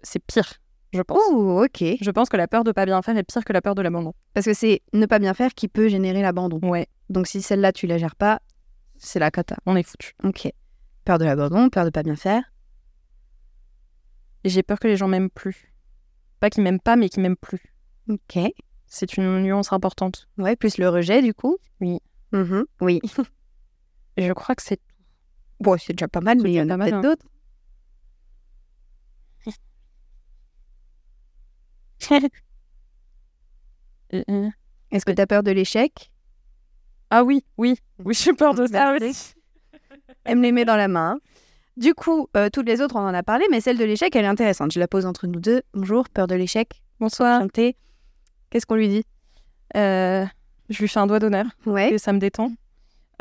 c'est 0.04 0.24
pire, 0.24 0.54
je 0.94 1.02
pense. 1.02 1.20
Oh, 1.30 1.64
ok. 1.66 1.84
Je 2.02 2.12
pense 2.12 2.30
que 2.30 2.38
la 2.38 2.48
peur 2.48 2.64
de 2.64 2.72
pas 2.72 2.86
bien 2.86 3.02
faire 3.02 3.18
est 3.18 3.24
pire 3.24 3.44
que 3.44 3.54
la 3.54 3.62
peur 3.62 3.76
de 3.76 3.82
l'abandon. 3.82 4.14
Parce 4.34 4.46
que 4.46 4.54
c'est 4.54 4.82
ne 4.94 5.06
pas 5.06 5.20
bien 5.20 5.34
faire 5.34 5.54
qui 5.54 5.68
peut 5.68 5.90
générer 5.90 6.22
l'abandon. 6.22 6.60
Ouais, 6.64 6.88
Donc 7.10 7.28
si 7.28 7.42
celle-là 7.42 7.72
tu 7.74 7.88
la 7.88 7.98
gères 7.98 8.16
pas, 8.16 8.40
c'est 8.98 9.20
la 9.20 9.32
cata. 9.32 9.58
on 9.66 9.76
est 9.76 9.84
foutu. 9.84 10.14
Ok. 10.24 10.50
Peur 11.04 11.18
de 11.20 11.26
l'abandon, 11.26 11.70
peur 11.70 11.86
de 11.86 11.90
pas 11.90 12.04
bien 12.04 12.16
faire. 12.16 12.44
J'ai 14.46 14.64
peur 14.64 14.80
que 14.80 14.88
les 14.88 14.96
gens 14.98 15.08
m'aiment 15.08 15.30
plus. 15.30 15.72
Pas 16.40 16.50
qu'ils 16.50 16.64
m'aiment 16.64 16.80
pas, 16.80 16.96
mais 16.96 17.10
qu'ils 17.10 17.22
m'aiment 17.22 17.36
plus. 17.38 17.62
Ok. 18.10 18.40
C'est 18.88 19.18
une 19.18 19.42
nuance 19.44 19.72
importante. 19.74 20.28
Ouais, 20.38 20.56
plus 20.56 20.78
le 20.78 20.90
rejet 20.90 21.22
du 21.22 21.34
coup. 21.34 21.58
Oui. 21.80 22.00
Mhm. 22.32 22.66
Oui. 22.82 23.00
Je 24.18 24.32
crois 24.34 24.56
que 24.56 24.62
c'est 24.64 24.80
Bon, 25.62 25.78
c'est 25.78 25.94
déjà 25.94 26.08
pas 26.08 26.22
mal, 26.22 26.40
mais 26.42 26.52
il 26.52 26.56
y 26.56 26.62
en 26.62 26.70
a 26.70 26.78
peut-être 26.78 26.94
hein. 26.94 27.02
d'autres. 27.02 27.26
Euh, 34.14 34.24
euh. 34.30 34.50
Est-ce 34.92 35.06
que 35.06 35.14
tu 35.14 35.22
as 35.22 35.28
peur 35.28 35.42
de 35.42 35.52
l'échec? 35.52 36.12
Ah 37.10 37.24
oui, 37.24 37.46
oui, 37.58 37.78
oui, 38.04 38.14
j'ai 38.14 38.34
peur 38.34 38.54
de 38.54 38.68
ça 38.68 38.94
aussi. 38.94 39.36
Elle 40.26 40.38
me 40.40 40.42
les 40.42 40.52
met 40.52 40.66
dans 40.66 40.76
la 40.76 40.90
main. 40.90 41.18
Du 41.78 41.94
coup, 41.94 42.28
euh, 42.36 42.50
toutes 42.50 42.68
les 42.68 42.82
autres, 42.82 42.98
on 42.98 43.08
en 43.08 43.14
a 43.14 43.24
parlé, 43.24 43.46
mais 43.50 43.62
celle 43.62 43.78
de 43.78 43.86
l'échec, 43.86 44.14
elle 44.18 44.26
est 44.26 44.28
intéressante. 44.28 44.74
Je 44.74 44.82
la 44.82 44.90
pose 44.90 45.06
entre 45.06 45.28
nous 45.28 45.40
deux. 45.40 45.62
Bonjour, 45.74 46.10
peur 46.10 46.28
de 46.28 46.36
l'échec. 46.36 46.84
Bonsoir. 47.00 47.42
Qu'est-ce 47.54 48.66
qu'on 48.66 48.76
lui 48.76 48.90
dit? 48.90 49.06
Euh, 49.78 50.26
je 50.70 50.80
lui 50.80 50.90
fais 50.90 51.00
un 51.00 51.08
doigt 51.08 51.20
d'honneur 51.20 51.46
Ouais. 51.66 51.94
et 51.94 51.98
ça 51.98 52.12
me 52.12 52.20
détend. 52.20 52.52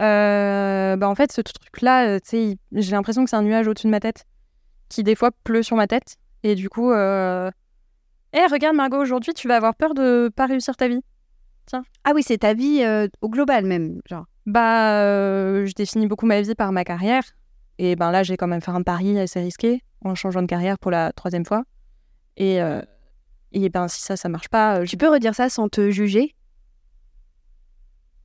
Euh, 0.00 0.96
bah 0.96 1.08
en 1.08 1.14
fait, 1.14 1.30
ce 1.30 1.40
truc-là, 1.40 2.16
euh, 2.16 2.18
j'ai 2.72 2.92
l'impression 2.92 3.24
que 3.24 3.30
c'est 3.30 3.36
un 3.36 3.42
nuage 3.42 3.68
au-dessus 3.68 3.86
de 3.86 3.90
ma 3.90 4.00
tête 4.00 4.24
qui 4.88 5.02
des 5.02 5.14
fois 5.14 5.30
pleut 5.44 5.62
sur 5.62 5.76
ma 5.76 5.86
tête 5.86 6.16
et 6.42 6.54
du 6.54 6.68
coup, 6.68 6.90
euh... 6.90 7.50
Eh, 8.32 8.46
regarde 8.50 8.76
Margot, 8.76 8.98
aujourd'hui, 8.98 9.34
tu 9.34 9.48
vas 9.48 9.56
avoir 9.56 9.74
peur 9.74 9.94
de 9.94 10.30
pas 10.34 10.46
réussir 10.46 10.76
ta 10.76 10.88
vie. 10.88 11.00
Ah 12.04 12.12
oui, 12.14 12.22
c'est 12.24 12.38
ta 12.38 12.54
vie 12.54 12.82
euh, 12.82 13.06
au 13.20 13.28
global 13.28 13.64
même, 13.64 14.00
genre. 14.08 14.24
Bah, 14.46 15.02
euh, 15.02 15.66
je 15.66 15.72
définis 15.74 16.06
beaucoup 16.06 16.26
ma 16.26 16.40
vie 16.40 16.54
par 16.54 16.72
ma 16.72 16.84
carrière. 16.84 17.22
Et 17.78 17.96
ben 17.96 18.10
là, 18.10 18.22
j'ai 18.22 18.36
quand 18.36 18.48
même 18.48 18.60
fait 18.60 18.70
un 18.70 18.82
pari 18.82 19.18
assez 19.18 19.40
risqué 19.40 19.82
en 20.04 20.14
changeant 20.14 20.42
de 20.42 20.46
carrière 20.46 20.78
pour 20.78 20.90
la 20.90 21.12
troisième 21.12 21.44
fois. 21.44 21.64
Et, 22.36 22.58
et 23.52 23.68
ben 23.68 23.88
si 23.88 24.02
ça, 24.02 24.16
ça 24.16 24.28
marche 24.28 24.48
pas, 24.48 24.84
Tu 24.84 24.96
peux 24.96 25.08
redire 25.08 25.34
ça 25.34 25.48
sans 25.48 25.68
te 25.68 25.90
juger? 25.90 26.34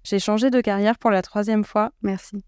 J'ai 0.05 0.19
changé 0.19 0.51
de 0.51 0.61
carrière 0.61 0.99
pour 0.99 1.09
la 1.09 1.23
troisième 1.23 1.63
fois. 1.63 1.91
Merci. 2.03 2.43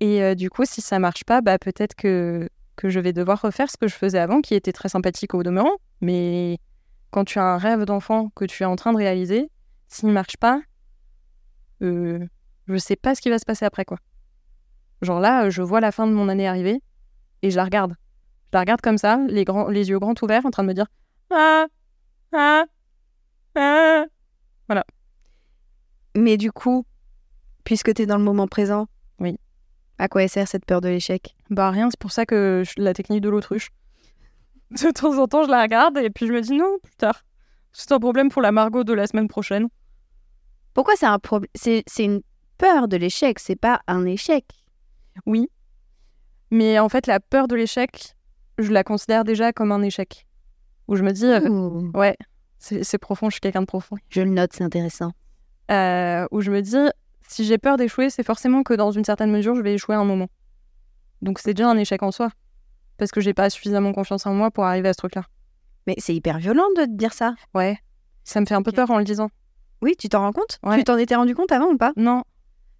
Et 0.00 0.20
euh, 0.20 0.34
du 0.34 0.50
coup, 0.50 0.64
si 0.64 0.80
ça 0.80 0.98
marche 0.98 1.22
pas, 1.24 1.40
bah 1.40 1.56
peut-être 1.56 1.94
que, 1.94 2.48
que 2.74 2.88
je 2.88 2.98
vais 2.98 3.12
devoir 3.12 3.40
refaire 3.40 3.70
ce 3.70 3.76
que 3.76 3.86
je 3.86 3.94
faisais 3.94 4.18
avant, 4.18 4.40
qui 4.40 4.54
était 4.54 4.72
très 4.72 4.88
sympathique 4.88 5.32
au 5.34 5.44
demeurant. 5.44 5.76
Mais 6.00 6.58
quand 7.12 7.24
tu 7.24 7.38
as 7.38 7.44
un 7.44 7.56
rêve 7.56 7.84
d'enfant 7.84 8.30
que 8.34 8.44
tu 8.44 8.64
es 8.64 8.66
en 8.66 8.74
train 8.74 8.92
de 8.92 8.98
réaliser, 8.98 9.48
s'il 9.86 10.08
ne 10.08 10.12
marche 10.12 10.36
pas, 10.38 10.60
euh, 11.82 12.26
je 12.66 12.76
sais 12.76 12.96
pas 12.96 13.14
ce 13.14 13.20
qui 13.20 13.30
va 13.30 13.38
se 13.38 13.44
passer 13.44 13.64
après, 13.64 13.84
quoi. 13.84 13.98
Genre 15.02 15.20
là, 15.20 15.50
je 15.50 15.62
vois 15.62 15.80
la 15.80 15.92
fin 15.92 16.08
de 16.08 16.12
mon 16.12 16.28
année 16.28 16.48
arriver 16.48 16.82
et 17.42 17.52
je 17.52 17.56
la 17.56 17.64
regarde. 17.64 17.94
Je 18.46 18.56
la 18.56 18.60
regarde 18.60 18.80
comme 18.80 18.98
ça, 18.98 19.20
les, 19.28 19.44
grands, 19.44 19.68
les 19.68 19.88
yeux 19.88 20.00
grands 20.00 20.14
ouverts, 20.20 20.46
en 20.46 20.50
train 20.50 20.64
de 20.64 20.68
me 20.68 20.74
dire 20.74 20.86
Ah, 21.30 21.66
ah, 22.32 22.64
ah. 23.54 24.04
Mais 26.16 26.36
du 26.36 26.52
coup, 26.52 26.84
puisque 27.64 27.94
tu 27.94 28.02
es 28.02 28.06
dans 28.06 28.18
le 28.18 28.24
moment 28.24 28.46
présent, 28.46 28.86
Oui. 29.20 29.38
à 29.98 30.08
quoi 30.08 30.22
elle 30.22 30.28
sert 30.28 30.48
cette 30.48 30.64
peur 30.66 30.80
de 30.80 30.88
l'échec? 30.88 31.34
Bah 31.50 31.70
rien, 31.70 31.88
c'est 31.90 31.98
pour 31.98 32.12
ça 32.12 32.26
que 32.26 32.62
je- 32.66 32.80
la 32.82 32.92
technique 32.94 33.20
de 33.22 33.28
l'autruche. 33.28 33.70
De 34.70 34.90
temps 34.90 35.18
en 35.18 35.26
temps, 35.26 35.44
je 35.44 35.50
la 35.50 35.62
regarde 35.62 35.98
et 35.98 36.10
puis 36.10 36.26
je 36.26 36.32
me 36.32 36.40
dis 36.40 36.52
non, 36.56 36.78
plus 36.82 36.94
tard. 36.96 37.24
C'est 37.72 37.92
un 37.92 37.98
problème 38.00 38.30
pour 38.30 38.42
la 38.42 38.52
Margot 38.52 38.84
de 38.84 38.92
la 38.92 39.06
semaine 39.06 39.28
prochaine. 39.28 39.68
Pourquoi 40.74 40.94
c'est 40.96 41.06
un 41.06 41.18
problème 41.18 41.48
c'est, 41.54 41.84
une 41.98 42.22
peur 42.58 42.88
de 42.88 42.96
l'échec, 42.96 43.38
c'est 43.38 43.56
pas 43.56 43.80
un 43.86 44.04
échec? 44.06 44.44
Oui. 45.26 45.48
Mais 46.50 46.78
en 46.78 46.88
fait, 46.88 47.06
la 47.06 47.20
peur 47.20 47.48
de 47.48 47.54
l'échec, 47.56 48.14
je 48.58 48.70
la 48.72 48.84
considère 48.84 49.24
déjà 49.24 49.52
comme 49.52 49.72
un 49.72 49.82
échec. 49.82 50.26
Où 50.88 50.96
je 50.96 51.02
me 51.02 51.12
dis, 51.12 51.24
euh, 51.26 51.90
ouais, 51.94 52.16
c'est 52.58 52.98
profond, 52.98 53.28
je 53.30 53.34
suis 53.34 53.40
quelqu'un 53.40 53.60
de 53.62 53.66
profond. 53.66 53.96
je 54.08 54.20
le 54.22 54.30
note, 54.30 54.52
c'est 54.52 54.64
intéressant. 54.64 55.12
Euh, 55.70 56.26
où 56.30 56.40
je 56.40 56.50
me 56.50 56.60
dis, 56.60 56.76
si 57.28 57.44
j'ai 57.44 57.58
peur 57.58 57.76
d'échouer, 57.76 58.10
c'est 58.10 58.22
forcément 58.22 58.62
que 58.62 58.74
dans 58.74 58.90
une 58.90 59.04
certaine 59.04 59.30
mesure, 59.30 59.54
je 59.54 59.62
vais 59.62 59.74
échouer 59.74 59.94
à 59.94 59.98
un 59.98 60.04
moment. 60.04 60.28
Donc 61.22 61.38
c'est 61.38 61.54
déjà 61.54 61.70
un 61.70 61.78
échec 61.78 62.02
en 62.02 62.10
soi. 62.10 62.30
Parce 62.98 63.10
que 63.10 63.20
j'ai 63.20 63.34
pas 63.34 63.48
suffisamment 63.48 63.92
confiance 63.92 64.26
en 64.26 64.34
moi 64.34 64.50
pour 64.50 64.64
arriver 64.64 64.88
à 64.88 64.92
ce 64.92 64.98
truc-là. 64.98 65.24
Mais 65.86 65.94
c'est 65.98 66.14
hyper 66.14 66.38
violent 66.38 66.68
de 66.76 66.84
te 66.84 66.90
dire 66.90 67.12
ça. 67.12 67.34
Ouais. 67.54 67.78
Ça 68.24 68.40
me 68.40 68.46
fait 68.46 68.54
un 68.54 68.62
peu 68.62 68.72
peur 68.72 68.90
en 68.90 68.98
le 68.98 69.04
disant. 69.04 69.30
Oui, 69.80 69.96
tu 69.98 70.08
t'en 70.08 70.20
rends 70.20 70.32
compte? 70.32 70.58
Ouais. 70.62 70.78
Tu 70.78 70.84
t'en 70.84 70.96
étais 70.96 71.16
rendu 71.16 71.34
compte 71.34 71.50
avant 71.50 71.66
ou 71.72 71.76
pas? 71.76 71.92
Non. 71.96 72.22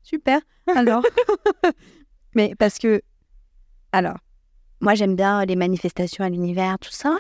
Super. 0.03 0.40
Alors 0.77 1.05
Mais 2.35 2.55
parce 2.59 2.79
que 2.79 3.03
alors 3.90 4.16
moi 4.81 4.95
j'aime 4.95 5.16
bien 5.16 5.45
les 5.45 5.57
manifestations 5.57 6.25
à 6.25 6.29
l'univers, 6.29 6.79
tout 6.79 6.90
ça. 6.90 7.16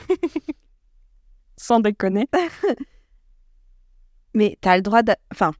Sans 1.56 1.80
déconner. 1.80 2.28
Mais 4.34 4.56
t'as 4.60 4.76
le 4.76 4.82
droit 4.82 5.02
de... 5.02 5.12
Enfin, 5.32 5.52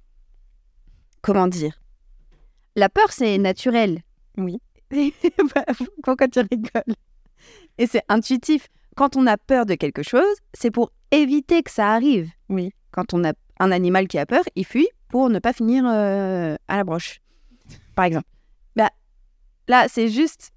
comment 1.21 1.47
dire? 1.49 1.79
La 2.77 2.89
peur, 2.89 3.11
c'est 3.13 3.39
naturel. 3.39 4.03
Oui. 4.37 4.59
Bah, 5.55 5.65
Pourquoi 6.03 6.29
tu 6.29 6.41
rigoles? 6.41 6.95
Et 7.79 7.87
c'est 7.87 8.03
intuitif. 8.09 8.69
Quand 8.97 9.17
on 9.17 9.27
a 9.27 9.37
peur 9.39 9.65
de 9.67 9.75
quelque 9.75 10.03
chose, 10.03 10.37
c'est 10.53 10.71
pour 10.71 10.91
éviter 11.11 11.63
que 11.63 11.71
ça 11.71 11.93
arrive. 11.93 12.31
Oui. 12.49 12.73
Quand 12.91 13.15
on 13.15 13.25
a 13.25 13.33
un 13.59 13.73
animal 13.73 14.07
qui 14.09 14.19
a 14.19 14.27
peur, 14.27 14.43
il 14.55 14.67
fuit 14.67 14.89
pour 15.09 15.31
ne 15.31 15.39
pas 15.39 15.53
finir 15.55 15.85
euh, 15.87 16.57
à 16.69 16.77
la 16.77 16.85
broche, 16.85 17.21
par 17.95 18.05
exemple. 18.05 18.27
Bah, 18.77 18.91
là, 19.69 19.87
c'est 19.89 20.09
juste, 20.09 20.51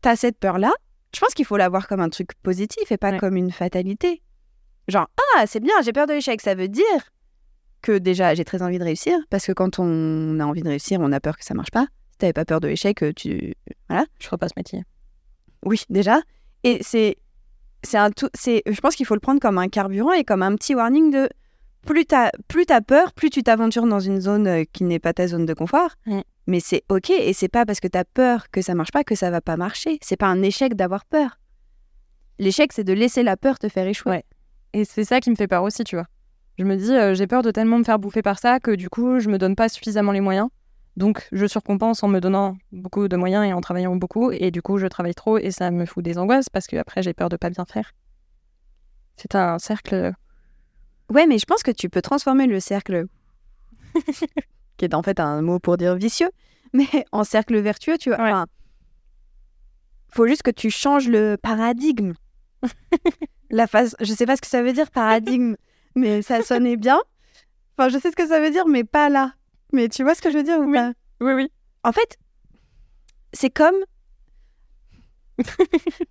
t'as 0.00 0.16
cette 0.16 0.38
peur-là. 0.38 0.72
Je 1.14 1.20
pense 1.20 1.34
qu'il 1.34 1.44
faut 1.44 1.56
la 1.58 1.68
voir 1.68 1.86
comme 1.86 2.00
un 2.00 2.08
truc 2.08 2.30
positif 2.42 2.90
et 2.90 2.96
pas 2.96 3.10
Ouais. 3.12 3.18
comme 3.18 3.36
une 3.36 3.52
fatalité. 3.52 4.22
Genre, 4.88 5.08
ah, 5.36 5.46
c'est 5.46 5.60
bien, 5.60 5.74
j'ai 5.84 5.92
peur 5.92 6.06
de 6.06 6.12
l'échec. 6.14 6.40
Ça 6.40 6.54
veut 6.54 6.68
dire 6.68 6.84
que 7.84 7.98
déjà, 7.98 8.34
j'ai 8.34 8.44
très 8.44 8.62
envie 8.62 8.78
de 8.78 8.84
réussir. 8.84 9.18
Parce 9.30 9.46
que 9.46 9.52
quand 9.52 9.78
on 9.78 10.40
a 10.40 10.44
envie 10.44 10.62
de 10.62 10.68
réussir, 10.68 11.00
on 11.00 11.12
a 11.12 11.20
peur 11.20 11.36
que 11.36 11.44
ça 11.44 11.54
marche 11.54 11.70
pas. 11.70 11.86
Si 12.12 12.18
t'avais 12.18 12.32
pas 12.32 12.44
peur 12.44 12.60
de 12.60 12.68
l'échec, 12.68 13.02
euh, 13.02 13.12
tu. 13.12 13.54
Je 13.90 14.26
ferai 14.26 14.38
pas 14.38 14.48
ce 14.48 14.54
métier. 14.56 14.82
Oui, 15.64 15.82
déjà. 15.90 16.20
Et 16.64 16.78
c'est. 16.82 17.16
C'est 17.82 17.98
un 17.98 18.10
tout. 18.10 18.30
C'est. 18.34 18.62
Je 18.66 18.80
pense 18.80 18.96
qu'il 18.96 19.04
faut 19.06 19.14
le 19.14 19.20
prendre 19.20 19.40
comme 19.40 19.58
un 19.58 19.68
carburant 19.68 20.12
et 20.12 20.24
comme 20.24 20.42
un 20.42 20.56
petit 20.56 20.74
warning 20.74 21.10
de. 21.10 21.28
Plus 21.86 22.06
t'as 22.06 22.30
plus 22.48 22.64
t'as 22.64 22.80
peur, 22.80 23.12
plus 23.12 23.28
tu 23.28 23.42
t'aventures 23.42 23.86
dans 23.86 24.00
une 24.00 24.18
zone 24.18 24.46
euh, 24.46 24.64
qui 24.72 24.84
n'est 24.84 24.98
pas 24.98 25.12
ta 25.12 25.28
zone 25.28 25.44
de 25.44 25.52
confort. 25.52 25.90
Mm. 26.06 26.20
Mais 26.46 26.60
c'est 26.60 26.82
ok 26.88 27.10
et 27.10 27.34
c'est 27.34 27.48
pas 27.48 27.66
parce 27.66 27.80
que 27.80 27.88
t'as 27.88 28.04
peur 28.04 28.50
que 28.50 28.62
ça 28.62 28.74
marche 28.74 28.90
pas 28.90 29.04
que 29.04 29.14
ça 29.14 29.30
va 29.30 29.42
pas 29.42 29.58
marcher. 29.58 29.98
C'est 30.00 30.16
pas 30.16 30.28
un 30.28 30.40
échec 30.40 30.74
d'avoir 30.74 31.04
peur. 31.04 31.38
L'échec, 32.38 32.72
c'est 32.72 32.84
de 32.84 32.94
laisser 32.94 33.22
la 33.22 33.36
peur 33.36 33.58
te 33.58 33.68
faire 33.68 33.86
échouer. 33.86 34.12
Ouais. 34.12 34.24
Et 34.72 34.84
c'est 34.86 35.04
ça 35.04 35.20
qui 35.20 35.30
me 35.30 35.36
fait 35.36 35.46
peur 35.46 35.62
aussi, 35.62 35.84
tu 35.84 35.96
vois. 35.96 36.06
Je 36.58 36.64
me 36.64 36.76
dis, 36.76 36.92
euh, 36.92 37.14
j'ai 37.14 37.26
peur 37.26 37.42
de 37.42 37.50
tellement 37.50 37.78
me 37.78 37.84
faire 37.84 37.98
bouffer 37.98 38.22
par 38.22 38.38
ça 38.38 38.60
que 38.60 38.70
du 38.70 38.88
coup, 38.88 39.18
je 39.18 39.28
me 39.28 39.38
donne 39.38 39.56
pas 39.56 39.68
suffisamment 39.68 40.12
les 40.12 40.20
moyens. 40.20 40.48
Donc, 40.96 41.26
je 41.32 41.46
surcompense 41.46 42.04
en 42.04 42.08
me 42.08 42.20
donnant 42.20 42.56
beaucoup 42.70 43.08
de 43.08 43.16
moyens 43.16 43.44
et 43.44 43.52
en 43.52 43.60
travaillant 43.60 43.96
beaucoup. 43.96 44.30
Et 44.30 44.52
du 44.52 44.62
coup, 44.62 44.78
je 44.78 44.86
travaille 44.86 45.14
trop 45.14 45.38
et 45.38 45.50
ça 45.50 45.72
me 45.72 45.86
fout 45.86 46.04
des 46.04 46.18
angoisses 46.18 46.48
parce 46.48 46.68
que 46.68 46.76
après, 46.76 47.02
j'ai 47.02 47.12
peur 47.12 47.28
de 47.28 47.36
pas 47.36 47.50
bien 47.50 47.64
faire. 47.64 47.92
C'est 49.16 49.34
un 49.34 49.58
cercle. 49.58 50.12
Ouais, 51.10 51.26
mais 51.26 51.38
je 51.38 51.46
pense 51.46 51.64
que 51.64 51.72
tu 51.72 51.88
peux 51.88 52.02
transformer 52.02 52.46
le 52.46 52.60
cercle, 52.60 53.06
qui 54.76 54.84
est 54.84 54.94
en 54.94 55.02
fait 55.02 55.18
un 55.18 55.42
mot 55.42 55.58
pour 55.58 55.76
dire 55.76 55.96
vicieux, 55.96 56.30
mais 56.72 56.86
en 57.10 57.24
cercle 57.24 57.58
vertueux, 57.58 57.98
tu 57.98 58.10
vois. 58.10 58.18
Ouais. 58.18 58.30
Enfin, 58.30 58.46
faut 60.08 60.28
juste 60.28 60.42
que 60.42 60.50
tu 60.50 60.70
changes 60.70 61.08
le 61.08 61.36
paradigme. 61.36 62.12
La 63.50 63.66
phase, 63.66 63.96
je 64.00 64.12
sais 64.12 64.26
pas 64.26 64.36
ce 64.36 64.40
que 64.40 64.46
ça 64.46 64.62
veut 64.62 64.72
dire 64.72 64.90
paradigme, 64.90 65.54
mais 65.94 66.22
ça 66.22 66.42
sonnait 66.42 66.76
bien. 66.76 67.00
Enfin, 67.76 67.88
je 67.88 67.98
sais 67.98 68.10
ce 68.10 68.16
que 68.16 68.26
ça 68.26 68.40
veut 68.40 68.50
dire, 68.50 68.66
mais 68.66 68.84
pas 68.84 69.08
là. 69.08 69.34
Mais 69.72 69.88
tu 69.88 70.02
vois 70.04 70.14
ce 70.14 70.22
que 70.22 70.30
je 70.30 70.36
veux 70.38 70.42
dire 70.44 70.58
ou 70.58 70.64
Oui. 70.64 70.74
pas? 70.78 70.92
Oui, 71.20 71.32
oui. 71.32 71.52
En 71.82 71.92
fait, 71.92 72.18
c'est 73.32 73.50
comme 73.50 73.74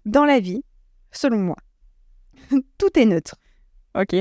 dans 0.06 0.26
la 0.26 0.40
vie, 0.40 0.64
selon 1.12 1.38
moi. 1.40 1.56
Tout 2.78 3.00
est 3.00 3.06
neutre. 3.06 3.36
Ok. 3.96 4.16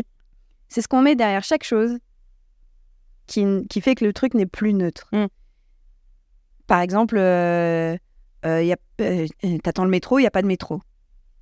C'est 0.69 0.83
ce 0.83 0.89
qu'on 0.89 1.03
met 1.03 1.17
derrière 1.17 1.45
chaque 1.45 1.65
chose 1.65 1.99
qui, 3.27 3.45
qui 3.69 3.81
fait 3.81 3.95
que 3.95 4.05
le 4.05 4.13
truc 4.13 4.35
n'est 4.35 4.47
plus 4.47 4.73
neutre. 4.73 5.09
Mm. 5.13 5.27
Par 6.67 6.81
exemple, 6.81 7.17
euh, 7.19 7.97
euh, 8.47 8.75
euh, 9.01 9.27
t'attends 9.63 9.85
le 9.85 9.91
métro, 9.91 10.19
il 10.19 10.23
n'y 10.23 10.27
a 10.27 10.31
pas 10.31 10.43
de 10.43 10.47
métro. 10.47 10.81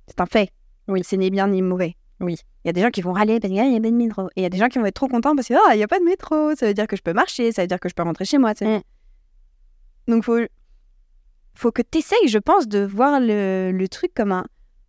C'est 0.07 0.19
un 0.19 0.25
fait. 0.25 0.51
Oui. 0.87 1.01
C'est 1.03 1.17
ni 1.17 1.29
bien 1.29 1.47
ni 1.47 1.61
mauvais. 1.61 1.95
Oui. 2.21 2.37
Il 2.63 2.67
y 2.67 2.69
a 2.69 2.73
des 2.73 2.81
gens 2.81 2.91
qui 2.91 3.01
vont 3.01 3.13
râler 3.13 3.39
parce 3.39 3.51
qu'il 3.51 3.69
n'y 3.69 3.75
a 3.75 3.81
pas 3.81 3.89
de 3.89 3.95
métro. 3.95 4.27
Et 4.35 4.41
il 4.41 4.43
y 4.43 4.45
a 4.45 4.49
des 4.49 4.57
gens 4.57 4.67
qui 4.67 4.79
vont 4.79 4.85
être 4.85 4.95
trop 4.95 5.07
contents 5.07 5.35
parce 5.35 5.47
qu'il 5.47 5.57
n'y 5.75 5.83
a 5.83 5.87
pas 5.87 5.99
de 5.99 6.05
métro. 6.05 6.55
Ça 6.55 6.67
veut 6.67 6.73
dire 6.73 6.87
que 6.87 6.95
je 6.95 7.01
peux 7.01 7.13
marcher, 7.13 7.51
ça 7.51 7.63
veut 7.63 7.67
dire 7.67 7.79
que 7.79 7.89
je 7.89 7.93
peux 7.93 8.03
rentrer 8.03 8.25
chez 8.25 8.37
moi. 8.37 8.53
Mm. 8.61 8.79
Donc, 10.07 10.23
faut, 10.23 10.39
faut 11.55 11.71
que 11.71 11.81
tu 11.81 11.99
essayes, 11.99 12.27
je 12.27 12.37
pense, 12.37 12.67
de 12.67 12.79
voir 12.79 13.19
le, 13.19 13.71
le 13.71 13.87
truc 13.87 14.13
comme 14.13 14.31
un 14.31 14.45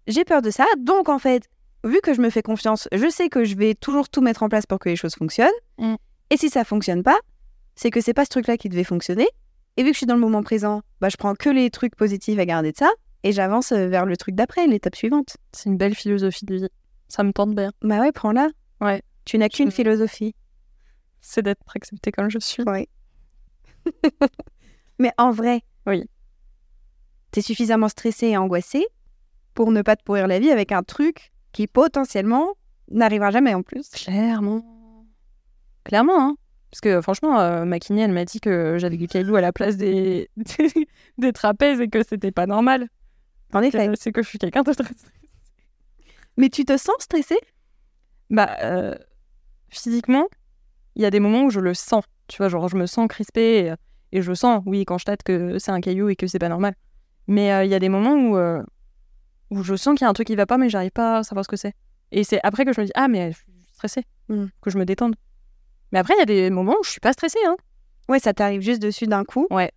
j'ai 0.06 0.24
peur 0.24 0.42
de 0.42 0.50
ça. 0.50 0.66
Donc, 0.78 1.08
en 1.08 1.18
fait, 1.18 1.48
vu 1.84 2.00
que 2.00 2.14
je 2.14 2.20
me 2.20 2.30
fais 2.30 2.42
confiance, 2.42 2.88
je 2.92 3.08
sais 3.08 3.28
que 3.28 3.44
je 3.44 3.56
vais 3.56 3.74
toujours 3.74 4.08
tout 4.08 4.20
mettre 4.20 4.42
en 4.42 4.48
place 4.48 4.66
pour 4.66 4.78
que 4.78 4.88
les 4.88 4.96
choses 4.96 5.14
fonctionnent. 5.14 5.48
Mm. 5.78 5.94
Et 6.30 6.36
si 6.36 6.48
ça 6.48 6.64
fonctionne 6.64 7.02
pas, 7.02 7.18
c'est 7.74 7.90
que 7.90 8.00
c'est 8.00 8.14
pas 8.14 8.24
ce 8.24 8.30
truc-là 8.30 8.56
qui 8.56 8.68
devait 8.68 8.84
fonctionner. 8.84 9.28
Et 9.76 9.82
vu 9.82 9.90
que 9.90 9.94
je 9.94 9.98
suis 9.98 10.06
dans 10.06 10.14
le 10.14 10.20
moment 10.20 10.42
présent, 10.42 10.82
bah, 11.00 11.08
je 11.08 11.16
prends 11.16 11.34
que 11.34 11.48
les 11.48 11.70
trucs 11.70 11.96
positifs 11.96 12.38
à 12.38 12.44
garder 12.44 12.72
de 12.72 12.76
ça 12.76 12.90
et 13.24 13.32
j'avance 13.32 13.72
euh, 13.72 13.88
vers 13.88 14.04
le 14.04 14.16
truc 14.16 14.34
d'après, 14.34 14.66
l'étape 14.66 14.96
suivante. 14.96 15.36
C'est 15.52 15.70
une 15.70 15.76
belle 15.76 15.94
philosophie 15.94 16.44
de 16.44 16.56
vie. 16.56 16.68
Ça 17.12 17.22
me 17.24 17.32
tente 17.34 17.54
bien. 17.54 17.72
Bah 17.82 18.00
ouais, 18.00 18.10
prends-la. 18.10 18.48
Ouais. 18.80 19.02
Tu 19.26 19.36
n'as 19.36 19.50
qu'une 19.50 19.70
philosophie. 19.70 20.34
C'est 21.20 21.42
d'être 21.42 21.60
accepté 21.76 22.10
comme 22.10 22.30
je 22.30 22.38
suis. 22.38 22.62
Oui. 22.66 22.88
Mais 24.98 25.12
en 25.18 25.30
vrai, 25.30 25.60
Oui. 25.86 26.08
t'es 27.30 27.42
suffisamment 27.42 27.88
stressé 27.90 28.28
et 28.28 28.38
angoissé 28.38 28.86
pour 29.52 29.72
ne 29.72 29.82
pas 29.82 29.94
te 29.94 30.02
pourrir 30.02 30.26
la 30.26 30.38
vie 30.38 30.50
avec 30.50 30.72
un 30.72 30.82
truc 30.82 31.32
qui 31.52 31.66
potentiellement 31.66 32.54
n'arrivera 32.90 33.30
jamais 33.30 33.52
en 33.52 33.62
plus. 33.62 33.90
Clairement. 33.90 34.64
Clairement, 35.84 36.18
hein. 36.18 36.36
Parce 36.70 36.80
que 36.80 37.02
franchement, 37.02 37.38
euh, 37.40 37.66
ma 37.66 37.78
kiné, 37.78 38.00
elle 38.00 38.12
m'a 38.12 38.24
dit 38.24 38.40
que 38.40 38.78
j'avais 38.78 38.96
du 38.96 39.06
caillou 39.06 39.36
à 39.36 39.42
la 39.42 39.52
place 39.52 39.76
des, 39.76 40.30
des, 41.18 41.32
trapèzes 41.34 41.82
et 41.82 41.88
que 41.88 42.02
c'était 42.02 42.32
pas 42.32 42.46
normal. 42.46 42.88
En 43.52 43.60
effet. 43.60 43.90
C'est 43.96 44.12
que 44.12 44.22
je 44.22 44.28
suis 44.28 44.38
quelqu'un 44.38 44.62
de 44.62 44.72
stressé. 44.72 45.08
Mais 46.36 46.48
tu 46.48 46.64
te 46.64 46.76
sens 46.76 46.94
stressé 47.00 47.38
Bah, 48.30 48.56
euh, 48.62 48.94
physiquement, 49.68 50.26
il 50.96 51.02
y 51.02 51.04
a 51.06 51.10
des 51.10 51.20
moments 51.20 51.44
où 51.44 51.50
je 51.50 51.60
le 51.60 51.74
sens. 51.74 52.04
Tu 52.28 52.38
vois, 52.38 52.48
genre, 52.48 52.68
je 52.68 52.76
me 52.76 52.86
sens 52.86 53.08
crispée 53.08 53.74
et, 54.12 54.18
et 54.18 54.22
je 54.22 54.32
sens, 54.32 54.62
oui, 54.66 54.84
quand 54.84 54.98
je 54.98 55.04
tâte 55.04 55.22
que 55.22 55.58
c'est 55.58 55.70
un 55.70 55.80
caillou 55.80 56.08
et 56.08 56.16
que 56.16 56.26
c'est 56.26 56.38
pas 56.38 56.48
normal. 56.48 56.74
Mais 57.26 57.52
euh, 57.52 57.64
il 57.64 57.70
y 57.70 57.74
a 57.74 57.78
des 57.78 57.88
moments 57.88 58.14
où, 58.14 58.36
euh, 58.36 58.62
où 59.50 59.62
je 59.62 59.74
sens 59.76 59.94
qu'il 59.96 60.04
y 60.04 60.06
a 60.06 60.10
un 60.10 60.14
truc 60.14 60.26
qui 60.26 60.36
va 60.36 60.46
pas, 60.46 60.58
mais 60.58 60.68
j'arrive 60.70 60.90
pas 60.90 61.18
à 61.18 61.22
savoir 61.22 61.44
ce 61.44 61.48
que 61.48 61.56
c'est. 61.56 61.74
Et 62.10 62.24
c'est 62.24 62.40
après 62.42 62.64
que 62.64 62.72
je 62.72 62.80
me 62.80 62.86
dis, 62.86 62.92
ah, 62.94 63.08
mais 63.08 63.32
je 63.32 63.36
suis 63.38 63.46
stressée, 63.74 64.04
Mm. 64.28 64.46
que 64.60 64.70
je 64.70 64.78
me 64.78 64.84
détende. 64.84 65.14
Mais 65.92 65.98
après, 65.98 66.14
il 66.14 66.18
y 66.18 66.22
a 66.22 66.26
des 66.26 66.48
moments 66.50 66.76
où 66.80 66.84
je 66.84 66.90
suis 66.90 67.00
pas 67.00 67.12
stressée, 67.12 67.38
hein. 67.46 67.56
Ouais, 68.08 68.18
ça 68.18 68.32
t'arrive 68.32 68.60
juste 68.62 68.80
dessus 68.82 69.06
d'un 69.06 69.24
coup. 69.24 69.46
Ouais. 69.50 69.70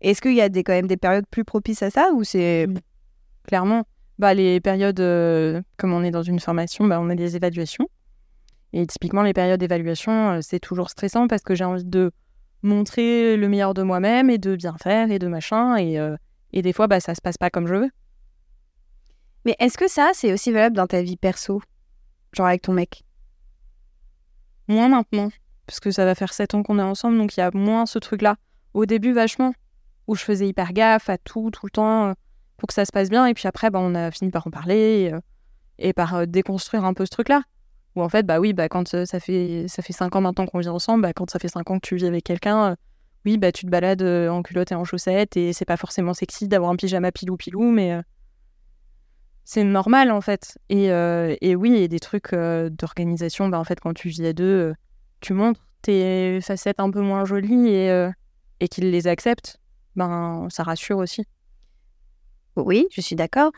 Est-ce 0.00 0.20
qu'il 0.20 0.34
y 0.34 0.40
a 0.40 0.48
des, 0.48 0.62
quand 0.64 0.72
même 0.72 0.86
des 0.86 0.96
périodes 0.96 1.26
plus 1.30 1.44
propices 1.44 1.82
à 1.82 1.90
ça 1.90 2.10
ou 2.12 2.24
c'est... 2.24 2.66
clairement. 3.46 3.84
Bah, 4.22 4.34
les 4.34 4.60
périodes, 4.60 5.00
euh, 5.00 5.62
comme 5.76 5.92
on 5.92 6.04
est 6.04 6.12
dans 6.12 6.22
une 6.22 6.38
formation, 6.38 6.86
bah, 6.86 7.00
on 7.00 7.10
a 7.10 7.16
des 7.16 7.34
évaluations. 7.34 7.88
Et 8.72 8.86
typiquement, 8.86 9.24
les 9.24 9.32
périodes 9.32 9.58
d'évaluation, 9.58 10.34
euh, 10.34 10.38
c'est 10.42 10.60
toujours 10.60 10.90
stressant 10.90 11.26
parce 11.26 11.42
que 11.42 11.56
j'ai 11.56 11.64
envie 11.64 11.82
de 11.82 12.12
montrer 12.62 13.36
le 13.36 13.48
meilleur 13.48 13.74
de 13.74 13.82
moi-même 13.82 14.30
et 14.30 14.38
de 14.38 14.54
bien 14.54 14.76
faire 14.80 15.10
et 15.10 15.18
de 15.18 15.26
machin. 15.26 15.74
Et, 15.74 15.98
euh, 15.98 16.14
et 16.52 16.62
des 16.62 16.72
fois, 16.72 16.86
bah, 16.86 17.00
ça 17.00 17.16
se 17.16 17.20
passe 17.20 17.36
pas 17.36 17.50
comme 17.50 17.66
je 17.66 17.74
veux. 17.74 17.90
Mais 19.44 19.56
est-ce 19.58 19.76
que 19.76 19.88
ça, 19.88 20.12
c'est 20.14 20.32
aussi 20.32 20.52
valable 20.52 20.76
dans 20.76 20.86
ta 20.86 21.02
vie 21.02 21.16
perso? 21.16 21.60
Genre 22.32 22.46
avec 22.46 22.62
ton 22.62 22.74
mec? 22.74 23.02
Moins 24.68 24.88
maintenant. 24.88 25.30
parce 25.66 25.80
que 25.80 25.90
ça 25.90 26.04
va 26.04 26.14
faire 26.14 26.32
7 26.32 26.54
ans 26.54 26.62
qu'on 26.62 26.78
est 26.78 26.82
ensemble, 26.82 27.18
donc 27.18 27.36
il 27.36 27.40
y 27.40 27.42
a 27.42 27.50
moins 27.52 27.86
ce 27.86 27.98
truc-là. 27.98 28.36
Au 28.72 28.86
début, 28.86 29.14
vachement, 29.14 29.52
où 30.06 30.14
je 30.14 30.22
faisais 30.22 30.46
hyper 30.46 30.72
gaffe 30.72 31.10
à 31.10 31.18
tout, 31.18 31.50
tout 31.50 31.66
le 31.66 31.70
temps, 31.70 32.14
pour 32.56 32.68
que 32.68 32.74
ça 32.74 32.84
se 32.84 32.92
passe 32.92 33.10
bien. 33.10 33.26
Et 33.26 33.34
puis 33.34 33.48
après, 33.48 33.70
bah, 33.70 33.80
on 33.80 33.94
a 33.94 34.10
fini 34.10 34.30
par 34.30 34.46
en 34.46 34.50
parler 34.50 34.74
et, 34.74 35.12
euh, 35.12 35.20
et 35.78 35.92
par 35.92 36.14
euh, 36.14 36.26
déconstruire 36.26 36.84
un 36.84 36.94
peu 36.94 37.04
ce 37.04 37.10
truc-là. 37.10 37.42
Où 37.94 38.02
en 38.02 38.08
fait, 38.08 38.24
bah 38.24 38.40
oui, 38.40 38.52
bah, 38.52 38.68
quand 38.68 38.94
euh, 38.94 39.04
ça 39.04 39.20
fait 39.20 39.66
ça 39.68 39.82
fait 39.82 39.92
5 39.92 40.16
ans 40.16 40.20
maintenant 40.20 40.46
qu'on 40.46 40.60
vit 40.60 40.68
ensemble, 40.68 41.02
bah, 41.02 41.12
quand 41.12 41.30
ça 41.30 41.38
fait 41.38 41.48
5 41.48 41.70
ans 41.70 41.78
que 41.78 41.86
tu 41.86 41.96
vis 41.96 42.06
avec 42.06 42.24
quelqu'un, 42.24 42.76
oui, 43.24 43.36
bah, 43.36 43.52
tu 43.52 43.66
te 43.66 43.70
balades 43.70 44.02
en 44.02 44.42
culotte 44.42 44.72
et 44.72 44.74
en 44.74 44.84
chaussettes 44.84 45.36
et 45.36 45.52
c'est 45.52 45.64
pas 45.64 45.76
forcément 45.76 46.14
sexy 46.14 46.48
d'avoir 46.48 46.70
un 46.70 46.76
pyjama 46.76 47.12
pilou-pilou, 47.12 47.70
mais 47.70 48.00
c'est 49.44 49.62
normal 49.62 50.10
en 50.10 50.20
fait. 50.20 50.58
Et, 50.70 50.86
et 50.86 51.54
oui, 51.54 51.74
et 51.74 51.88
des 51.88 52.00
trucs 52.00 52.34
d'organisation, 52.34 53.48
bah, 53.48 53.60
en 53.60 53.64
fait, 53.64 53.78
quand 53.78 53.94
tu 53.94 54.08
vis 54.08 54.26
à 54.26 54.32
deux, 54.32 54.74
tu 55.20 55.34
montres 55.34 55.60
tes 55.82 56.40
facettes 56.40 56.80
un 56.80 56.90
peu 56.90 57.00
moins 57.00 57.24
jolies 57.24 57.68
et, 57.68 58.08
et 58.58 58.68
qu'ils 58.68 58.90
les 58.90 59.06
acceptent, 59.06 59.60
ben, 59.96 60.48
ça 60.50 60.62
rassure 60.62 60.98
aussi. 60.98 61.26
Oui, 62.56 62.86
je 62.90 63.00
suis 63.00 63.16
d'accord. 63.16 63.52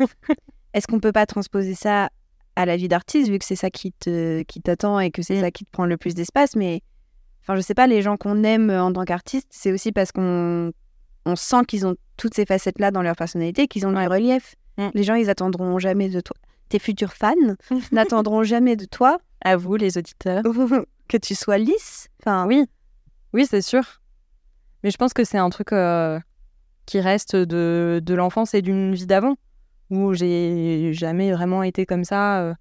Est-ce 0.73 0.87
qu'on 0.87 1.01
peut 1.01 1.13
pas 1.13 1.27
transposer 1.27 1.75
ça 1.75 2.11
à 2.57 2.67
la 2.67 2.77
vie 2.77 2.89
d'artiste, 2.89 3.31
vu 3.31 3.39
que 3.39 3.45
c'est 3.45 3.57
ça 3.57 3.71
qui 3.71 3.93
te 3.93 4.43
qui 4.43 4.61
t'attend 4.61 5.01
et 5.01 5.11
que 5.11 5.23
c'est 5.23 5.41
ça 5.41 5.51
qui 5.51 5.65
te 5.65 5.71
prend 5.71 5.87
le 5.87 5.97
plus 5.97 6.15
d'espace? 6.15 6.57
Mais 6.57 6.83
enfin, 7.43 7.57
je 7.57 7.61
sais 7.61 7.75
pas, 7.75 7.87
les 7.87 8.03
gens 8.03 8.17
qu'on 8.17 8.43
aime 8.45 8.71
en 8.71 8.93
tant 8.93 9.05
qu'artiste, 9.05 9.49
c'est 9.51 9.73
aussi 9.73 9.93
parce 9.93 10.13
qu'on 10.13 10.73
on 11.27 11.37
sent 11.37 11.65
qu'ils 11.67 11.87
ont 11.87 11.97
toutes 12.17 12.35
ces 12.35 12.47
facettes-là 12.47 12.91
dans 12.91 13.03
leur 13.03 13.17
personnalité, 13.17 13.67
qu'ils 13.67 13.87
ont 13.87 13.95
Ouais. 13.97 14.07
relief. 14.07 14.55
Mm. 14.79 14.89
Les 14.95 15.03
gens, 15.05 15.15
ils 15.15 15.31
attendront 15.31 15.79
jamais 15.79 16.09
de 16.09 16.21
toi. 16.21 16.37
Tes 16.69 16.79
futurs 16.79 17.13
fans 17.13 17.35
n'attendront 17.93 18.43
jamais 18.43 18.77
de 18.77 18.85
toi 18.85 19.19
À 19.45 19.57
vous, 19.57 19.77
les 19.77 19.97
auditeurs. 19.99 20.43
que 21.09 21.17
tu 21.17 21.35
sois 21.35 21.59
lisse. 21.59 22.09
Enfin, 22.21 22.47
Oui, 22.47 22.65
oui, 23.33 23.47
c'est 23.49 23.63
sûr. 23.63 24.01
Mais 24.83 24.91
je 24.91 24.97
pense 24.97 25.13
que 25.15 25.25
c'est 25.25 25.39
un 25.39 25.51
truc 25.51 25.73
euh, 25.73 26.19
qui 26.87 27.01
reste 27.01 27.37
de, 27.37 28.01
de 28.03 28.15
l'enfance 28.15 28.55
et 28.55 28.63
d'une 28.63 28.95
vie 28.95 29.07
d'avant, 29.07 29.37
où 29.91 30.13
j'ai 30.15 30.93
jamais 30.93 31.33
vraiment 31.33 31.63
été 31.63 31.87
comme 31.87 32.05
ça. 32.05 32.43
euh, 32.43 32.55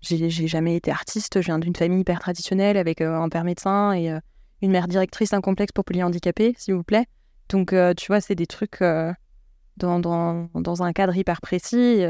j'ai 0.00 0.28
jamais 0.30 0.76
été 0.76 0.90
artiste. 0.90 1.40
Je 1.40 1.46
viens 1.46 1.58
d'une 1.58 1.74
famille 1.74 2.00
hyper 2.00 2.20
traditionnelle 2.20 2.76
avec 2.76 3.00
euh, 3.00 3.14
un 3.16 3.28
père 3.28 3.44
médecin 3.44 3.92
et 3.92 4.10
euh, 4.10 4.18
une 4.62 4.70
mère 4.70 4.86
directrice 4.86 5.30
d'un 5.30 5.40
complexe 5.40 5.72
pour 5.72 5.84
polyhandicapés, 5.84 6.54
s'il 6.58 6.74
vous 6.74 6.84
plaît. 6.84 7.06
Donc, 7.48 7.74
tu 7.96 8.06
vois, 8.06 8.20
c'est 8.20 8.34
des 8.34 8.46
trucs 8.46 8.80
dans, 8.80 9.98
dans, 10.00 10.48
dans 10.54 10.82
un 10.82 10.92
cadre 10.92 11.14
hyper 11.16 11.40
précis. 11.42 12.00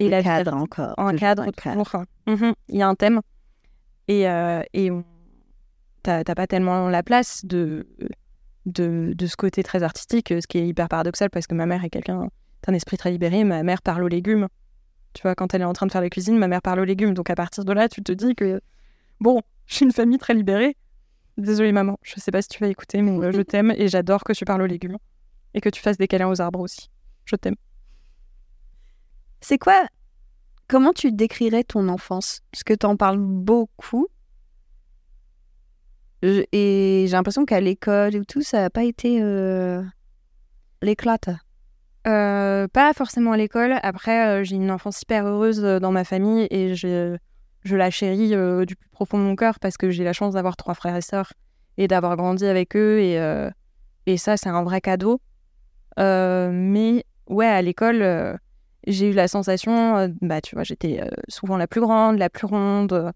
et 0.00 0.08
la 0.08 0.20
vie 0.20 0.24
cadre 0.24 0.54
encore. 0.54 0.94
un 0.98 1.14
cadre, 1.14 1.44
un. 1.64 2.04
Mhm, 2.26 2.52
Il 2.68 2.76
y 2.76 2.82
a 2.82 2.88
un 2.88 2.94
thème. 2.96 3.20
Et, 4.08 4.28
euh, 4.28 4.62
et 4.74 4.90
t'as 6.02 6.24
pas 6.24 6.46
tellement 6.48 6.88
la 6.88 7.02
place 7.04 7.44
de, 7.44 7.86
de, 8.66 9.12
de 9.14 9.26
ce 9.26 9.36
côté 9.36 9.62
très 9.62 9.82
artistique, 9.82 10.28
ce 10.28 10.46
qui 10.46 10.58
est 10.58 10.66
hyper 10.66 10.88
paradoxal 10.88 11.30
parce 11.30 11.46
que 11.46 11.54
ma 11.54 11.66
mère 11.66 11.84
est 11.84 11.90
quelqu'un 11.90 12.28
d'un 12.66 12.74
esprit 12.74 12.96
très 12.96 13.10
libéré. 13.10 13.44
Ma 13.44 13.62
mère 13.62 13.82
parle 13.82 14.04
aux 14.04 14.08
légumes. 14.08 14.48
Tu 15.14 15.22
vois, 15.22 15.34
quand 15.34 15.52
elle 15.54 15.62
est 15.62 15.66
en 15.66 15.72
train 15.72 15.86
de 15.86 15.92
faire 15.92 16.00
la 16.00 16.10
cuisine, 16.10 16.38
ma 16.38 16.48
mère 16.48 16.62
parle 16.62 16.80
aux 16.80 16.84
légumes. 16.84 17.14
Donc 17.14 17.30
à 17.30 17.34
partir 17.34 17.64
de 17.64 17.72
là, 17.72 17.88
tu 17.88 18.02
te 18.02 18.12
dis 18.12 18.34
que, 18.34 18.60
bon, 19.20 19.42
j'ai 19.66 19.84
une 19.84 19.92
famille 19.92 20.18
très 20.18 20.34
libérée. 20.34 20.76
Désolée, 21.38 21.72
maman, 21.72 21.98
je 22.02 22.20
sais 22.20 22.30
pas 22.30 22.42
si 22.42 22.48
tu 22.48 22.60
vas 22.60 22.68
écouter, 22.68 23.00
mais 23.02 23.12
euh, 23.24 23.32
je 23.32 23.42
t'aime 23.42 23.72
et 23.76 23.88
j'adore 23.88 24.22
que 24.24 24.32
tu 24.32 24.44
parles 24.44 24.62
aux 24.62 24.66
légumes. 24.66 24.98
Et 25.54 25.60
que 25.60 25.68
tu 25.68 25.82
fasses 25.82 25.98
des 25.98 26.08
câlins 26.08 26.28
aux 26.28 26.40
arbres 26.40 26.60
aussi. 26.60 26.88
Je 27.24 27.36
t'aime. 27.36 27.56
C'est 29.40 29.58
quoi 29.58 29.86
Comment 30.68 30.92
tu 30.92 31.12
décrirais 31.12 31.64
ton 31.64 31.88
enfance? 31.88 32.40
Parce 32.50 32.64
que 32.64 32.72
tu 32.72 32.86
en 32.86 32.96
parles 32.96 33.18
beaucoup. 33.18 34.06
Et 36.22 37.04
j'ai 37.08 37.12
l'impression 37.12 37.44
qu'à 37.44 37.60
l'école 37.60 38.16
ou 38.16 38.24
tout, 38.24 38.42
ça 38.42 38.60
n'a 38.60 38.70
pas 38.70 38.84
été 38.84 39.20
euh, 39.20 39.82
l'éclate. 40.80 41.30
Euh, 42.06 42.66
pas 42.68 42.92
forcément 42.92 43.32
à 43.32 43.36
l'école. 43.36 43.76
Après, 43.82 44.26
euh, 44.26 44.44
j'ai 44.44 44.56
une 44.56 44.70
enfance 44.70 45.02
hyper 45.02 45.26
heureuse 45.26 45.64
euh, 45.64 45.78
dans 45.78 45.92
ma 45.92 46.04
famille 46.04 46.48
et 46.50 46.74
je, 46.74 47.16
je 47.64 47.76
la 47.76 47.90
chéris 47.90 48.30
du 48.66 48.76
plus 48.76 48.88
profond 48.90 49.18
de 49.18 49.24
mon 49.24 49.36
cœur 49.36 49.58
parce 49.60 49.76
que 49.76 49.90
j'ai 49.90 50.04
la 50.04 50.12
chance 50.12 50.34
d'avoir 50.34 50.56
trois 50.56 50.74
frères 50.74 50.96
et 50.96 51.02
sœurs 51.02 51.32
et 51.78 51.88
d'avoir 51.88 52.16
grandi 52.16 52.44
avec 52.44 52.76
eux. 52.76 53.00
Et, 53.00 53.18
et 54.06 54.16
ça, 54.16 54.36
c'est 54.36 54.48
un 54.48 54.62
vrai 54.62 54.80
cadeau. 54.80 55.20
Mais 55.96 57.04
ouais, 57.28 57.46
à 57.46 57.62
l'école, 57.62 58.38
j'ai 58.86 59.10
eu 59.10 59.12
la 59.12 59.28
sensation, 59.28 60.12
bah, 60.20 60.40
tu 60.40 60.56
vois, 60.56 60.64
j'étais 60.64 61.00
souvent 61.28 61.56
la 61.56 61.66
plus 61.66 61.80
grande, 61.80 62.18
la 62.18 62.28
plus 62.28 62.46
ronde. 62.46 63.12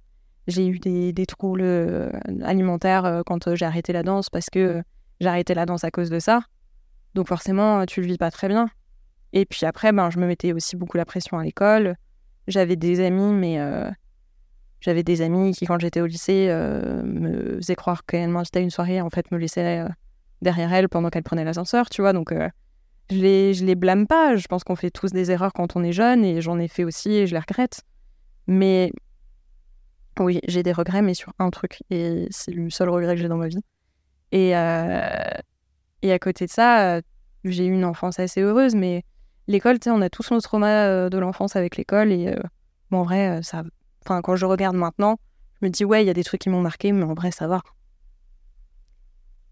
J'ai 0.47 0.67
eu 0.67 0.79
des, 0.79 1.13
des 1.13 1.27
troubles 1.27 1.63
euh, 1.63 2.11
alimentaires 2.45 3.05
euh, 3.05 3.23
quand 3.27 3.49
euh, 3.49 3.57
j'ai 3.57 3.65
arrêté 3.65 3.93
la 3.93 4.05
danse 4.05 4.31
parce 4.31 4.49
que 4.49 4.83
j'ai 5.21 5.29
arrêté 5.29 5.55
la 5.55 5.67
danse 5.67 5.83
à 5.83 5.91
cause 5.91 6.09
de 6.09 6.21
ça. 6.21 6.41
Donc 7.15 7.27
forcément, 7.27 7.85
tu 7.87 8.01
le 8.01 8.07
vis 8.07 8.19
pas 8.19 8.31
très 8.31 8.49
bien. 8.49 8.69
Et 9.33 9.45
puis 9.45 9.67
après, 9.67 9.91
ben, 9.93 10.11
je 10.11 10.19
me 10.19 10.27
mettais 10.27 10.53
aussi 10.53 10.77
beaucoup 10.77 10.97
la 10.97 11.05
pression 11.05 11.39
à 11.39 11.45
l'école. 11.45 11.97
J'avais 12.47 12.77
des 12.77 13.01
amis, 13.01 13.33
mais 13.33 13.59
j'avais 14.81 15.03
des 15.03 15.21
amis 15.23 15.53
qui, 15.53 15.67
quand 15.67 15.81
j'étais 15.81 16.01
au 16.01 16.07
lycée, 16.07 16.49
me 16.49 17.57
faisaient 17.57 17.75
croire 17.75 18.05
qu'elles 18.05 18.29
m'invitaient 18.29 18.61
à 18.61 18.63
une 18.63 18.71
soirée, 18.71 19.01
en 19.01 19.11
fait, 19.11 19.31
me 19.33 19.39
laissaient 19.39 19.85
derrière 20.43 20.73
elles 20.73 20.89
pendant 20.89 21.09
qu'elles 21.09 21.25
prenaient 21.25 21.45
l'ascenseur, 21.45 21.89
tu 21.91 22.03
vois. 22.03 22.13
Donc 22.13 22.33
je 23.11 23.17
les, 23.17 23.55
je 23.55 23.65
les 23.65 23.75
blâme 23.75 24.07
pas. 24.07 24.37
Je 24.37 24.47
pense 24.47 24.63
qu'on 24.63 24.77
fait 24.77 24.91
tous 24.91 25.11
des 25.11 25.31
erreurs 25.31 25.53
quand 25.55 25.75
on 25.75 25.83
est 25.83 25.93
jeune, 25.93 26.25
et 26.25 26.41
j'en 26.41 26.59
ai 26.59 26.69
fait 26.69 26.85
aussi, 26.85 27.13
et 27.13 27.27
je 27.27 27.35
les 27.35 27.41
regrette. 27.41 27.83
Mais 28.47 28.93
oui, 30.25 30.41
j'ai 30.49 30.63
des 30.63 30.73
regrets, 30.73 31.03
mais 31.03 31.15
sur 31.15 31.33
un 31.39 31.51
truc, 31.51 31.79
et 31.91 32.27
c'est 32.31 32.51
le 32.53 32.71
seul 32.71 32.89
regret 32.89 33.15
que 33.15 33.21
j'ai 33.21 33.29
dans 33.29 33.37
ma 33.37 33.49
vie. 33.49 33.63
Et, 34.33 34.57
euh, 34.57 35.01
et 36.03 36.13
à 36.13 36.19
côté 36.19 36.47
de 36.47 36.51
ça, 36.51 36.97
euh, 36.97 37.01
j'ai 37.45 37.67
eu 37.67 37.73
une 37.73 37.85
enfance 37.85 38.19
assez 38.19 38.41
heureuse, 38.41 38.75
mais 38.75 39.03
l'école, 39.47 39.79
tu 39.79 39.85
sais, 39.85 39.91
on 39.91 40.01
a 40.03 40.11
tous 40.11 40.31
nos 40.31 40.41
traumas 40.41 40.87
euh, 40.87 41.09
de 41.09 41.19
l'enfance 41.19 41.57
avec 41.57 41.77
l'école, 41.77 42.13
et 42.13 42.29
euh, 42.29 42.41
bon, 42.91 42.99
en 43.01 43.03
vrai, 43.05 43.41
ça, 43.43 43.63
enfin, 44.05 44.23
quand 44.23 44.37
je 44.37 44.47
regarde 44.47 44.77
maintenant, 44.77 45.17
je 45.61 45.67
me 45.67 45.71
dis, 45.71 45.85
ouais, 45.85 46.03
il 46.03 46.07
y 46.07 46.11
a 46.11 46.15
des 46.15 46.25
trucs 46.25 46.41
qui 46.41 46.51
m'ont 46.51 46.61
marqué, 46.61 46.93
mais 46.93 47.05
en 47.05 47.15
vrai, 47.15 47.31
ça 47.31 47.47
va. 47.47 47.63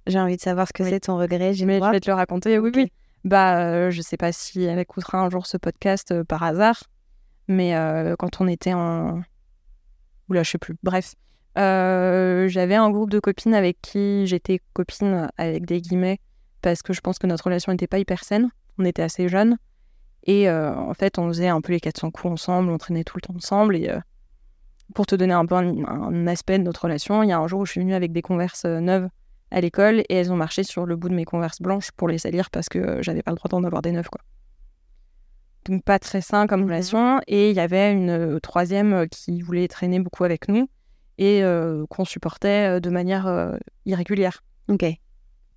J'ai 0.06 0.20
envie 0.20 0.36
de 0.36 0.42
savoir 0.42 0.68
ce 0.68 0.72
que 0.72 0.82
Oui. 0.82 0.90
c'est 0.90 1.00
ton 1.00 1.16
regret. 1.16 1.54
J'ai 1.54 1.64
Mais 1.64 1.80
je 1.80 1.90
vais 1.90 2.00
te 2.00 2.10
le 2.10 2.14
raconter, 2.14 2.58
oui, 2.58 2.70
oui. 2.74 2.92
Bah, 3.24 3.58
euh, 3.58 3.90
je 3.90 4.02
sais 4.02 4.18
pas 4.18 4.32
si 4.32 4.62
elle 4.62 4.78
écoutera 4.78 5.18
un 5.18 5.30
jour 5.30 5.46
ce 5.46 5.56
podcast 5.56 6.22
par 6.24 6.42
hasard, 6.42 6.82
mais 7.48 7.74
quand 8.18 8.40
on 8.40 8.48
était 8.48 8.74
en. 8.74 9.22
Oula, 10.28 10.42
je 10.42 10.50
sais 10.50 10.58
plus. 10.58 10.76
Bref. 10.82 11.14
Euh, 11.56 12.48
J'avais 12.48 12.74
un 12.74 12.90
groupe 12.90 13.10
de 13.10 13.20
copines 13.20 13.54
avec 13.54 13.80
qui 13.80 14.26
j'étais 14.26 14.60
copine 14.72 15.28
avec 15.36 15.66
des 15.66 15.80
guillemets 15.80 16.18
parce 16.62 16.82
que 16.82 16.92
je 16.92 17.00
pense 17.00 17.18
que 17.18 17.26
notre 17.26 17.44
relation 17.44 17.72
n'était 17.72 17.86
pas 17.86 17.98
hyper 17.98 18.24
saine. 18.24 18.50
On 18.78 18.84
était 18.84 19.02
assez 19.02 19.28
jeunes. 19.28 19.56
Et 20.26 20.48
euh, 20.48 20.74
en 20.74 20.94
fait, 20.94 21.18
on 21.18 21.28
faisait 21.28 21.48
un 21.48 21.60
peu 21.60 21.72
les 21.72 21.80
400 21.80 22.10
coups 22.10 22.32
ensemble, 22.32 22.70
on 22.70 22.78
traînait 22.78 23.04
tout 23.04 23.18
le 23.18 23.20
temps 23.20 23.34
ensemble. 23.36 23.76
Et 23.76 23.90
euh, 23.90 24.00
pour 24.94 25.06
te 25.06 25.14
donner 25.14 25.34
un 25.34 25.44
peu 25.44 25.54
un, 25.54 26.26
aspect 26.26 26.58
de 26.58 26.64
notre 26.64 26.84
relation, 26.84 27.22
il 27.22 27.28
y 27.28 27.32
a 27.32 27.38
un 27.38 27.46
jour 27.46 27.60
où 27.60 27.66
je 27.66 27.72
suis 27.72 27.80
venue 27.80 27.94
avec 27.94 28.12
des 28.12 28.22
converses 28.22 28.64
neuves 28.64 29.08
à 29.50 29.60
l'école 29.60 30.00
et 30.00 30.14
elles 30.14 30.32
ont 30.32 30.36
marché 30.36 30.64
sur 30.64 30.86
le 30.86 30.96
bout 30.96 31.10
de 31.10 31.14
mes 31.14 31.24
converses 31.24 31.60
blanches 31.60 31.92
pour 31.92 32.08
les 32.08 32.18
salir 32.18 32.50
parce 32.50 32.68
que 32.68 33.02
j'avais 33.02 33.22
pas 33.22 33.30
le 33.30 33.36
droit 33.36 33.48
d'en 33.48 33.62
avoir 33.62 33.82
des 33.82 33.92
neuves 33.92 34.08
quoi. 34.10 34.22
Donc 35.66 35.82
pas 35.82 35.98
très 35.98 36.20
sain 36.20 36.46
comme 36.46 36.64
relation 36.64 37.20
et 37.26 37.50
il 37.50 37.56
y 37.56 37.60
avait 37.60 37.92
une 37.92 38.10
euh, 38.10 38.38
troisième 38.38 38.92
euh, 38.92 39.06
qui 39.06 39.40
voulait 39.40 39.66
traîner 39.68 39.98
beaucoup 39.98 40.24
avec 40.24 40.48
nous 40.48 40.68
et 41.18 41.42
euh, 41.42 41.86
qu'on 41.88 42.04
supportait 42.04 42.80
de 42.80 42.90
manière 42.90 43.26
euh, 43.26 43.56
irrégulière. 43.86 44.42
Ok. 44.68 44.84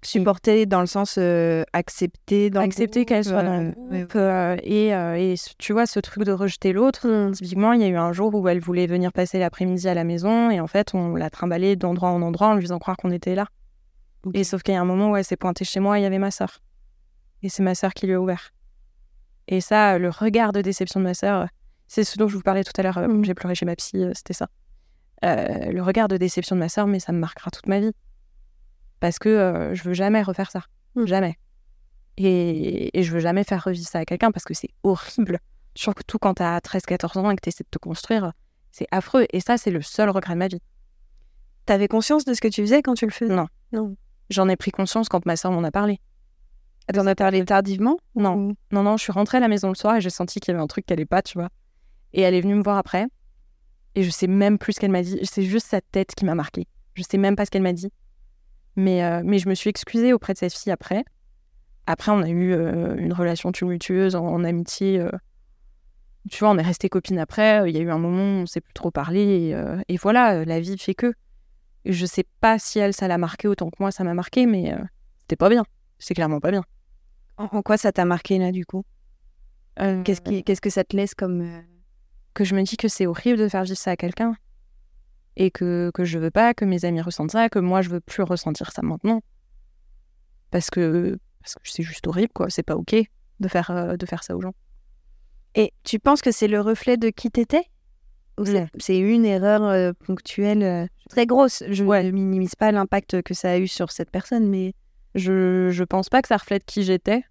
Supporter 0.04 0.68
dans 0.68 0.80
le 0.80 0.86
sens 0.86 1.16
euh, 1.18 1.64
accepter 1.74 2.52
dans 2.52 2.62
Accepter 2.62 3.04
qu'elle 3.06 3.26
soit 3.26 3.42
dans 3.42 3.74
le 3.90 4.06
groupe 4.06 4.16
et, 4.64 4.90
et 4.90 5.36
tu 5.58 5.74
vois 5.74 5.88
ce 5.88 6.00
truc 6.00 6.24
de 6.24 6.32
rejeter 6.32 6.72
l'autre. 6.72 7.08
Mm. 7.08 7.32
Typiquement, 7.32 7.74
il 7.74 7.82
y 7.82 7.84
a 7.84 7.88
eu 7.88 7.98
un 7.98 8.14
jour 8.14 8.34
où 8.34 8.48
elle 8.48 8.60
voulait 8.60 8.86
venir 8.86 9.12
passer 9.12 9.40
l'après-midi 9.40 9.90
à 9.90 9.96
la 9.96 10.04
maison 10.04 10.52
et 10.52 10.60
en 10.60 10.68
fait 10.68 10.94
on 10.94 11.16
l'a 11.16 11.30
trimballée 11.30 11.76
d'endroit 11.76 12.10
en 12.10 12.22
endroit 12.22 12.50
en 12.50 12.56
lui 12.56 12.62
faisant 12.62 12.80
croire 12.80 12.96
qu'on 12.96 13.12
était 13.12 13.36
là. 13.36 13.48
Et 14.34 14.44
sauf 14.44 14.62
qu'il 14.62 14.74
y 14.74 14.78
a 14.78 14.82
un 14.82 14.86
moment 14.86 15.12
où 15.12 15.16
elle 15.16 15.26
s'est 15.26 15.38
pointée 15.38 15.66
chez 15.66 15.80
moi 15.80 15.98
et 15.98 16.02
il 16.02 16.04
y 16.04 16.08
avait 16.08 16.20
ma 16.20 16.32
sœur. 16.32 16.60
Et 17.42 17.50
c'est 17.50 17.64
ma 17.64 17.76
sœur 17.76 17.94
qui 17.94 18.06
lui 18.06 18.14
a 18.14 18.22
ouvert. 18.22 18.52
Et 19.48 19.62
ça, 19.62 19.98
le 19.98 20.10
regard 20.10 20.52
de 20.52 20.62
déception 20.62 21.00
de 21.00 21.06
ma 21.06 21.14
sœur, 21.14 21.48
c'est 21.88 22.04
ce 22.04 22.18
dont 22.18 22.28
je 22.28 22.36
vous 22.36 22.42
parlais 22.42 22.64
tout 22.64 22.74
à 22.78 22.84
l'heure, 22.84 22.98
euh, 22.98 23.24
j'ai 23.24 23.34
pleuré 23.34 23.56
chez 23.56 23.66
ma 23.66 23.76
psy, 23.76 23.98
euh, 23.98 24.12
c'était 24.14 24.34
ça. 24.34 24.48
Euh, 25.26 25.72
le 25.72 25.82
regard 25.82 26.08
de 26.08 26.18
déception 26.18 26.56
de 26.56 26.60
ma 26.60 26.70
sœur, 26.70 26.88
mais 26.88 27.00
ça 27.00 27.12
me 27.12 27.20
marquera 27.20 27.50
toute 27.50 27.68
ma 27.68 27.80
vie. 27.80 27.92
Parce 29.00 29.20
que 29.20 29.30
euh, 29.30 29.74
je 29.74 29.84
veux 29.84 29.94
jamais 29.94 30.22
refaire 30.22 30.52
ça. 30.52 30.64
Mm. 30.96 31.06
Jamais. 31.06 31.36
Et, 32.18 32.98
et 32.98 33.04
je 33.04 33.12
veux 33.12 33.20
jamais 33.20 33.44
faire 33.44 33.64
revivre 33.64 33.88
ça 33.88 34.00
à 34.00 34.06
quelqu'un 34.06 34.32
parce 34.32 34.44
que 34.44 34.54
c'est 34.54 34.70
horrible. 34.84 35.40
Surtout 35.76 36.18
quand 36.18 36.36
t'as 36.36 36.58
13-14 36.60 37.20
ans 37.20 37.32
et 37.32 37.36
que 37.36 37.42
t'essaies 37.42 37.64
de 37.64 37.70
te 37.70 37.78
construire, 37.78 38.34
c'est 38.72 38.88
affreux. 38.92 39.26
Et 39.32 39.40
ça, 39.40 39.58
c'est 39.58 39.72
le 39.72 39.82
seul 39.82 40.10
regret 40.10 40.34
de 40.34 40.40
ma 40.40 40.48
vie. 40.48 40.62
T'avais 41.66 41.88
conscience 41.88 42.26
de 42.26 42.34
ce 42.34 42.42
que 42.42 42.48
tu 42.48 42.62
faisais 42.62 42.82
quand 42.82 42.96
tu 42.96 43.06
le 43.06 43.12
faisais? 43.12 43.34
Non. 43.34 43.48
Non. 43.72 43.96
J'en 44.30 44.50
ai 44.50 44.56
pris 44.56 44.72
conscience 44.72 45.10
quand 45.10 45.26
ma 45.26 45.36
sœur 45.36 45.52
m'en 45.52 45.64
a 45.64 45.72
parlé. 45.72 46.00
T'en 46.94 47.06
as 47.06 47.16
parlé 47.16 47.44
tardivement? 47.44 47.98
Non. 48.16 48.56
Non, 48.72 48.84
non, 48.84 48.96
je 48.98 49.04
suis 49.04 49.12
rentrée 49.12 49.38
à 49.38 49.42
la 49.42 49.50
maison 49.50 49.68
le 49.68 49.76
soir 49.76 49.98
et 49.98 50.02
j'ai 50.02 50.10
senti 50.10 50.40
qu'il 50.40 50.54
y 50.54 50.56
avait 50.56 50.64
un 50.64 50.68
truc 50.68 50.86
qui 50.86 50.94
allait 50.94 51.06
pas, 51.06 51.22
tu 51.22 51.38
vois. 51.38 51.50
Et 52.14 52.22
elle 52.22 52.34
est 52.34 52.42
venue 52.42 52.56
me 52.56 52.64
voir 52.64 52.78
après. 52.78 53.08
Et 53.96 54.04
je 54.04 54.10
sais 54.10 54.28
même 54.28 54.58
plus 54.58 54.74
ce 54.74 54.80
qu'elle 54.80 54.92
m'a 54.92 55.02
dit. 55.02 55.20
C'est 55.24 55.44
juste 55.44 55.68
sa 55.68 55.82
tête 55.82 56.16
qui 56.16 56.24
m'a 56.24 56.36
marquée. 56.36 56.66
Je 56.94 57.04
sais 57.04 57.18
même 57.18 57.36
pas 57.36 57.46
ce 57.46 57.52
qu'elle 57.52 57.62
m'a 57.62 57.74
dit. 57.74 57.92
Mais, 58.78 59.04
euh, 59.04 59.22
mais 59.26 59.38
je 59.40 59.50
me 59.50 59.56
suis 59.56 59.70
excusée 59.70 60.14
auprès 60.14 60.34
de 60.34 60.38
cette 60.38 60.54
fille 60.54 60.72
après. 60.72 61.04
Après, 61.88 62.12
on 62.12 62.22
a 62.22 62.30
eu 62.30 62.54
euh, 62.54 62.96
une 62.96 63.12
relation 63.12 63.52
tumultueuse 63.52 64.16
en, 64.16 64.26
en 64.26 64.44
amitié. 64.46 65.00
euh. 65.00 65.10
tu 66.32 66.40
vois, 66.40 66.52
on 66.52 66.58
est 66.58 66.64
resté 66.64 66.88
copines 66.88 67.20
après. 67.20 67.70
Il 67.70 67.76
y 67.76 67.80
a 67.80 67.82
eu 67.82 67.90
un 67.90 67.98
moment 67.98 68.40
où 68.40 68.44
on 68.44 68.46
s'est 68.46 68.62
plus 68.62 68.74
trop 68.74 68.92
parlé. 68.92 69.20
Et, 69.20 69.94
et 69.94 69.98
voilà, 69.98 70.46
la 70.46 70.60
vie 70.62 70.78
fait 70.78 70.96
que. 70.96 71.14
Je 71.86 72.06
sais 72.06 72.26
pas 72.40 72.60
si 72.60 72.80
elle, 72.80 72.94
ça 72.94 73.08
l'a 73.08 73.18
marqué 73.18 73.48
autant 73.48 73.70
que 73.70 73.78
moi, 73.80 73.92
ça 73.92 74.04
m'a 74.04 74.14
marqué, 74.14 74.46
mais 74.46 74.74
c'était 75.20 75.36
pas 75.36 75.50
bien. 75.50 75.66
C'est 76.00 76.14
clairement 76.14 76.40
pas 76.40 76.52
bien. 76.52 76.64
En, 77.38 77.46
en 77.46 77.62
quoi 77.62 77.78
ça 77.78 77.92
t'a 77.92 78.06
marqué 78.06 78.38
là 78.38 78.52
du 78.52 78.66
coup? 78.66 78.84
Euh, 79.80 80.02
Qu'est-ce 80.04 80.22
qui, 80.22 80.44
qu'est-ce 80.44 80.62
que 80.62 80.70
ça 80.70 80.84
te 80.84 80.96
laisse 80.96 81.14
comme 81.14 81.42
euh, 81.42 81.62
que 82.34 82.44
je 82.44 82.56
me 82.56 82.64
dis 82.64 82.78
que 82.78 82.88
c'est 82.88 83.06
horrible 83.06 83.38
de 83.38 83.48
faire 83.48 83.64
vivre 83.64 83.78
ça 83.78 83.92
à 83.92 83.96
quelqu'un? 83.96 84.36
Et 85.36 85.52
que, 85.52 85.92
que 85.94 86.04
je 86.04 86.18
veux 86.18 86.32
pas 86.32 86.56
que 86.56 86.66
mes 86.66 86.84
amis 86.84 87.02
ressentent 87.02 87.32
ça, 87.32 87.48
que 87.50 87.60
moi 87.60 87.82
je 87.84 87.90
veux 87.90 88.00
plus 88.00 88.24
ressentir 88.24 88.72
ça 88.72 88.82
maintenant? 88.82 89.22
Parce 90.50 90.70
que 90.70 91.18
parce 91.42 91.54
que 91.56 91.62
c'est 91.66 91.84
juste 91.84 92.08
horrible 92.08 92.32
quoi, 92.34 92.50
c'est 92.50 92.64
pas 92.64 92.76
OK 92.76 92.96
de 93.40 93.48
faire 93.48 93.70
euh, 93.70 93.98
de 93.98 94.06
faire 94.06 94.24
ça 94.24 94.36
aux 94.36 94.42
gens. 94.42 94.54
Et 95.56 95.74
tu 95.84 96.00
penses 96.00 96.22
que 96.22 96.32
c'est 96.32 96.48
le 96.48 96.60
reflet 96.60 96.98
de 96.98 97.10
qui 97.10 97.30
t'étais? 97.32 97.66
Ou 98.40 98.46
c'est- 98.78 98.98
une 99.00 99.26
erreur 99.26 99.64
euh, 99.64 99.94
ponctuelle 100.06 100.62
euh, 100.64 100.86
très 101.10 101.26
grosse? 101.26 101.64
Je 101.70 101.84
Ouais. 101.84 102.04
ne 102.04 102.12
minimise 102.12 102.54
pas 102.56 102.72
l'impact 102.72 103.22
que 103.24 103.34
ça 103.34 103.52
a 103.52 103.58
eu 103.58 103.68
sur 103.68 103.92
cette 103.92 104.12
personne, 104.12 104.48
mais 104.48 104.74
Je 105.18 105.70
je 105.72 105.84
pense 105.84 106.10
pas 106.10 106.22
que 106.22 106.30
ça 106.30 106.38
reflète 106.38 106.64
qui 106.66 106.84
j'étais. 106.84 107.24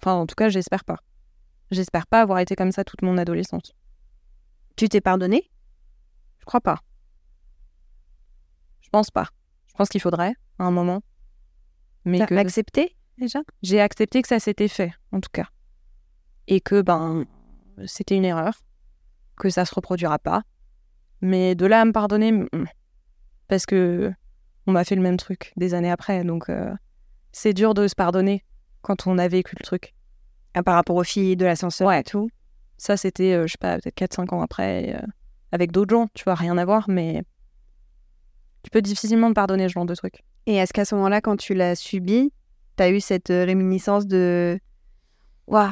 Enfin 0.00 0.14
en 0.14 0.26
tout 0.26 0.34
cas, 0.34 0.48
j'espère 0.48 0.84
pas. 0.84 0.98
J'espère 1.70 2.06
pas 2.06 2.22
avoir 2.22 2.38
été 2.38 2.56
comme 2.56 2.72
ça 2.72 2.82
toute 2.84 3.02
mon 3.02 3.18
adolescence. 3.18 3.74
tu 4.76 4.88
t'es 4.88 5.00
pardonné? 5.00 5.50
Je 6.40 6.46
crois 6.46 6.60
pas. 6.60 6.80
Je 8.80 8.88
pense 8.88 9.10
pas. 9.10 9.28
Je 9.66 9.74
pense 9.74 9.90
qu'il 9.90 10.00
faudrait 10.00 10.34
à 10.58 10.64
un 10.64 10.70
moment. 10.70 11.02
Mais 12.04 12.24
que 12.24 12.34
accepté 12.34 12.96
déjà? 13.18 13.40
J'ai 13.62 13.80
accepté 13.80 14.22
que 14.22 14.28
ça 14.28 14.40
s'était 14.40 14.68
fait, 14.68 14.92
en 15.12 15.20
tout 15.20 15.28
cas. 15.30 15.48
Et 16.46 16.60
que, 16.60 16.80
ben, 16.80 17.26
c'était 17.84 18.16
une 18.16 18.24
erreur, 18.24 18.54
que 19.36 19.50
ça 19.50 19.66
se 19.66 19.74
reproduira 19.74 20.18
pas. 20.18 20.42
Mais 21.20 21.54
de 21.54 21.66
là 21.66 21.82
à 21.82 21.84
me 21.84 21.92
pardonner, 21.92 22.32
mm, 22.32 22.46
parce 23.48 23.66
que 23.66 24.12
on 24.66 24.72
m'a 24.72 24.84
fait 24.84 24.96
le 24.96 25.02
même 25.02 25.16
truc 25.16 25.52
des 25.56 25.74
années 25.74 25.90
après, 25.90 26.24
donc 26.24 26.48
euh, 26.48 26.72
c'est 27.32 27.52
dur 27.52 27.74
de 27.74 27.86
se 27.88 27.94
pardonner 27.94 28.44
quand 28.82 29.06
on 29.06 29.18
a 29.18 29.28
vécu 29.28 29.54
le 29.58 29.64
truc. 29.64 29.94
Ah, 30.54 30.62
Par 30.62 30.74
rapport 30.74 30.96
aux 30.96 31.04
filles 31.04 31.36
de 31.36 31.44
l'ascenseur 31.44 31.88
Ouais. 31.88 32.00
et 32.00 32.04
tout 32.04 32.30
Ça, 32.78 32.96
c'était, 32.96 33.34
euh, 33.34 33.46
je 33.46 33.52
sais 33.52 33.58
pas, 33.58 33.76
peut-être 33.78 33.94
4-5 33.94 34.32
ans 34.34 34.40
après, 34.42 34.94
euh, 34.94 35.06
avec 35.52 35.72
d'autres 35.72 35.94
gens, 35.94 36.08
tu 36.14 36.24
vois, 36.24 36.34
rien 36.34 36.56
à 36.58 36.64
voir, 36.64 36.88
mais 36.88 37.22
tu 38.62 38.70
peux 38.70 38.82
difficilement 38.82 39.28
te 39.28 39.34
pardonner 39.34 39.68
ce 39.68 39.72
genre 39.74 39.86
de 39.86 39.94
truc. 39.94 40.22
Et 40.46 40.56
est-ce 40.56 40.72
qu'à 40.72 40.84
ce 40.84 40.94
moment-là, 40.94 41.20
quand 41.20 41.36
tu 41.36 41.54
l'as 41.54 41.74
subi, 41.76 42.32
t'as 42.76 42.90
eu 42.90 43.00
cette 43.00 43.30
euh, 43.30 43.44
réminiscence 43.44 44.06
de. 44.06 44.58
Waouh 45.46 45.70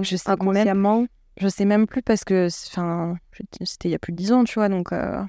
Je 0.00 0.16
sais 0.16 0.30
même 0.30 0.40
Inconsciemment? 0.40 1.06
Je 1.40 1.48
sais 1.48 1.64
même 1.64 1.86
plus 1.86 2.02
parce 2.02 2.24
que, 2.24 2.48
enfin, 2.68 3.16
c'était 3.62 3.88
il 3.88 3.92
y 3.92 3.94
a 3.94 3.98
plus 3.98 4.12
de 4.12 4.16
10 4.16 4.32
ans, 4.32 4.44
tu 4.44 4.54
vois, 4.54 4.68
donc 4.68 4.92
euh, 4.92 5.22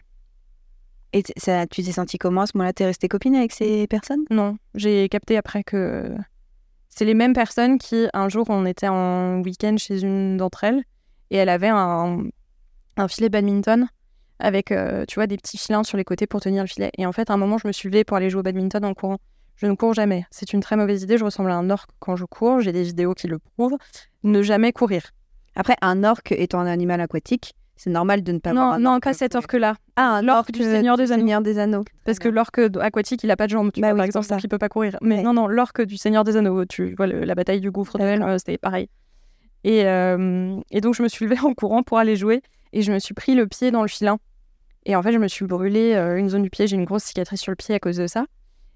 Et 1.13 1.23
ça, 1.37 1.65
tu 1.65 1.83
t'es 1.83 1.91
senti 1.91 2.17
comment 2.17 2.41
à 2.41 2.45
ce 2.45 2.51
moment-là? 2.55 2.73
T'es 2.73 2.85
resté 2.85 3.07
copine 3.07 3.35
avec 3.35 3.51
ces 3.51 3.87
personnes? 3.87 4.25
Non, 4.29 4.57
j'ai 4.75 5.09
capté 5.09 5.37
après 5.37 5.63
que 5.63 6.15
c'est 6.89 7.05
les 7.05 7.13
mêmes 7.13 7.33
personnes 7.33 7.77
qui, 7.77 8.07
un 8.13 8.29
jour, 8.29 8.45
on 8.49 8.65
était 8.65 8.87
en 8.87 9.41
week-end 9.41 9.75
chez 9.77 10.01
une 10.01 10.37
d'entre 10.37 10.63
elles 10.65 10.83
et 11.31 11.37
elle 11.37 11.49
avait 11.49 11.69
un, 11.69 12.23
un 12.97 13.07
filet 13.07 13.29
badminton 13.29 13.87
avec, 14.39 14.71
euh, 14.71 15.05
tu 15.07 15.15
vois, 15.15 15.27
des 15.27 15.37
petits 15.37 15.57
filins 15.57 15.83
sur 15.83 15.97
les 15.97 16.03
côtés 16.03 16.27
pour 16.27 16.41
tenir 16.41 16.63
le 16.63 16.67
filet. 16.67 16.91
Et 16.97 17.05
en 17.05 17.11
fait, 17.11 17.29
à 17.29 17.33
un 17.33 17.37
moment, 17.37 17.57
je 17.57 17.67
me 17.67 17.71
suis 17.71 17.89
levée 17.89 18.03
pour 18.03 18.17
aller 18.17 18.29
jouer 18.29 18.39
au 18.39 18.43
badminton 18.43 18.85
en 18.85 18.93
courant. 18.93 19.17
Je 19.55 19.65
ne 19.65 19.73
cours 19.73 19.93
jamais. 19.93 20.25
C'est 20.31 20.53
une 20.53 20.61
très 20.61 20.77
mauvaise 20.77 21.03
idée. 21.03 21.17
Je 21.17 21.25
ressemble 21.25 21.51
à 21.51 21.55
un 21.55 21.69
orque 21.69 21.89
quand 21.99 22.15
je 22.15 22.23
cours. 22.23 22.61
J'ai 22.61 22.71
des 22.71 22.83
vidéos 22.83 23.13
qui 23.13 23.27
le 23.27 23.39
prouvent. 23.39 23.77
Ne 24.23 24.41
jamais 24.41 24.71
courir. 24.71 25.11
Après, 25.55 25.75
un 25.81 26.05
orque 26.05 26.31
étant 26.31 26.59
un 26.59 26.67
animal 26.67 27.01
aquatique, 27.01 27.53
c'est 27.81 27.89
normal 27.89 28.23
de 28.23 28.31
ne 28.33 28.39
pas 28.39 28.49
avoir 28.49 28.77
Non, 28.79 28.89
un 28.89 28.93
non, 28.95 28.99
pas 28.99 29.13
cet 29.13 29.35
orque-là. 29.35 29.75
Ah, 29.95 30.21
l'orque 30.21 30.37
orque 30.39 30.51
du 30.51 30.63
Seigneur 30.63 30.97
des 30.97 31.11
Anneaux. 31.13 31.21
Seigneur 31.21 31.41
des 31.41 31.59
Anneaux. 31.59 31.85
Parce 32.03 32.19
que 32.19 32.27
l'orque 32.27 32.59
aquatique, 32.81 33.23
il 33.23 33.31
a 33.31 33.37
pas 33.37 33.45
de 33.47 33.51
jambes, 33.51 33.71
tu 33.71 33.79
Bah 33.79 33.87
vois, 33.87 33.93
oui, 33.93 33.97
par 33.99 34.05
exemple, 34.05 34.25
ça. 34.25 34.35
donc 34.35 34.43
il 34.43 34.49
peut 34.49 34.57
pas 34.57 34.67
courir. 34.67 34.97
Mais 35.01 35.15
Ouais. 35.17 35.21
non, 35.23 35.31
non, 35.33 35.47
l'orque 35.47 35.81
du 35.83 35.95
Seigneur 35.95 36.25
des 36.25 36.35
Anneaux, 36.35 36.65
tu 36.65 36.93
vois, 36.95 37.07
le- 37.07 37.23
la 37.23 37.35
bataille 37.35 37.61
du 37.61 37.71
gouffre 37.71 37.97
Helm, 37.99 38.21
euh, 38.23 38.37
c'était 38.37 38.57
pareil. 38.57 38.89
Et, 39.63 39.85
euh, 39.85 40.59
et 40.71 40.81
donc, 40.81 40.95
je 40.95 41.03
me 41.03 41.07
suis 41.07 41.25
levée 41.25 41.39
en 41.45 41.53
courant 41.53 41.83
pour 41.83 41.97
aller 41.97 42.15
jouer 42.17 42.41
et 42.73 42.81
je 42.81 42.91
me 42.91 42.99
suis 42.99 43.13
pris 43.13 43.33
le 43.35 43.47
pied 43.47 43.71
dans 43.71 43.81
le 43.81 43.87
filin. 43.87 44.17
Et 44.85 44.95
en 44.95 45.01
fait, 45.03 45.11
je 45.11 45.17
me 45.17 45.27
suis 45.27 45.45
brûlé 45.45 45.93
euh, 45.95 46.17
une 46.17 46.29
zone 46.29 46.43
du 46.43 46.49
pied, 46.49 46.67
j'ai 46.67 46.75
une 46.75 46.85
grosse 46.85 47.03
cicatrice 47.03 47.41
sur 47.41 47.51
le 47.51 47.55
pied 47.55 47.75
à 47.75 47.79
cause 47.79 47.97
de 47.97 48.07
ça. 48.07 48.25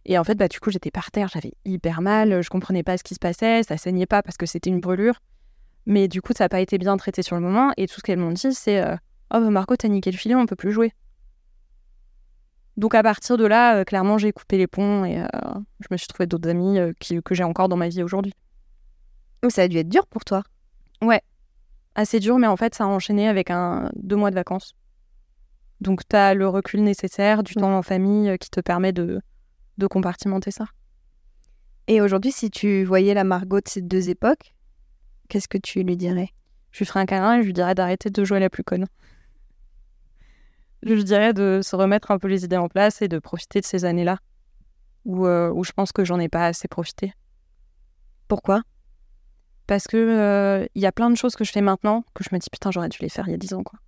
Et 0.06 0.18
en 0.18 0.24
fait, 0.26 0.36
bah, 0.36 0.48
du 0.50 0.60
coup, 0.60 0.70
j'étais 0.70 0.92
par 0.92 1.12
terre, 1.12 1.30
j'avais 1.34 1.54
hyper 1.66 2.02
mal, 2.02 2.42
je 2.42 2.50
comprenais 2.50 2.84
pas 2.84 2.98
ce 2.98 3.04
qui 3.04 3.14
se 3.16 3.20
passait, 3.20 3.64
ça 3.64 3.78
saignait 3.78 4.06
pas 4.06 4.22
parce 4.22 4.36
que 4.38 4.46
c'était 4.46 4.70
une 4.70 4.82
brûlure. 4.82 5.16
Mais 5.86 6.08
du 6.08 6.22
coup, 6.22 6.34
ça 6.36 6.46
n'a 6.46 6.50
pas 6.50 6.62
été 6.62 6.78
bien 6.78 6.96
traité 6.98 7.22
sur 7.22 7.36
le 7.36 7.42
moment. 7.42 7.72
Et 7.78 7.88
tout 7.88 7.96
ce 7.96 8.02
qu'elles 8.02 8.20
m'ont 8.20 8.32
dit, 8.32 8.54
c'est 8.54 8.82
euh, 8.82 8.96
Oh, 9.34 9.40
bah, 9.40 9.50
Marco, 9.50 9.76
t'as 9.76 9.88
niqué 9.88 10.12
le 10.12 10.18
filet, 10.18 10.36
on 10.36 10.46
peut 10.46 10.56
plus 10.56 10.72
jouer. 10.72 10.94
Donc 12.78 12.96
à 12.96 13.04
partir 13.04 13.38
de 13.38 13.46
là, 13.46 13.78
euh, 13.78 13.84
clairement, 13.84 14.18
j'ai 14.18 14.32
coupé 14.32 14.58
les 14.58 14.68
ponts 14.68 15.06
et 15.06 15.20
euh, 15.20 15.28
je 15.80 15.88
me 15.92 15.98
suis 15.98 16.08
trouvé 16.08 16.26
d'autres 16.26 16.50
amis 16.50 16.80
qui, 17.00 17.22
que 17.22 17.36
j'ai 17.36 17.44
encore 17.44 17.70
dans 17.70 17.78
ma 17.78 17.90
vie 17.90 18.02
aujourd'hui. 18.02 18.34
Ça 19.50 19.64
a 19.64 19.68
dû 19.68 19.78
être 19.78 19.90
dur 19.90 20.08
pour 20.08 20.24
toi. 20.24 20.44
Assez 21.96 22.20
dur, 22.20 22.40
mais 22.40 22.48
en 22.48 22.58
fait, 22.58 22.74
ça 22.74 22.86
a 22.86 22.88
enchaîné 22.88 23.28
avec 23.28 23.52
un 23.52 23.92
deux 23.96 24.16
mois 24.16 24.32
de 24.32 24.36
vacances. 24.36 24.74
Donc 25.82 26.08
tu 26.08 26.16
as 26.16 26.34
le 26.34 26.48
recul 26.48 26.82
nécessaire, 26.82 27.44
du 27.44 27.54
temps 27.54 27.78
en 27.78 27.84
famille 27.84 28.36
qui 28.40 28.50
te 28.50 28.62
permet 28.62 28.94
de, 28.94 29.22
de 29.78 29.88
compartimenter 29.88 30.50
ça. 30.50 30.66
Et 31.88 32.02
aujourd'hui, 32.02 32.32
si 32.32 32.50
tu 32.50 32.86
voyais 32.86 33.14
la 33.14 33.24
Margot 33.24 33.60
de 33.60 33.68
ces 33.68 33.82
deux 33.82 34.10
époques, 34.10 34.56
qu'est-ce 35.34 35.48
que 35.48 35.58
tu 35.58 35.82
lui 35.82 35.98
dirais? 35.98 36.30
Je 36.72 36.78
lui 36.78 36.86
ferai 36.86 37.00
un 37.00 37.08
câlin 37.08 37.40
et 37.40 37.42
je 37.42 37.48
lui 37.48 37.54
dirais 37.54 37.74
d'arrêter 37.74 38.12
de 38.12 38.24
jouer 38.24 38.40
la 38.40 38.52
plus 38.52 38.64
conne. 38.64 38.86
Je 40.84 40.94
lui 40.94 41.04
dirais 41.04 41.34
de 41.34 41.62
se 41.64 41.76
remettre 41.76 42.12
un 42.12 42.20
peu 42.20 42.28
les 42.28 42.46
idées 42.46 42.58
en 42.58 42.68
place 42.68 43.02
et 43.02 43.08
de 43.08 43.18
profiter 43.18 43.60
de 43.60 43.66
ces 43.66 43.84
années-là 43.84 44.20
où, 45.06 45.26
euh, 45.26 45.64
je 45.64 45.72
pense 45.72 45.92
que 45.92 46.06
j'en 46.06 46.20
ai 46.20 46.30
pas 46.30 46.46
assez 46.46 46.68
profité. 46.68 47.14
Pourquoi? 48.28 48.62
Parce 49.66 49.88
que 49.88 49.98
euh, 49.98 50.68
il 50.76 50.84
y 50.84 50.86
a 50.86 50.92
plein 50.92 51.10
de 51.10 51.16
choses 51.16 51.36
que 51.36 51.44
je 51.44 51.52
fais 51.52 51.62
maintenant 51.62 52.04
que 52.14 52.24
je 52.24 52.30
me 52.32 52.38
dis 52.38 52.50
putain 52.52 52.70
j'aurais 52.70 52.90
dû 52.90 53.00
les 53.02 53.10
faire 53.10 53.28
il 53.28 53.32
y 53.32 53.34
a 53.34 53.38
10 53.38 53.54
ans 53.56 53.64
quoi. 53.64 53.80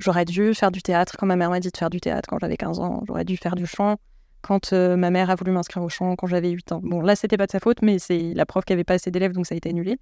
J'aurais 0.00 0.24
dû 0.24 0.52
faire 0.52 0.72
du 0.72 0.82
théâtre 0.82 1.14
quand 1.16 1.26
ma 1.26 1.36
mère 1.36 1.50
m'a 1.50 1.60
dit 1.60 1.70
de 1.70 1.76
faire 1.76 1.90
du 1.90 2.00
théâtre 2.00 2.28
quand 2.28 2.40
j'avais 2.40 2.56
15 2.56 2.80
ans. 2.80 3.04
J'aurais 3.06 3.24
dû 3.24 3.36
faire 3.36 3.54
du 3.54 3.66
chant 3.66 3.98
quand 4.42 4.72
euh, 4.72 4.96
ma 4.96 5.10
mère 5.10 5.30
a 5.30 5.34
voulu 5.34 5.52
m'inscrire 5.52 5.82
au 5.82 5.88
chant 5.88 6.14
quand 6.16 6.26
j'avais 6.26 6.50
8 6.50 6.72
ans. 6.72 6.80
Bon 6.82 7.00
là 7.00 7.16
c'était 7.16 7.36
pas 7.36 7.46
de 7.46 7.52
sa 7.52 7.60
faute 7.60 7.82
mais 7.82 7.98
c'est 7.98 8.34
la 8.34 8.44
prof 8.44 8.64
qui 8.64 8.72
avait 8.72 8.84
pas 8.84 8.94
assez 8.94 9.10
d'élèves 9.10 9.32
donc 9.32 9.46
ça 9.46 9.54
a 9.54 9.56
été 9.56 9.70
annulé. 9.70 9.98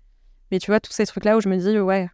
Mais 0.50 0.58
tu 0.58 0.70
vois 0.70 0.80
tous 0.80 0.92
ces 0.92 1.06
trucs 1.06 1.24
là 1.24 1.36
où 1.36 1.40
je 1.40 1.48
me 1.48 1.56
dis 1.56 1.78
ouais 1.78 2.08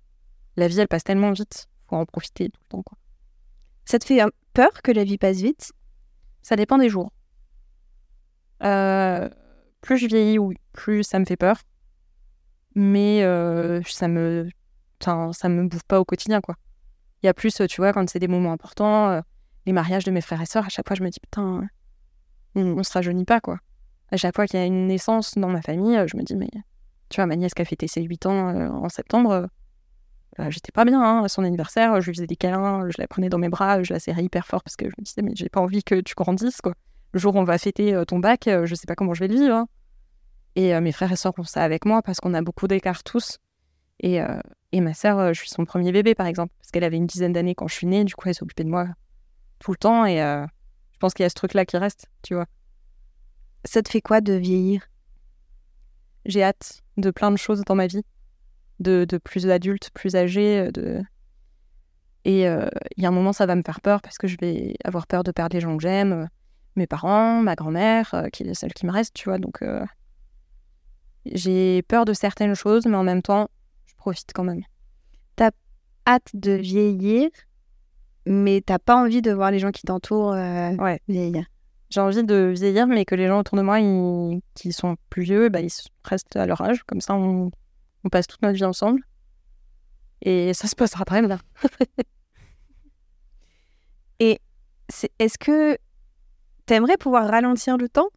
la 0.57 0.69
vie 0.69 0.81
elle 0.81 0.89
passe 0.89 1.05
tellement 1.05 1.33
vite 1.33 1.69
faut 1.89 1.97
en 1.97 2.05
profiter 2.05 2.49
tout 2.49 2.61
le 2.65 2.69
temps 2.69 2.83
quoi. 2.83 2.99
Ça 3.85 3.99
te 3.99 4.05
fait 4.05 4.21
peur 4.53 4.83
que 4.83 4.91
la 4.91 5.05
vie 5.05 5.17
passe 5.17 5.39
vite? 5.39 5.73
Ça 6.43 6.57
dépend 6.57 6.79
des 6.79 6.89
jours. 6.89 7.13
Euh, 8.63 9.29
plus 9.81 9.99
je 9.99 10.07
vieillis, 10.07 10.39
oui, 10.39 10.57
plus 10.73 11.05
ça 11.05 11.19
me 11.19 11.25
fait 11.25 11.37
peur. 11.37 11.61
Mais 12.75 13.23
euh, 13.23 13.81
ça 13.85 14.09
me, 14.09 14.49
enfin, 15.01 15.33
ça 15.33 15.49
me 15.49 15.69
bouffe 15.69 15.85
pas 15.85 16.01
au 16.01 16.05
quotidien, 16.05 16.41
quoi. 16.41 16.57
Il 17.23 17.27
y 17.27 17.29
a 17.29 17.35
plus, 17.35 17.63
tu 17.69 17.81
vois, 17.81 17.93
quand 17.93 18.09
c'est 18.11 18.19
des 18.19 18.29
moments 18.29 18.53
importants, 18.53 19.23
les 19.67 19.73
mariages 19.73 20.05
de 20.05 20.11
mes 20.11 20.21
frères 20.21 20.43
et 20.43 20.47
sœurs, 20.47 20.67
à 20.67 20.69
chaque 20.69 20.87
fois, 20.87 20.97
je 20.97 21.03
me 21.03 21.09
dis, 21.09 21.21
putain, 21.21 21.69
on, 22.57 22.83
se 22.83 22.93
rajeunit 22.93 23.25
pas, 23.25 23.41
quoi. 23.41 23.59
À 24.11 24.17
chaque 24.17 24.35
fois 24.35 24.47
qu'il 24.47 24.59
y 24.59 24.63
a 24.63 24.67
une 24.67 24.87
naissance 24.87 25.35
dans 25.37 25.49
ma 25.49 25.63
famille, 25.63 25.97
euh, 25.97 26.07
je 26.07 26.17
me 26.17 26.23
dis, 26.23 26.37
mais 26.37 26.49
tu 27.09 27.17
vois, 27.17 27.27
ma 27.27 27.37
nièce 27.37 27.55
qui 27.55 27.63
a 27.63 27.65
fêté 27.65 27.87
ses 27.87 28.03
8 28.03 28.27
ans 28.27 28.49
euh, 28.49 28.69
en 28.69 28.89
septembre, 28.89 29.31
euh, 29.31 29.47
euh, 30.41 30.51
j'étais 30.51 30.73
pas 30.73 30.85
bien 30.85 31.01
hein, 31.01 31.25
à 31.25 31.29
son 31.29 31.45
anniversaire, 31.45 32.01
je 32.01 32.11
lui 32.11 32.17
faisais 32.17 32.27
des 32.27 32.37
câlins, 32.37 32.89
je 32.91 32.97
la 32.99 33.07
prenais 33.07 33.29
dans 33.29 33.39
mes 33.39 33.49
bras, 33.49 33.83
je 33.83 33.93
la 33.93 34.01
serrais 34.01 34.25
hyper 34.25 34.47
fort 34.47 34.63
parce 34.63 34.77
que 34.77 34.87
je 34.87 34.95
me 34.99 35.05
disais, 35.05 35.23
mais 35.23 35.33
j'ai 35.35 35.49
pas 35.49 35.61
envie 35.61 35.83
que 35.83 36.01
tu 36.01 36.15
grandisses, 36.15 36.61
quoi. 36.61 36.75
Le 37.13 37.21
jour 37.21 37.35
où 37.35 37.39
on 37.39 37.45
va 37.45 37.57
fêter 37.57 38.03
ton 38.07 38.19
bac, 38.19 38.43
je 38.47 38.75
sais 38.75 38.87
pas 38.87 38.95
comment 38.95 39.15
je 39.15 39.21
vais 39.21 39.29
le 39.29 39.35
vivre. 39.37 39.55
hein. 39.55 39.69
Et 40.55 40.79
mes 40.81 40.93
frères 40.93 41.13
et 41.13 41.17
sœurs 41.17 41.35
font 41.35 41.45
ça 41.45 41.63
avec 41.63 41.87
moi 41.87 42.03
parce 42.03 42.21
qu'on 42.21 42.35
a 42.35 42.43
beaucoup 42.43 42.67
d'écart 42.67 43.03
tous. 43.05 43.39
Et, 44.01 44.21
et 44.73 44.81
ma 44.83 44.93
sœur, 44.93 45.33
je 45.33 45.41
suis 45.41 45.49
son 45.49 45.65
premier 45.65 45.93
bébé, 45.93 46.15
par 46.15 46.27
exemple, 46.27 46.53
parce 46.59 46.71
qu'elle 46.71 46.85
avait 46.85 46.99
une 46.99 47.07
dizaine 47.07 47.33
d'années 47.33 47.55
quand 47.55 47.69
je 47.69 47.75
suis 47.75 47.87
née, 47.87 48.05
du 48.05 48.15
coup, 48.15 48.29
elle 48.29 48.35
s'occupait 48.35 48.65
de 48.65 48.69
moi 48.69 48.89
tout 49.61 49.71
le 49.71 49.79
temps. 49.79 50.05
Et 50.05 50.21
je 50.97 50.99
pense 50.99 51.13
qu'il 51.13 51.25
y 51.25 51.27
a 51.27 51.29
ce 51.29 51.35
truc-là 51.35 51.67
qui 51.67 51.77
reste, 51.77 52.07
tu 52.23 52.35
vois. 52.35 52.47
Ça 53.67 53.83
te 53.83 53.91
fait 53.91 54.01
quoi 54.01 54.23
de 54.23 54.33
vieillir? 54.33 54.89
J'ai 56.25 56.43
hâte 56.43 56.83
de 56.97 57.11
plein 57.11 57.31
de 57.31 57.37
choses 57.37 57.61
dans 57.67 57.75
ma 57.75 57.87
vie, 57.87 58.03
de, 58.81 59.05
de 59.07 59.19
plus 59.19 59.51
adultes, 59.51 59.91
plus 59.93 60.17
âgés. 60.17 60.59
euh, 60.61 60.71
De... 60.71 61.03
Et 62.25 62.49
euh, 62.49 62.67
il 62.97 63.03
y 63.03 63.07
a 63.07 63.11
un 63.11 63.13
moment, 63.13 63.35
ça 63.35 63.45
va 63.45 63.55
me 63.57 63.63
faire 63.63 63.83
peur 63.83 64.01
parce 64.01 64.17
que 64.17 64.27
je 64.27 64.39
vais 64.41 64.75
avoir 64.85 65.07
peur 65.07 65.23
de 65.23 65.33
perdre 65.33 65.55
les 65.55 65.61
gens 65.61 65.77
que 65.77 65.83
j'aime, 65.83 66.13
euh, 66.13 66.27
mes 66.77 66.87
parents, 66.87 67.43
ma 67.43 67.57
grand-mère, 67.57 68.27
qui 68.33 68.45
est 68.45 68.55
celle 68.55 68.73
qui 68.73 68.87
me 68.87 68.93
reste, 68.93 69.13
tu 69.13 69.29
vois. 69.29 69.39
Donc, 69.39 69.63
j'ai 71.27 71.83
peur 71.83 72.07
de 72.07 72.15
certaines 72.15 72.55
choses, 72.55 72.87
mais 72.87 72.97
en 72.97 73.05
même 73.05 73.23
temps, 73.23 73.49
je 73.85 73.95
profite 73.97 74.31
quand 74.35 74.45
même. 74.45 74.63
Hâte 76.09 76.31
de 76.35 76.53
vieillir? 76.53 77.31
Mais 78.27 78.61
t'as 78.65 78.79
pas 78.79 78.97
envie 78.97 79.23
de 79.23 79.33
voir 79.33 79.51
les 79.51 79.59
gens 79.59 79.71
qui 79.71 79.83
t'entourent 79.83 80.33
euh, 80.33 80.73
Ouais. 80.77 81.01
vieillir. 81.09 81.45
J'ai 81.91 82.01
envie 82.01 82.25
de 82.25 82.53
vieillir, 82.57 82.87
mais 82.87 83.05
que 83.05 83.15
les 83.15 83.29
gens 83.29 83.39
autour 83.41 83.57
de 83.57 83.63
moi 83.63 83.79
ils- 83.81 84.41
qui 84.55 84.73
sont 84.73 84.97
plus 85.11 85.23
vieux, 85.23 85.49
bah, 85.49 85.61
ils 85.61 85.71
restent 86.05 86.35
à 86.37 86.45
leur 86.47 86.61
âge. 86.61 86.83
Comme 86.85 87.01
ça, 87.01 87.15
on, 87.15 87.51
on 88.05 88.09
passe 88.09 88.27
toute 88.27 88.43
notre 88.43 88.57
vie 88.57 88.65
ensemble. 88.65 89.01
Et 90.23 90.53
ça 90.55 90.67
se 90.67 90.75
passera 90.75 91.05
très 91.05 91.23
bien. 91.23 91.39
C'est- 94.89 95.11
Est-ce 95.19 95.37
que 95.37 95.77
t'aimerais 96.67 96.97
pouvoir 96.97 97.29
ralentir 97.29 97.77
le 97.77 97.89
temps? 97.89 98.09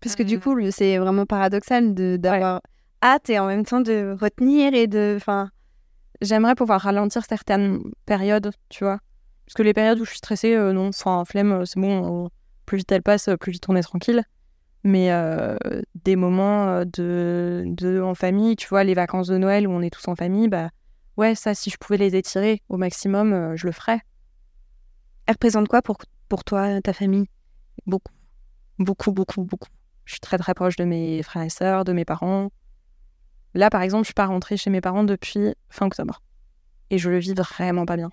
Parce 0.00 0.16
que 0.16 0.24
du 0.24 0.36
Euh. 0.36 0.40
coup, 0.40 0.70
c'est 0.72 0.98
vraiment 0.98 1.24
paradoxal 1.24 1.94
de 1.94 2.16
d'avoir 2.16 2.60
hâte 3.02 3.30
et 3.30 3.38
en 3.38 3.46
même 3.46 3.64
temps 3.64 3.80
de 3.80 4.16
retenir 4.20 4.74
et 4.74 4.86
de. 4.86 5.14
Enfin, 5.16 5.50
J'aimerais 6.20 6.56
pouvoir 6.56 6.80
ralentir 6.80 7.22
certaines 7.24 7.80
périodes, 8.04 8.50
tu 8.70 8.82
vois. 8.82 8.98
Parce 9.48 9.54
que 9.54 9.62
les 9.62 9.72
périodes 9.72 9.98
où 9.98 10.04
je 10.04 10.10
suis 10.10 10.18
stressée, 10.18 10.54
euh, 10.54 10.74
non, 10.74 10.88
enfin, 10.88 11.24
flemme, 11.24 11.52
euh, 11.52 11.64
c'est 11.64 11.80
bon, 11.80 12.26
euh, 12.26 12.28
plus 12.66 12.76
vite 12.76 12.92
elle 12.92 13.02
passe, 13.02 13.30
plus 13.40 13.52
vite 13.52 13.64
on 13.70 13.76
est 13.76 13.82
tranquille. 13.82 14.22
Mais 14.84 15.10
euh, 15.10 15.56
des 16.04 16.16
moments 16.16 16.84
de, 16.84 17.64
de 17.66 18.02
en 18.02 18.14
famille, 18.14 18.56
tu 18.56 18.68
vois, 18.68 18.84
les 18.84 18.92
vacances 18.92 19.28
de 19.28 19.38
Noël 19.38 19.66
où 19.66 19.70
on 19.70 19.80
est 19.80 19.88
tous 19.88 20.06
en 20.06 20.14
famille, 20.14 20.48
bah 20.48 20.68
ouais, 21.16 21.34
ça, 21.34 21.54
si 21.54 21.70
je 21.70 21.78
pouvais 21.78 21.96
les 21.96 22.14
étirer 22.14 22.62
au 22.68 22.76
maximum, 22.76 23.32
euh, 23.32 23.56
je 23.56 23.66
le 23.66 23.72
ferais. 23.72 24.00
elle 25.24 25.32
représente 25.32 25.66
quoi 25.66 25.80
pour, 25.80 25.96
pour 26.28 26.44
toi, 26.44 26.82
ta 26.82 26.92
famille? 26.92 27.24
Beaucoup. 27.86 28.12
Beaucoup, 28.78 29.12
beaucoup, 29.12 29.44
beaucoup. 29.44 29.70
Je 30.04 30.12
suis 30.12 30.20
très, 30.20 30.36
très 30.36 30.52
proche 30.52 30.76
de 30.76 30.84
mes 30.84 31.22
frères 31.22 31.44
et 31.44 31.48
sœurs, 31.48 31.84
de 31.84 31.94
mes 31.94 32.04
parents. 32.04 32.50
Là, 33.54 33.70
par 33.70 33.80
exemple, 33.80 34.02
je 34.04 34.08
suis 34.08 34.14
pas 34.14 34.26
rentrée 34.26 34.58
chez 34.58 34.68
mes 34.68 34.82
parents 34.82 35.04
depuis 35.04 35.54
fin 35.70 35.86
octobre. 35.86 36.20
Et 36.90 36.98
je 36.98 37.08
le 37.08 37.18
vis 37.18 37.32
vraiment 37.32 37.86
pas 37.86 37.96
bien. 37.96 38.10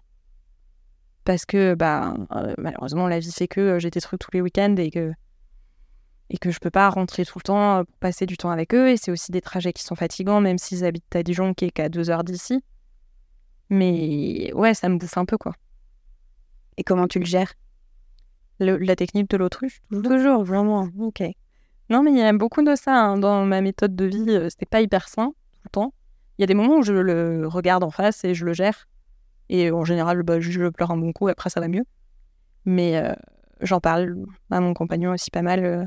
Parce 1.26 1.46
que, 1.46 1.74
bah, 1.74 2.14
euh, 2.36 2.54
malheureusement, 2.60 3.08
la 3.08 3.20
vie 3.20 3.32
fait 3.32 3.48
que 3.48 3.60
euh, 3.60 3.80
j'ai 3.80 3.90
des 3.90 4.00
trucs 4.00 4.20
tous 4.20 4.30
les 4.32 4.42
week-ends 4.42 4.76
et 4.78 4.92
que, 4.92 5.12
et 6.30 6.38
que 6.38 6.52
je 6.52 6.60
peux 6.60 6.70
pas 6.70 6.88
rentrer 6.90 7.26
tout 7.26 7.40
le 7.40 7.44
temps 7.44 7.80
euh, 7.80 7.84
pour 7.84 7.98
passer 7.98 8.28
du 8.28 8.38
temps 8.38 8.52
avec 8.52 8.74
eux. 8.76 8.90
Et 8.90 8.98
c'est 8.98 9.12
aussi 9.12 9.32
des 9.32 9.42
trajets 9.42 9.74
qui 9.74 9.84
sont 9.84 9.96
fatigants, 9.96 10.40
même 10.40 10.60
s'ils 10.60 10.86
habitent 10.86 11.16
à 11.16 11.24
Dijon, 11.24 11.54
qui 11.56 11.66
est 11.66 11.72
qu'à 11.72 11.90
deux 11.90 12.12
heures 12.12 12.24
d'ici. 12.24 12.64
Mais 13.70 14.52
ouais, 14.54 14.76
ça 14.76 14.88
me 14.88 14.98
bouffe 14.98 15.18
un 15.18 15.26
peu, 15.26 15.38
quoi. 15.38 15.54
Et 16.78 16.84
comment 16.84 17.08
tu 17.08 17.20
le 17.20 17.26
gères? 17.26 17.54
Le- 18.60 18.78
la 18.78 18.96
technique 18.96 19.30
de 19.30 19.38
l'autruche, 19.38 19.82
Toujours, 19.92 20.44
vraiment. 20.44 20.88
Ok. 21.00 21.24
Non, 21.90 22.04
mais 22.04 22.12
il 22.12 22.18
y 22.18 22.22
a 22.22 22.34
beaucoup 22.34 22.62
de 22.62 22.76
ça 22.76 22.96
hein, 22.96 23.18
dans 23.18 23.46
ma 23.46 23.62
méthode 23.62 23.96
de 23.96 24.06
vie. 24.06 24.50
C'était 24.50 24.66
pas 24.66 24.82
hyper 24.82 25.08
sain 25.08 25.34
tout 25.54 25.62
le 25.64 25.70
temps. 25.70 25.94
Il 26.38 26.42
y 26.42 26.44
a 26.44 26.48
des 26.48 26.54
moments 26.54 26.78
où 26.78 26.84
je 26.84 26.94
le 26.94 27.48
regarde 27.48 27.84
en 27.84 27.92
face 27.92 28.24
et 28.24 28.36
je 28.36 28.46
le 28.46 28.54
gère. 28.54 28.88
Et 29.50 29.72
en 29.72 29.86
général, 29.86 30.24
bah, 30.24 30.40
je 30.40 30.70
pleure 30.70 30.92
un 30.92 30.98
bon 30.98 31.12
coup, 31.12 31.28
après 31.28 31.50
ça 31.50 31.60
va 31.60 31.68
mieux. 31.68 31.84
Mais 32.66 32.98
euh, 32.98 33.14
j'en 33.62 33.80
parle 33.80 34.16
à 34.50 34.60
mon 34.60 34.74
compagnon 34.74 35.12
aussi 35.12 35.30
pas 35.32 35.42
mal. 35.42 35.64
euh, 35.64 35.86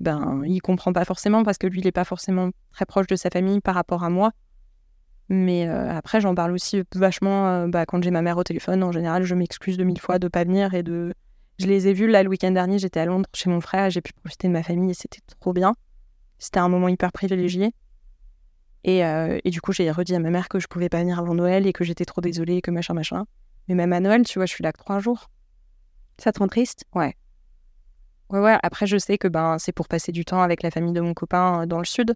Ben, 0.00 0.42
il 0.44 0.60
comprend 0.60 0.92
pas 0.92 1.04
forcément 1.04 1.44
parce 1.44 1.58
que 1.58 1.66
lui, 1.66 1.80
il 1.80 1.86
est 1.86 1.92
pas 1.92 2.04
forcément 2.04 2.50
très 2.72 2.84
proche 2.84 3.06
de 3.06 3.16
sa 3.16 3.30
famille 3.30 3.60
par 3.60 3.74
rapport 3.74 4.04
à 4.04 4.10
moi. 4.10 4.32
Mais 5.28 5.68
euh, 5.68 5.90
après, 5.90 6.20
j'en 6.20 6.34
parle 6.34 6.52
aussi 6.52 6.82
vachement 6.94 7.66
bah, 7.68 7.86
quand 7.86 8.02
j'ai 8.02 8.10
ma 8.10 8.22
mère 8.22 8.38
au 8.38 8.44
téléphone. 8.44 8.82
En 8.84 8.92
général, 8.92 9.24
je 9.24 9.34
m'excuse 9.34 9.76
de 9.76 9.84
mille 9.84 10.00
fois 10.00 10.18
de 10.18 10.28
pas 10.28 10.44
venir 10.44 10.74
et 10.74 10.82
de 10.82 11.14
je 11.58 11.66
les 11.66 11.88
ai 11.88 11.94
vus 11.94 12.06
là 12.06 12.22
le 12.22 12.28
week-end 12.28 12.50
dernier, 12.50 12.78
j'étais 12.78 13.00
à 13.00 13.06
Londres 13.06 13.28
chez 13.34 13.48
mon 13.48 13.62
frère, 13.62 13.88
j'ai 13.88 14.02
pu 14.02 14.12
profiter 14.12 14.46
de 14.46 14.52
ma 14.52 14.62
famille 14.62 14.90
et 14.90 14.94
c'était 14.94 15.22
trop 15.40 15.54
bien. 15.54 15.74
C'était 16.38 16.60
un 16.60 16.68
moment 16.68 16.88
hyper 16.88 17.12
privilégié. 17.12 17.72
Et, 18.86 19.04
euh, 19.04 19.38
et 19.44 19.50
du 19.50 19.60
coup, 19.60 19.72
j'ai 19.72 19.90
redit 19.90 20.14
à 20.14 20.18
ma 20.18 20.30
mère 20.30 20.48
que 20.48 20.58
je 20.58 20.66
pouvais 20.68 20.88
pas 20.88 21.00
venir 21.00 21.18
avant 21.18 21.34
Noël 21.34 21.66
et 21.66 21.72
que 21.74 21.84
j'étais 21.84 22.06
trop 22.06 22.22
désolée, 22.22 22.62
que 22.62 22.70
machin, 22.70 22.94
machin. 22.94 23.26
Mais 23.68 23.74
même 23.74 23.92
à 23.92 24.00
Noël, 24.00 24.24
tu 24.24 24.38
vois, 24.38 24.46
je 24.46 24.52
suis 24.54 24.62
là 24.64 24.72
que 24.72 24.78
trois 24.78 25.00
jours. 25.00 25.28
Ça 26.18 26.32
te 26.32 26.38
rend 26.38 26.48
triste? 26.48 26.84
Ouais, 26.94 27.14
ouais. 28.30 28.56
Après, 28.62 28.86
je 28.86 28.96
sais 28.96 29.18
que 29.18 29.28
ben, 29.28 29.58
c'est 29.58 29.72
pour 29.72 29.88
passer 29.88 30.12
du 30.12 30.24
temps 30.24 30.40
avec 30.40 30.62
la 30.62 30.70
famille 30.70 30.94
de 30.94 31.00
mon 31.00 31.12
copain 31.12 31.62
euh, 31.62 31.66
dans 31.66 31.78
le 31.78 31.84
sud. 31.84 32.14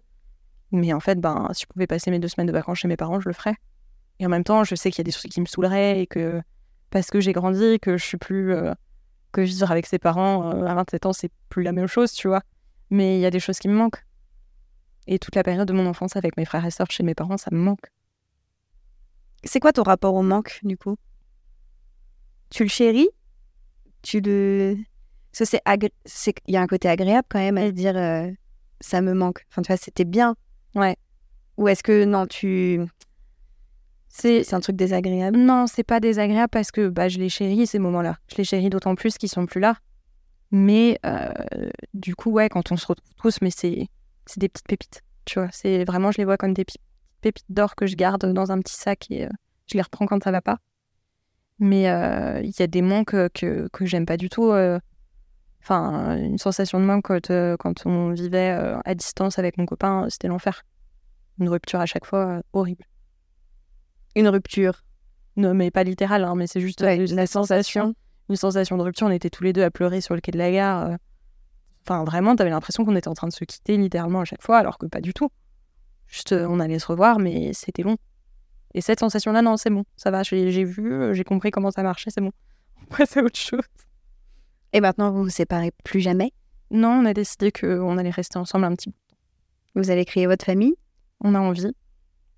Mais 0.71 0.93
en 0.93 0.99
fait, 0.99 1.19
ben, 1.19 1.49
si 1.53 1.63
je 1.63 1.67
pouvais 1.67 1.87
passer 1.87 2.09
mes 2.09 2.19
deux 2.19 2.29
semaines 2.29 2.47
de 2.47 2.53
vacances 2.53 2.79
chez 2.79 2.87
mes 2.87 2.97
parents, 2.97 3.19
je 3.19 3.29
le 3.29 3.33
ferais. 3.33 3.55
Et 4.19 4.25
en 4.25 4.29
même 4.29 4.43
temps, 4.43 4.63
je 4.63 4.75
sais 4.75 4.89
qu'il 4.91 4.99
y 4.99 5.01
a 5.01 5.03
des 5.05 5.11
trucs 5.11 5.31
qui 5.31 5.41
me 5.41 5.45
saouleraient 5.45 6.01
et 6.01 6.07
que 6.07 6.41
parce 6.89 7.09
que 7.09 7.19
j'ai 7.19 7.33
grandi, 7.33 7.79
que 7.79 7.97
je 7.97 8.03
suis 8.03 8.17
plus. 8.17 8.53
euh, 8.53 8.73
que 9.31 9.41
vivre 9.41 9.71
avec 9.71 9.85
ses 9.85 9.99
parents 9.99 10.51
euh, 10.51 10.65
à 10.65 10.75
27 10.75 11.05
ans, 11.05 11.13
c'est 11.13 11.31
plus 11.49 11.63
la 11.63 11.71
même 11.71 11.87
chose, 11.87 12.11
tu 12.13 12.27
vois. 12.27 12.41
Mais 12.89 13.17
il 13.17 13.21
y 13.21 13.25
a 13.25 13.31
des 13.31 13.39
choses 13.39 13.59
qui 13.59 13.67
me 13.69 13.73
manquent. 13.75 14.03
Et 15.07 15.19
toute 15.19 15.35
la 15.35 15.43
période 15.43 15.67
de 15.67 15.73
mon 15.73 15.85
enfance 15.87 16.15
avec 16.15 16.37
mes 16.37 16.45
frères 16.45 16.65
et 16.65 16.71
sœurs 16.71 16.91
chez 16.91 17.03
mes 17.03 17.15
parents, 17.15 17.37
ça 17.37 17.49
me 17.51 17.57
manque. 17.57 17.87
C'est 19.43 19.59
quoi 19.59 19.73
ton 19.73 19.83
rapport 19.83 20.13
au 20.13 20.21
manque, 20.21 20.59
du 20.63 20.77
coup? 20.77 20.95
Tu 22.49 22.63
le 22.63 22.69
chéris? 22.69 23.09
Tu 24.01 24.19
le. 24.21 24.77
Que 25.37 25.45
c'est 25.45 25.61
agré- 25.65 25.93
Il 26.47 26.53
y 26.53 26.57
a 26.57 26.61
un 26.61 26.67
côté 26.67 26.89
agréable 26.89 27.27
quand 27.29 27.39
même 27.39 27.57
à 27.57 27.71
dire 27.71 27.95
euh, 27.95 28.29
ça 28.81 29.01
me 29.01 29.13
manque. 29.13 29.45
Enfin, 29.49 29.61
tu 29.61 29.67
vois, 29.67 29.77
c'était 29.77 30.05
bien. 30.05 30.35
Ouais. 30.75 30.97
Ou 31.57 31.67
est-ce 31.67 31.81
que 31.83 32.05
non, 32.05 32.27
tu. 32.27 32.81
C'est 34.09 34.43
C'est 34.43 34.55
un 34.55 34.59
truc 34.59 34.75
désagréable? 34.75 35.37
Non, 35.39 35.65
c'est 35.67 35.83
pas 35.83 35.99
désagréable 35.99 36.49
parce 36.51 36.71
que 36.71 36.89
bah, 36.89 37.07
je 37.07 37.17
les 37.19 37.29
chéris 37.29 37.65
ces 37.65 37.79
moments-là. 37.79 38.17
Je 38.29 38.35
les 38.37 38.43
chéris 38.43 38.69
d'autant 38.69 38.95
plus 38.95 39.17
qu'ils 39.17 39.29
sont 39.29 39.45
plus 39.45 39.61
là. 39.61 39.75
Mais 40.51 40.99
euh, 41.05 41.31
du 41.93 42.13
coup, 42.15 42.29
ouais, 42.31 42.49
quand 42.49 42.71
on 42.73 42.77
se 42.77 42.85
retrouve 42.87 43.13
tous, 43.15 43.37
mais 43.41 43.51
c'est 43.51 43.87
c'est 44.25 44.39
des 44.39 44.49
petites 44.49 44.67
pépites. 44.67 45.01
Tu 45.25 45.39
vois, 45.39 45.49
c'est 45.51 45.83
vraiment, 45.85 46.11
je 46.11 46.17
les 46.17 46.25
vois 46.25 46.37
comme 46.37 46.53
des 46.53 46.65
pi- 46.65 46.79
pépites 47.21 47.45
d'or 47.49 47.75
que 47.75 47.85
je 47.87 47.95
garde 47.95 48.25
dans 48.33 48.51
un 48.51 48.59
petit 48.59 48.75
sac 48.75 49.05
et 49.09 49.25
euh, 49.25 49.29
je 49.67 49.75
les 49.75 49.81
reprends 49.81 50.05
quand 50.05 50.23
ça 50.23 50.31
va 50.31 50.41
pas. 50.41 50.57
Mais 51.59 51.89
euh, 51.89 52.41
il 52.43 52.53
y 52.57 52.63
a 52.63 52.67
des 52.67 52.81
manques 52.81 53.15
que, 53.33 53.67
que 53.71 53.85
j'aime 53.85 54.05
pas 54.05 54.17
du 54.17 54.29
tout. 54.29 54.51
euh. 54.51 54.79
Enfin, 55.61 56.17
une 56.17 56.39
sensation 56.39 56.79
de 56.79 56.85
manque 56.85 57.05
quand, 57.05 57.31
quand 57.59 57.85
on 57.85 58.09
vivait 58.13 58.49
à 58.83 58.95
distance 58.95 59.37
avec 59.37 59.59
mon 59.59 59.67
copain, 59.67 60.07
c'était 60.09 60.27
l'enfer. 60.27 60.63
Une 61.39 61.49
rupture 61.49 61.79
à 61.79 61.85
chaque 61.85 62.05
fois, 62.05 62.41
horrible. 62.53 62.83
Une 64.15 64.27
rupture. 64.27 64.83
Non, 65.37 65.53
mais 65.53 65.69
pas 65.71 65.83
littéral, 65.83 66.23
hein, 66.23 66.33
mais 66.35 66.47
c'est 66.47 66.59
juste 66.61 66.81
Ouais, 66.81 66.97
la 67.05 67.27
sensation. 67.27 67.93
une 68.29 68.35
sensation 68.35 68.75
de 68.77 68.81
rupture. 68.81 69.05
On 69.07 69.11
était 69.11 69.29
tous 69.29 69.43
les 69.43 69.53
deux 69.53 69.63
à 69.63 69.69
pleurer 69.71 70.01
sur 70.01 70.15
le 70.15 70.21
quai 70.21 70.31
de 70.31 70.37
la 70.39 70.51
gare. 70.51 70.97
Euh. 71.81 71.93
Enfin, 71.93 72.03
vraiment, 72.03 72.35
t'avais 72.35 72.49
l'impression 72.49 72.85
qu'on 72.85 72.95
était 72.95 73.07
en 73.07 73.13
train 73.13 73.27
de 73.27 73.33
se 73.33 73.43
quitter 73.43 73.77
littéralement 73.77 74.21
à 74.21 74.25
chaque 74.25 74.41
fois, 74.41 74.57
alors 74.57 74.77
que 74.77 74.85
pas 74.85 75.01
du 75.01 75.13
tout. 75.13 75.29
Juste, 76.07 76.33
euh, 76.33 76.47
on 76.49 76.59
allait 76.59 76.79
se 76.79 76.87
revoir, 76.87 77.19
mais 77.19 77.53
c'était 77.53 77.83
long. 77.83 77.97
Et 78.73 78.81
cette 78.81 78.99
sensation-là, 78.99 79.41
non, 79.41 79.57
c'est 79.57 79.69
bon, 79.69 79.83
ça 79.97 80.11
va, 80.11 80.23
j'ai 80.23 80.63
vu, 80.63 80.93
euh, 80.93 81.13
j'ai 81.13 81.23
compris 81.23 81.51
comment 81.51 81.71
ça 81.71 81.83
marchait, 81.83 82.09
c'est 82.09 82.21
bon. 82.21 82.31
On 82.81 82.95
passe 82.95 83.17
à 83.17 83.23
autre 83.23 83.39
chose. 83.39 83.61
Et 84.73 84.81
maintenant, 84.81 85.11
vous 85.11 85.23
vous 85.23 85.29
séparez 85.29 85.71
plus 85.83 85.99
jamais? 85.99 86.31
Non, 86.71 87.01
on 87.01 87.05
a 87.05 87.13
décidé 87.13 87.51
qu'on 87.51 87.97
allait 87.97 88.09
rester 88.11 88.39
ensemble 88.39 88.63
un 88.63 88.73
petit 88.75 88.89
peu. 88.89 88.95
Vous 89.75 89.91
allez 89.91 90.05
créer 90.05 90.25
votre 90.25 90.45
famille? 90.45 90.75
On 91.19 91.35
a 91.35 91.39
envie. 91.39 91.73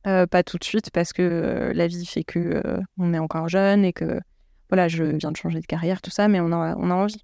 Euh, 0.06 0.26
pas 0.26 0.44
tout 0.44 0.58
de 0.58 0.64
suite, 0.64 0.90
parce 0.92 1.14
que 1.14 1.22
euh, 1.22 1.74
la 1.74 1.88
vie 1.88 2.06
fait 2.06 2.24
que 2.24 2.40
euh, 2.40 2.82
on 2.98 3.14
est 3.14 3.20
encore 3.20 3.48
jeune 3.48 3.86
et 3.86 3.94
que, 3.94 4.20
voilà, 4.70 4.88
je 4.88 5.04
viens 5.04 5.32
de 5.32 5.38
changer 5.38 5.62
de 5.62 5.66
carrière, 5.66 6.02
tout 6.02 6.10
ça, 6.10 6.28
mais 6.28 6.42
on 6.42 6.52
a, 6.52 6.76
on 6.78 6.90
a 6.90 6.94
envie. 6.94 7.24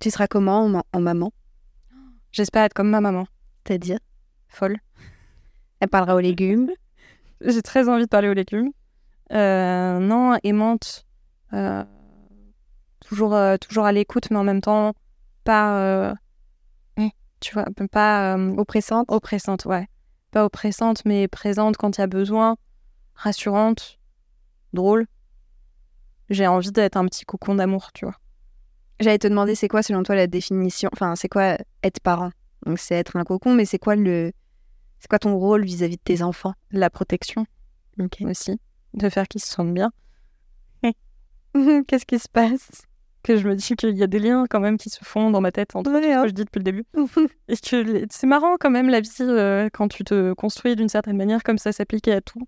Tu 0.00 0.10
seras 0.10 0.26
comment 0.28 0.64
en, 0.64 0.68
ma- 0.68 0.84
en 0.92 1.00
maman? 1.00 1.32
J'espère 2.32 2.64
être 2.64 2.74
comme 2.74 2.90
ma 2.90 3.00
maman, 3.00 3.26
C'est-à-dire? 3.66 3.98
Folle. 4.48 4.78
Elle 5.80 5.88
parlera 5.88 6.14
aux 6.14 6.20
légumes? 6.20 6.70
J'ai 7.40 7.62
très 7.62 7.88
envie 7.88 8.04
de 8.04 8.08
parler 8.08 8.28
aux 8.28 8.34
légumes. 8.34 8.70
Euh, 9.32 9.98
non, 9.98 10.38
aimante. 10.42 11.04
euh, 11.52 11.84
toujours, 13.00 13.34
euh, 13.34 13.56
toujours 13.56 13.84
à 13.86 13.92
l'écoute, 13.92 14.30
mais 14.30 14.36
en 14.36 14.44
même 14.44 14.60
temps, 14.60 14.94
pas. 15.44 15.78
euh, 15.80 16.14
tu 17.40 17.54
vois, 17.54 17.66
pas 17.92 18.36
Oppressante? 18.56 19.06
oppressante, 19.08 19.64
ouais. 19.66 19.86
Pas 20.32 20.44
oppressante, 20.44 21.04
mais 21.04 21.28
présente 21.28 21.76
quand 21.76 21.96
il 21.96 22.00
y 22.00 22.04
a 22.04 22.08
besoin. 22.08 22.56
Rassurante. 23.14 23.98
Drôle. 24.72 25.06
J'ai 26.30 26.46
envie 26.46 26.72
d'être 26.72 26.96
un 26.96 27.06
petit 27.06 27.24
cocon 27.24 27.54
d'amour, 27.54 27.92
tu 27.92 28.04
vois. 28.04 28.16
J'allais 29.00 29.18
te 29.18 29.28
demander, 29.28 29.54
c'est 29.54 29.68
quoi 29.68 29.82
selon 29.82 30.02
toi 30.02 30.14
la 30.16 30.26
définition 30.26 30.90
Enfin, 30.92 31.14
c'est 31.16 31.28
quoi 31.28 31.56
être 31.82 32.00
parent? 32.00 32.30
Donc, 32.66 32.78
c'est 32.78 32.96
être 32.96 33.16
un 33.16 33.24
cocon, 33.24 33.54
mais 33.54 33.64
c'est 33.64 33.78
quoi 33.78 33.94
le. 33.96 34.32
C'est 34.98 35.08
quoi 35.08 35.20
ton 35.20 35.36
rôle 35.36 35.64
vis-à-vis 35.64 35.96
de 35.96 36.02
tes 36.02 36.22
enfants? 36.22 36.54
La 36.72 36.90
protection 36.90 37.46
aussi. 38.24 38.60
De 38.94 39.08
faire 39.08 39.28
qu'ils 39.28 39.40
se 39.40 39.48
sentent 39.48 39.74
bien. 39.74 39.90
Qu'est-ce 41.86 42.04
qui 42.06 42.18
se 42.18 42.28
passe? 42.28 42.82
Que 43.22 43.36
je 43.36 43.48
me 43.48 43.56
dis 43.56 43.74
qu'il 43.74 43.96
y 43.96 44.02
a 44.02 44.06
des 44.06 44.18
liens 44.18 44.44
quand 44.48 44.60
même 44.60 44.76
qui 44.76 44.90
se 44.90 45.02
font 45.02 45.30
dans 45.30 45.40
ma 45.40 45.50
tête 45.50 45.74
entre 45.74 45.90
Ouais, 45.90 46.00
tout 46.00 46.06
ce 46.06 46.12
hein. 46.12 46.22
que 46.22 46.28
je 46.28 46.34
dis 46.34 46.44
depuis 46.44 46.58
le 46.58 46.64
début. 46.64 46.84
Et 47.48 47.56
que 47.56 48.06
c'est 48.10 48.26
marrant 48.26 48.56
quand 48.60 48.70
même 48.70 48.88
la 48.88 49.00
vie 49.00 49.10
euh, 49.20 49.68
quand 49.72 49.88
tu 49.88 50.04
te 50.04 50.34
construis 50.34 50.76
d'une 50.76 50.88
certaine 50.88 51.16
manière 51.16 51.42
comme 51.42 51.58
ça 51.58 51.72
s'appliquer 51.72 52.12
à 52.12 52.20
tout. 52.20 52.46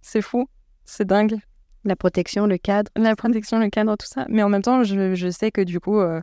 C'est 0.00 0.22
fou, 0.22 0.48
c'est 0.84 1.06
dingue. 1.06 1.38
La 1.86 1.94
protection, 1.94 2.46
le 2.46 2.58
cadre. 2.58 2.90
La 2.96 3.14
protection, 3.14 3.60
le 3.60 3.70
cadre, 3.70 3.96
tout 3.96 4.08
ça. 4.08 4.26
Mais 4.28 4.42
en 4.42 4.48
même 4.48 4.62
temps, 4.62 4.82
je, 4.82 5.14
je 5.14 5.30
sais 5.30 5.52
que 5.52 5.60
du 5.60 5.78
coup, 5.78 6.00
euh, 6.00 6.20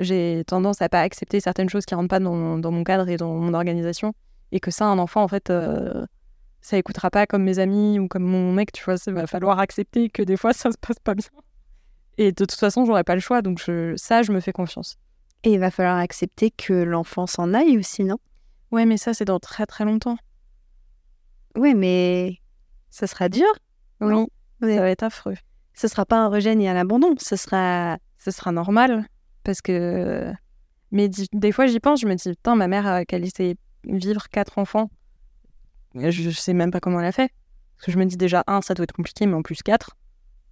j'ai 0.00 0.42
tendance 0.44 0.82
à 0.82 0.88
pas 0.88 1.00
accepter 1.00 1.38
certaines 1.38 1.68
choses 1.68 1.86
qui 1.86 1.94
rentrent 1.94 2.08
pas 2.08 2.18
dans, 2.18 2.58
dans 2.58 2.72
mon 2.72 2.82
cadre 2.82 3.08
et 3.08 3.16
dans 3.16 3.32
mon 3.34 3.54
organisation. 3.54 4.12
Et 4.50 4.58
que 4.58 4.72
ça, 4.72 4.86
un 4.86 4.98
enfant, 4.98 5.22
en 5.22 5.28
fait, 5.28 5.50
euh, 5.50 6.04
ça 6.60 6.78
écoutera 6.78 7.10
pas 7.10 7.26
comme 7.26 7.44
mes 7.44 7.60
amis 7.60 8.00
ou 8.00 8.08
comme 8.08 8.24
mon 8.24 8.52
mec, 8.52 8.72
tu 8.72 8.82
vois, 8.84 8.96
il 9.06 9.12
va 9.12 9.28
falloir 9.28 9.60
accepter 9.60 10.10
que 10.10 10.22
des 10.22 10.36
fois 10.36 10.52
ça 10.52 10.72
se 10.72 10.78
passe 10.78 10.98
pas 10.98 11.14
bien. 11.14 11.28
Et 12.16 12.32
de 12.32 12.44
toute 12.44 12.58
façon, 12.58 12.84
j'aurais 12.84 13.04
pas 13.04 13.14
le 13.14 13.20
choix, 13.20 13.40
donc 13.40 13.62
je, 13.64 13.94
ça, 13.96 14.22
je 14.22 14.32
me 14.32 14.40
fais 14.40 14.50
confiance. 14.52 14.96
Et 15.44 15.52
il 15.52 15.60
va 15.60 15.70
falloir 15.70 15.98
accepter 15.98 16.50
que 16.50 16.72
l'enfant 16.72 17.28
s'en 17.28 17.54
aille 17.54 17.78
aussi, 17.78 18.02
non? 18.02 18.16
Ouais, 18.72 18.84
mais 18.84 18.96
ça, 18.96 19.14
c'est 19.14 19.24
dans 19.24 19.38
très 19.38 19.64
très 19.66 19.84
longtemps. 19.84 20.18
Oui, 21.54 21.74
mais 21.74 22.40
ça 22.90 23.06
sera 23.06 23.28
dur. 23.28 23.46
Oui, 24.00 24.10
Non 24.10 24.28
ça 24.60 24.66
va 24.66 24.90
être 24.90 25.02
affreux. 25.02 25.36
Ce 25.74 25.88
sera 25.88 26.04
pas 26.04 26.18
un 26.18 26.28
rejet 26.28 26.54
ni 26.54 26.68
un 26.68 26.76
abandon, 26.76 27.14
ce 27.18 27.36
sera 27.36 27.98
Ce 28.18 28.30
sera 28.30 28.52
normal, 28.52 29.06
parce 29.44 29.60
que. 29.60 30.32
Mais 30.90 31.08
des 31.32 31.52
fois, 31.52 31.66
j'y 31.66 31.80
pense, 31.80 32.00
je 32.00 32.06
me 32.06 32.14
dis, 32.14 32.30
putain, 32.30 32.56
ma 32.56 32.66
mère, 32.66 32.86
euh, 32.86 33.02
qu'elle 33.06 33.24
essaie 33.24 33.56
vivre 33.84 34.28
quatre 34.30 34.58
enfants, 34.58 34.90
je, 35.94 36.10
je 36.10 36.30
sais 36.30 36.54
même 36.54 36.70
pas 36.70 36.80
comment 36.80 37.00
elle 37.00 37.06
a 37.06 37.12
fait. 37.12 37.30
Parce 37.76 37.86
que 37.86 37.92
je 37.92 37.98
me 37.98 38.06
dis 38.06 38.16
déjà, 38.16 38.42
un, 38.46 38.60
ça 38.62 38.74
doit 38.74 38.84
être 38.84 38.92
compliqué, 38.92 39.26
mais 39.26 39.34
en 39.34 39.42
plus 39.42 39.62
quatre. 39.62 39.96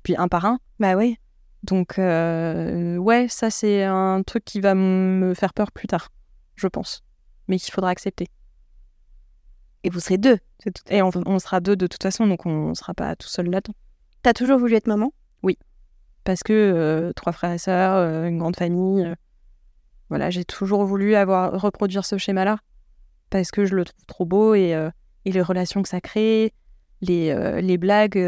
Puis 0.02 0.14
un 0.16 0.28
par 0.28 0.44
un. 0.44 0.58
bah 0.78 0.94
oui. 0.94 1.18
Donc, 1.62 1.98
euh, 1.98 2.96
ouais, 2.96 3.26
ça, 3.28 3.50
c'est 3.50 3.82
un 3.82 4.22
truc 4.22 4.44
qui 4.44 4.60
va 4.60 4.74
me 4.74 5.34
faire 5.34 5.52
peur 5.52 5.72
plus 5.72 5.88
tard, 5.88 6.10
je 6.54 6.68
pense. 6.68 7.02
Mais 7.48 7.58
qu'il 7.58 7.72
faudra 7.72 7.90
accepter. 7.90 8.28
Et 9.82 9.90
vous 9.90 9.98
serez 9.98 10.18
deux. 10.18 10.38
Et 10.88 11.02
on, 11.02 11.10
on 11.26 11.38
sera 11.38 11.60
deux 11.60 11.74
de 11.74 11.86
toute 11.86 12.02
façon, 12.02 12.26
donc 12.26 12.46
on 12.46 12.74
sera 12.74 12.94
pas 12.94 13.16
tout 13.16 13.28
seul 13.28 13.50
là-dedans. 13.50 13.74
T'as 14.26 14.32
toujours 14.32 14.58
voulu 14.58 14.74
être 14.74 14.88
maman? 14.88 15.12
Parce 16.24 16.42
que 16.42 16.52
euh, 16.52 17.12
trois 17.12 17.32
frères 17.32 17.52
et 17.52 17.58
sœurs, 17.58 17.94
euh, 17.94 18.26
une 18.26 18.38
grande 18.38 18.56
famille, 18.56 19.04
euh, 19.04 19.14
voilà, 20.08 20.30
j'ai 20.30 20.44
toujours 20.44 20.84
voulu 20.84 21.14
avoir 21.14 21.52
reproduire 21.60 22.04
ce 22.04 22.18
schéma-là. 22.18 22.58
Parce 23.30 23.52
que 23.52 23.64
je 23.64 23.76
le 23.76 23.84
trouve 23.84 24.04
trop 24.06 24.24
beau 24.24 24.54
et, 24.56 24.70
et 25.24 25.30
les 25.30 25.42
relations 25.42 25.80
que 25.80 25.88
ça 25.88 26.00
crée, 26.00 26.52
les, 27.02 27.60
les 27.62 27.78
blagues, 27.78 28.18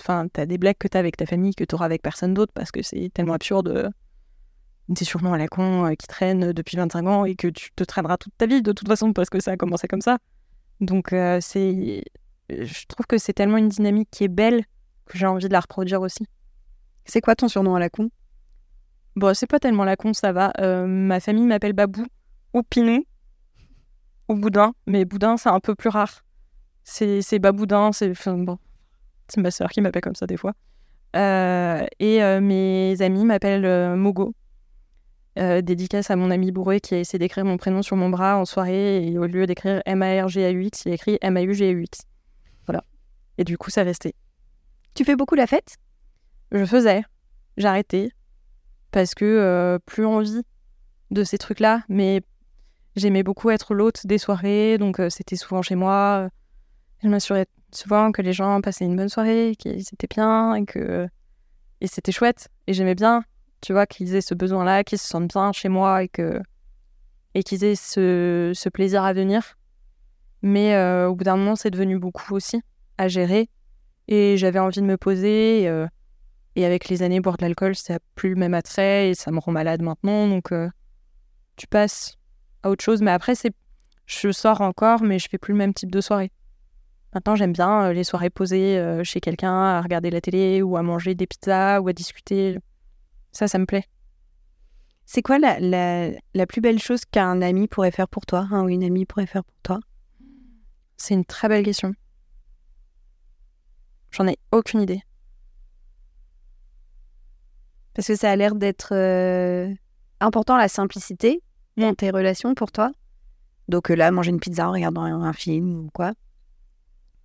enfin, 0.00 0.26
t'as 0.32 0.44
des 0.44 0.58
blagues 0.58 0.74
que 0.76 0.88
t'as 0.88 0.98
avec 0.98 1.16
ta 1.16 1.24
famille 1.24 1.54
que 1.54 1.62
t'auras 1.62 1.84
avec 1.84 2.02
personne 2.02 2.34
d'autre 2.34 2.52
parce 2.52 2.72
que 2.72 2.82
c'est 2.82 3.12
tellement 3.14 3.34
absurde. 3.34 3.92
T'es 4.92 5.04
sûrement 5.04 5.34
à 5.34 5.38
la 5.38 5.46
con 5.46 5.94
qui 5.96 6.08
traîne 6.08 6.52
depuis 6.52 6.76
25 6.76 7.06
ans 7.06 7.24
et 7.26 7.36
que 7.36 7.46
tu 7.46 7.70
te 7.76 7.84
traîneras 7.84 8.16
toute 8.16 8.36
ta 8.36 8.46
vie 8.46 8.60
de 8.60 8.72
toute 8.72 8.88
façon 8.88 9.12
parce 9.12 9.30
que 9.30 9.38
ça 9.38 9.52
a 9.52 9.56
commencé 9.56 9.86
comme 9.86 10.02
ça. 10.02 10.18
Donc, 10.80 11.10
c'est. 11.40 12.02
Je 12.50 12.86
trouve 12.88 13.06
que 13.06 13.18
c'est 13.18 13.34
tellement 13.34 13.58
une 13.58 13.68
dynamique 13.68 14.08
qui 14.10 14.24
est 14.24 14.28
belle 14.28 14.64
que 15.06 15.18
j'ai 15.18 15.26
envie 15.26 15.48
de 15.48 15.52
la 15.52 15.60
reproduire 15.60 16.00
aussi. 16.00 16.26
C'est 17.04 17.20
quoi 17.20 17.34
ton 17.34 17.48
surnom 17.48 17.74
à 17.74 17.80
la 17.80 17.90
con? 17.90 18.10
Bon, 19.16 19.32
c'est 19.34 19.46
pas 19.46 19.60
tellement 19.60 19.84
la 19.84 19.96
con, 19.96 20.12
ça 20.12 20.32
va. 20.32 20.52
Euh, 20.58 20.86
ma 20.86 21.20
famille 21.20 21.46
m'appelle 21.46 21.72
Babou 21.72 22.04
ou 22.52 22.62
Pinou 22.62 23.04
ou 24.28 24.34
Boudin, 24.34 24.72
mais 24.86 25.04
Boudin, 25.04 25.36
c'est 25.36 25.50
un 25.50 25.60
peu 25.60 25.74
plus 25.74 25.90
rare. 25.90 26.24
C'est 26.82 27.38
Baboudin, 27.38 27.92
c'est 27.92 28.12
bon, 28.26 28.58
c'est 29.28 29.40
ma 29.40 29.50
sœur 29.50 29.70
qui 29.70 29.80
m'appelle 29.80 30.02
comme 30.02 30.14
ça 30.14 30.26
des 30.26 30.36
fois. 30.36 30.52
Euh, 31.14 31.86
et 32.00 32.22
euh, 32.22 32.40
mes 32.40 33.00
amis 33.00 33.24
m'appellent 33.24 33.96
Mogo. 33.96 34.34
Dédicace 35.36 36.12
à 36.12 36.16
mon 36.16 36.30
ami 36.30 36.52
bourré 36.52 36.78
qui 36.78 36.94
a 36.94 37.00
essayé 37.00 37.18
d'écrire 37.18 37.44
mon 37.44 37.56
prénom 37.56 37.82
sur 37.82 37.96
mon 37.96 38.08
bras 38.08 38.38
en 38.38 38.44
soirée 38.44 39.04
et 39.04 39.18
au 39.18 39.26
lieu 39.26 39.46
d'écrire 39.46 39.82
M-A-R-G-A-U-X, 39.84 40.84
il 40.86 40.92
a 40.92 40.94
écrit 40.94 41.18
M-A-U-G-A-U-X. 41.20 42.02
Voilà. 42.66 42.84
Et 43.38 43.42
du 43.42 43.58
coup, 43.58 43.68
ça 43.70 43.82
restait. 43.82 44.14
Tu 44.94 45.04
fais 45.04 45.16
beaucoup 45.16 45.34
la 45.34 45.48
fête? 45.48 45.76
Je 46.52 46.64
faisais, 46.64 47.02
j'ai 47.56 47.66
arrêté. 47.66 48.12
Parce 48.92 49.14
que 49.14 49.24
euh, 49.24 49.78
plus 49.86 50.06
envie 50.06 50.42
de 51.10 51.24
ces 51.24 51.36
trucs-là, 51.36 51.82
mais 51.88 52.22
j'aimais 52.94 53.24
beaucoup 53.24 53.50
être 53.50 53.74
l'hôte 53.74 54.06
des 54.06 54.18
soirées, 54.18 54.78
donc 54.78 55.00
euh, 55.00 55.10
c'était 55.10 55.34
souvent 55.34 55.62
chez 55.62 55.74
moi. 55.74 56.28
Je 57.02 57.08
m'assurais 57.08 57.46
souvent 57.72 58.12
que 58.12 58.22
les 58.22 58.32
gens 58.32 58.60
passaient 58.60 58.84
une 58.84 58.94
bonne 58.96 59.08
soirée, 59.08 59.56
qu'ils 59.58 59.80
étaient 59.80 60.06
bien 60.08 60.54
et 60.54 60.64
que 60.64 61.08
et 61.80 61.88
c'était 61.88 62.12
chouette. 62.12 62.48
Et 62.68 62.72
j'aimais 62.72 62.94
bien, 62.94 63.24
tu 63.60 63.72
vois, 63.72 63.86
qu'ils 63.86 64.14
aient 64.14 64.20
ce 64.20 64.34
besoin-là, 64.34 64.84
qu'ils 64.84 64.98
se 64.98 65.08
sentent 65.08 65.28
bien 65.28 65.50
chez 65.50 65.68
moi 65.68 66.04
et 66.04 66.08
que 66.08 66.40
et 67.34 67.42
qu'ils 67.42 67.64
aient 67.64 67.74
ce, 67.74 68.68
plaisir 68.68 69.02
à 69.02 69.12
venir. 69.12 69.58
Mais 70.42 70.76
euh, 70.76 71.08
au 71.08 71.16
bout 71.16 71.24
d'un 71.24 71.36
moment, 71.36 71.56
c'est 71.56 71.70
devenu 71.70 71.98
beaucoup 71.98 72.34
aussi 72.34 72.62
à 72.96 73.08
gérer 73.08 73.48
et 74.08 74.36
j'avais 74.36 74.58
envie 74.58 74.80
de 74.80 74.86
me 74.86 74.96
poser. 74.96 75.62
Et, 75.62 75.68
euh, 75.68 75.86
et 76.56 76.64
avec 76.64 76.88
les 76.88 77.02
années, 77.02 77.20
boire 77.20 77.36
de 77.36 77.42
l'alcool, 77.42 77.74
ça 77.74 77.94
n'a 77.94 77.98
plus 78.14 78.30
le 78.30 78.36
même 78.36 78.54
attrait 78.54 79.10
et 79.10 79.14
ça 79.14 79.30
me 79.30 79.38
rend 79.38 79.52
malade 79.52 79.82
maintenant. 79.82 80.28
Donc, 80.28 80.52
euh, 80.52 80.68
tu 81.56 81.66
passes 81.66 82.16
à 82.62 82.70
autre 82.70 82.84
chose. 82.84 83.02
Mais 83.02 83.10
après, 83.10 83.34
c'est, 83.34 83.52
je 84.06 84.30
sors 84.30 84.60
encore, 84.60 85.02
mais 85.02 85.18
je 85.18 85.28
fais 85.28 85.38
plus 85.38 85.52
le 85.52 85.58
même 85.58 85.74
type 85.74 85.90
de 85.90 86.00
soirée. 86.00 86.30
Maintenant, 87.14 87.36
j'aime 87.36 87.52
bien 87.52 87.84
euh, 87.84 87.92
les 87.92 88.04
soirées 88.04 88.30
posées 88.30 89.00
chez 89.04 89.20
quelqu'un, 89.20 89.52
à 89.52 89.80
regarder 89.80 90.10
la 90.10 90.20
télé 90.20 90.62
ou 90.62 90.76
à 90.76 90.82
manger 90.82 91.14
des 91.14 91.26
pizzas 91.26 91.80
ou 91.80 91.88
à 91.88 91.92
discuter. 91.92 92.58
Ça, 93.32 93.48
ça 93.48 93.58
me 93.58 93.66
plaît. 93.66 93.84
C'est 95.06 95.22
quoi 95.22 95.38
la, 95.38 95.60
la, 95.60 96.10
la 96.34 96.46
plus 96.46 96.60
belle 96.60 96.78
chose 96.78 97.04
qu'un 97.04 97.42
ami 97.42 97.68
pourrait 97.68 97.90
faire 97.90 98.08
pour 98.08 98.26
toi 98.26 98.48
Un 98.50 98.64
ou 98.64 98.68
une 98.68 98.82
amie 98.84 99.04
pourrait 99.04 99.26
faire 99.26 99.44
pour 99.44 99.60
toi? 99.62 99.80
C'est 100.96 101.14
une 101.14 101.24
très 101.24 101.48
belle 101.48 101.64
question. 101.64 101.94
J'en 104.14 104.28
ai 104.28 104.38
aucune 104.52 104.80
idée. 104.80 105.02
Parce 107.94 108.06
que 108.06 108.14
ça 108.14 108.30
a 108.30 108.36
l'air 108.36 108.54
d'être 108.54 108.94
euh, 108.94 109.74
important 110.20 110.56
la 110.56 110.68
simplicité 110.68 111.42
dans 111.76 111.94
tes 111.94 112.10
relations 112.10 112.54
pour 112.54 112.70
toi. 112.70 112.92
Donc 113.66 113.90
euh, 113.90 113.94
là, 113.96 114.12
manger 114.12 114.30
une 114.30 114.38
pizza 114.38 114.68
en 114.68 114.72
regardant 114.72 115.02
un, 115.02 115.22
un 115.22 115.32
film 115.32 115.86
ou 115.86 115.90
quoi. 115.92 116.12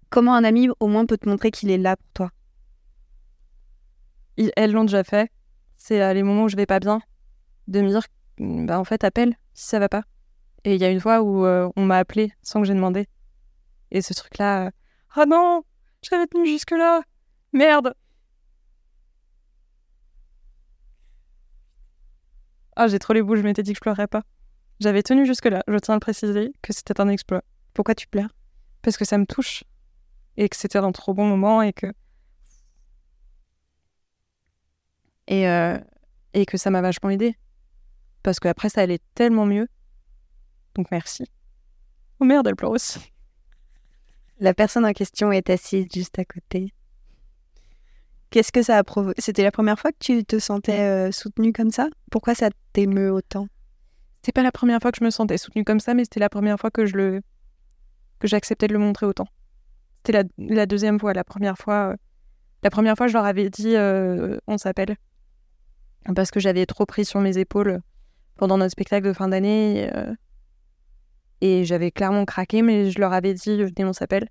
Comment 0.09 0.33
un 0.33 0.43
ami 0.43 0.69
au 0.79 0.87
moins 0.87 1.05
peut 1.05 1.17
te 1.17 1.29
montrer 1.29 1.51
qu'il 1.51 1.69
est 1.69 1.77
là 1.77 1.95
pour 1.95 2.09
toi? 2.13 2.31
Ils- 4.37 4.51
elles 4.55 4.71
l'ont 4.71 4.85
déjà 4.85 5.03
fait. 5.03 5.31
C'est 5.77 6.01
à 6.01 6.11
les 6.15 6.23
moments 6.23 6.45
où 6.45 6.49
je 6.49 6.55
vais 6.55 6.65
pas 6.65 6.79
bien, 6.79 7.01
de 7.67 7.81
me 7.81 7.89
dire, 7.89 8.01
bah 8.39 8.79
en 8.79 8.83
fait, 8.83 9.03
appelle 9.03 9.35
si 9.53 9.67
ça 9.67 9.77
va 9.77 9.89
pas. 9.89 10.03
Et 10.63 10.73
il 10.73 10.81
y 10.81 10.85
a 10.85 10.89
une 10.89 10.99
fois 10.99 11.21
où 11.21 11.45
euh, 11.45 11.69
on 11.75 11.85
m'a 11.85 11.97
appelé 11.99 12.31
sans 12.41 12.61
que 12.61 12.67
j'ai 12.67 12.73
demandé. 12.73 13.07
Et 13.91 14.01
ce 14.01 14.13
truc-là, 14.15 14.67
euh, 14.67 14.71
ah 15.15 15.25
non, 15.27 15.63
j'avais 16.01 16.27
tenu 16.27 16.45
jusque-là, 16.45 17.01
merde. 17.53 17.93
Ah, 22.75 22.87
j'ai 22.87 22.99
trop 22.99 23.13
les 23.13 23.21
boules, 23.21 23.37
je 23.37 23.43
m'étais 23.43 23.63
dit 23.63 23.73
que 23.73 23.77
je 23.77 23.81
pleurerais 23.81 24.07
pas. 24.07 24.23
J'avais 24.79 25.03
tenu 25.03 25.25
jusque-là, 25.25 25.63
je 25.67 25.77
tiens 25.77 25.95
à 25.95 25.97
le 25.97 25.99
préciser, 25.99 26.53
que 26.61 26.71
c'était 26.71 26.99
un 27.01 27.09
exploit. 27.09 27.43
Pourquoi 27.73 27.95
tu 27.95 28.07
pleures? 28.07 28.33
Parce 28.81 28.95
que 28.95 29.03
ça 29.05 29.17
me 29.17 29.25
touche. 29.25 29.63
Et 30.37 30.47
que 30.47 30.55
c'était 30.55 30.77
un 30.77 30.91
trop 30.93 31.13
bon 31.13 31.27
moment 31.27 31.61
et 31.61 31.73
que. 31.73 31.87
Et, 35.27 35.47
euh, 35.49 35.77
et 36.33 36.45
que 36.45 36.57
ça 36.57 36.69
m'a 36.69 36.81
vachement 36.81 37.09
aidé. 37.09 37.35
Parce 38.23 38.39
qu'après, 38.39 38.69
ça 38.69 38.81
allait 38.81 39.01
tellement 39.15 39.45
mieux. 39.45 39.67
Donc 40.75 40.89
merci. 40.91 41.25
Oh 42.21 42.25
merde, 42.25 42.47
elle 42.47 42.55
pleure 42.55 42.71
aussi. 42.71 42.99
La 44.39 44.53
personne 44.53 44.85
en 44.85 44.93
question 44.93 45.31
est 45.31 45.49
assise 45.49 45.87
juste 45.93 46.17
à 46.19 46.25
côté. 46.25 46.73
Qu'est-ce 48.29 48.51
que 48.51 48.61
ça 48.61 48.77
a 48.77 48.83
provoqué 48.83 49.21
C'était 49.21 49.43
la 49.43 49.51
première 49.51 49.79
fois 49.79 49.91
que 49.91 49.97
tu 49.99 50.23
te 50.23 50.39
sentais 50.39 50.79
euh, 50.81 51.11
soutenue 51.11 51.51
comme 51.51 51.71
ça? 51.71 51.87
Pourquoi 52.11 52.35
ça 52.35 52.49
t'émeut 52.73 53.11
autant? 53.11 53.47
C'était 54.15 54.31
pas 54.33 54.43
la 54.43 54.51
première 54.51 54.79
fois 54.81 54.91
que 54.91 54.97
je 54.99 55.03
me 55.03 55.09
sentais 55.09 55.37
soutenue 55.37 55.63
comme 55.63 55.79
ça, 55.79 55.93
mais 55.93 56.03
c'était 56.03 56.19
la 56.19 56.29
première 56.29 56.59
fois 56.59 56.69
que 56.71 56.85
je 56.85 56.95
le. 56.95 57.21
que 58.19 58.27
j'acceptais 58.27 58.67
de 58.67 58.73
le 58.73 58.79
montrer 58.79 59.05
autant. 59.05 59.27
C'était 59.97 60.23
la, 60.23 60.23
la 60.37 60.65
deuxième 60.65 60.99
fois. 60.99 61.13
La 61.13 61.23
première 61.23 61.57
fois. 61.57 61.91
euh, 61.91 61.95
La 62.63 62.69
première 62.69 62.95
fois, 62.95 63.07
je 63.07 63.13
leur 63.13 63.25
avais 63.25 63.49
dit 63.49 63.75
euh, 63.75 64.37
on 64.47 64.57
s'appelle. 64.57 64.95
Parce 66.15 66.31
que 66.31 66.39
j'avais 66.39 66.65
trop 66.65 66.85
pris 66.85 67.03
sur 67.05 67.19
mes 67.19 67.37
épaules 67.37 67.79
pendant 68.37 68.57
notre 68.57 68.71
spectacle 68.71 69.07
de 69.07 69.13
fin 69.13 69.27
d'année. 69.27 69.89
Et, 71.41 71.61
euh, 71.61 71.63
j'avais 71.63 71.91
clairement 71.91 72.25
craqué, 72.25 72.61
mais 72.61 72.91
je 72.91 72.99
leur 72.99 73.13
avais 73.13 73.33
dit 73.33 73.57
venez, 73.57 73.85
on 73.85 73.93
s'appelle. 73.93 74.27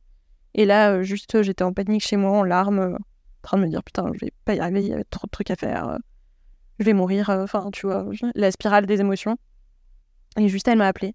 Et 0.55 0.65
là, 0.65 0.93
euh, 0.93 1.03
juste, 1.03 1.43
j'étais 1.43 1.63
en 1.65 1.73
panique 1.73 2.03
chez 2.03 2.17
moi, 2.17 2.33
en 2.33 2.43
larmes, 2.45 2.79
euh, 2.79 2.95
en 2.95 2.99
train 3.43 3.59
de 3.59 3.63
me 3.65 3.69
dire 3.69 3.83
putain, 3.85 4.11
je 4.15 4.27
vais 4.27 4.33
pas 4.45 4.55
y 4.55 4.61
arriver, 4.61 4.81
il 4.83 4.89
y 4.89 4.93
avait 4.93 5.05
trop 5.05 5.27
de 5.27 5.31
trucs 5.31 5.51
à 5.51 5.57
faire. 5.57 5.89
euh, 5.89 5.99
je 6.79 6.85
vais 6.85 6.93
mourir. 6.95 7.31
euh, 7.31 7.45
Enfin, 7.45 7.71
tu 7.73 7.87
vois, 7.87 8.07
la 8.35 8.51
spirale 8.51 8.87
des 8.87 9.01
émotions. 9.01 9.37
Et 10.39 10.49
juste, 10.49 10.69
elle 10.69 10.79
m'a 10.79 10.87
appelée. 10.89 11.15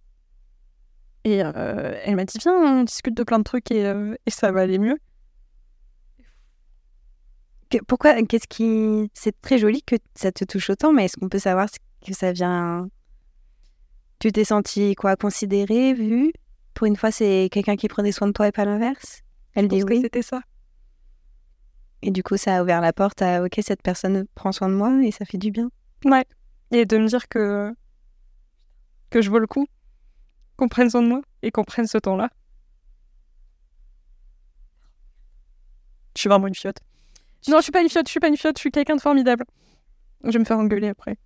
Et 1.25 1.41
euh, 1.43 1.97
elle 2.03 2.15
m'a 2.17 2.25
dit 2.25 2.37
viens, 2.39 2.53
on 2.53 2.83
discute 2.83 3.15
de 3.15 3.23
plein 3.23 3.39
de 3.39 3.43
trucs 3.43 3.71
et, 3.71 3.85
euh, 3.85 4.15
et 4.25 4.31
ça 4.31 4.51
va 4.51 4.61
aller 4.61 4.77
mieux. 4.79 4.97
Pourquoi 7.87 8.21
Qu'est-ce 8.23 8.47
qui 8.47 9.09
C'est 9.13 9.39
très 9.41 9.57
joli 9.57 9.81
que 9.81 9.95
ça 10.15 10.31
te 10.31 10.43
touche 10.45 10.69
autant, 10.69 10.93
mais 10.93 11.05
est-ce 11.05 11.17
qu'on 11.17 11.29
peut 11.29 11.39
savoir 11.39 11.67
que 12.05 12.13
ça 12.13 12.31
vient 12.31 12.87
Tu 14.23 14.31
t'es 14.31 14.45
senti 14.45 14.95
quoi 14.95 15.17
Considéré, 15.17 15.93
vu 15.93 16.31
Pour 16.73 16.87
une 16.87 16.95
fois, 16.95 17.11
c'est 17.11 17.49
quelqu'un 17.51 17.75
qui 17.75 17.89
prenait 17.89 18.13
soin 18.13 18.25
de 18.25 18.31
toi 18.31 18.47
et 18.47 18.53
pas 18.53 18.63
l'inverse? 18.63 19.19
Elle 19.53 19.67
dit 19.67 19.83
oui. 19.83 19.99
C'était 20.01 20.21
ça. 20.21 20.39
Et 22.01 22.09
du 22.09 22.23
coup, 22.23 22.37
ça 22.37 22.55
a 22.55 22.63
ouvert 22.63 22.79
la 22.79 22.93
porte 22.93 23.21
à 23.21 23.43
OK, 23.43 23.59
cette 23.61 23.81
personne 23.81 24.25
prend 24.33 24.53
soin 24.53 24.69
de 24.69 24.75
moi 24.75 24.93
et 25.03 25.11
ça 25.11 25.25
fait 25.25 25.37
du 25.37 25.51
bien. 25.51 25.69
Ouais. 26.05 26.23
Et 26.71 26.85
de 26.85 26.97
me 26.99 27.07
dire 27.07 27.27
que 27.27 27.75
que 29.09 29.21
je 29.21 29.29
vaux 29.29 29.39
le 29.39 29.45
coup, 29.45 29.67
qu'on 30.55 30.69
prenne 30.69 30.89
soin 30.89 31.01
de 31.01 31.07
moi 31.09 31.21
et 31.41 31.51
qu'on 31.51 31.65
prenne 31.65 31.87
ce 31.87 31.97
temps-là. 31.97 32.29
Je 36.15 36.21
suis 36.21 36.29
vraiment 36.29 36.47
une 36.47 36.55
fiotte. 36.55 36.79
Non, 37.49 37.57
je 37.57 37.63
suis 37.63 37.73
pas 37.73 37.81
une 37.81 37.89
fiotte, 37.89 38.07
je 38.07 38.11
suis 38.11 38.21
pas 38.21 38.29
une 38.29 38.37
fiotte, 38.37 38.55
je 38.55 38.61
suis 38.61 38.71
quelqu'un 38.71 38.95
de 38.95 39.01
formidable. 39.01 39.43
Je 40.23 40.31
vais 40.31 40.39
me 40.39 40.45
faire 40.45 40.59
engueuler 40.59 40.87
après. 40.87 41.17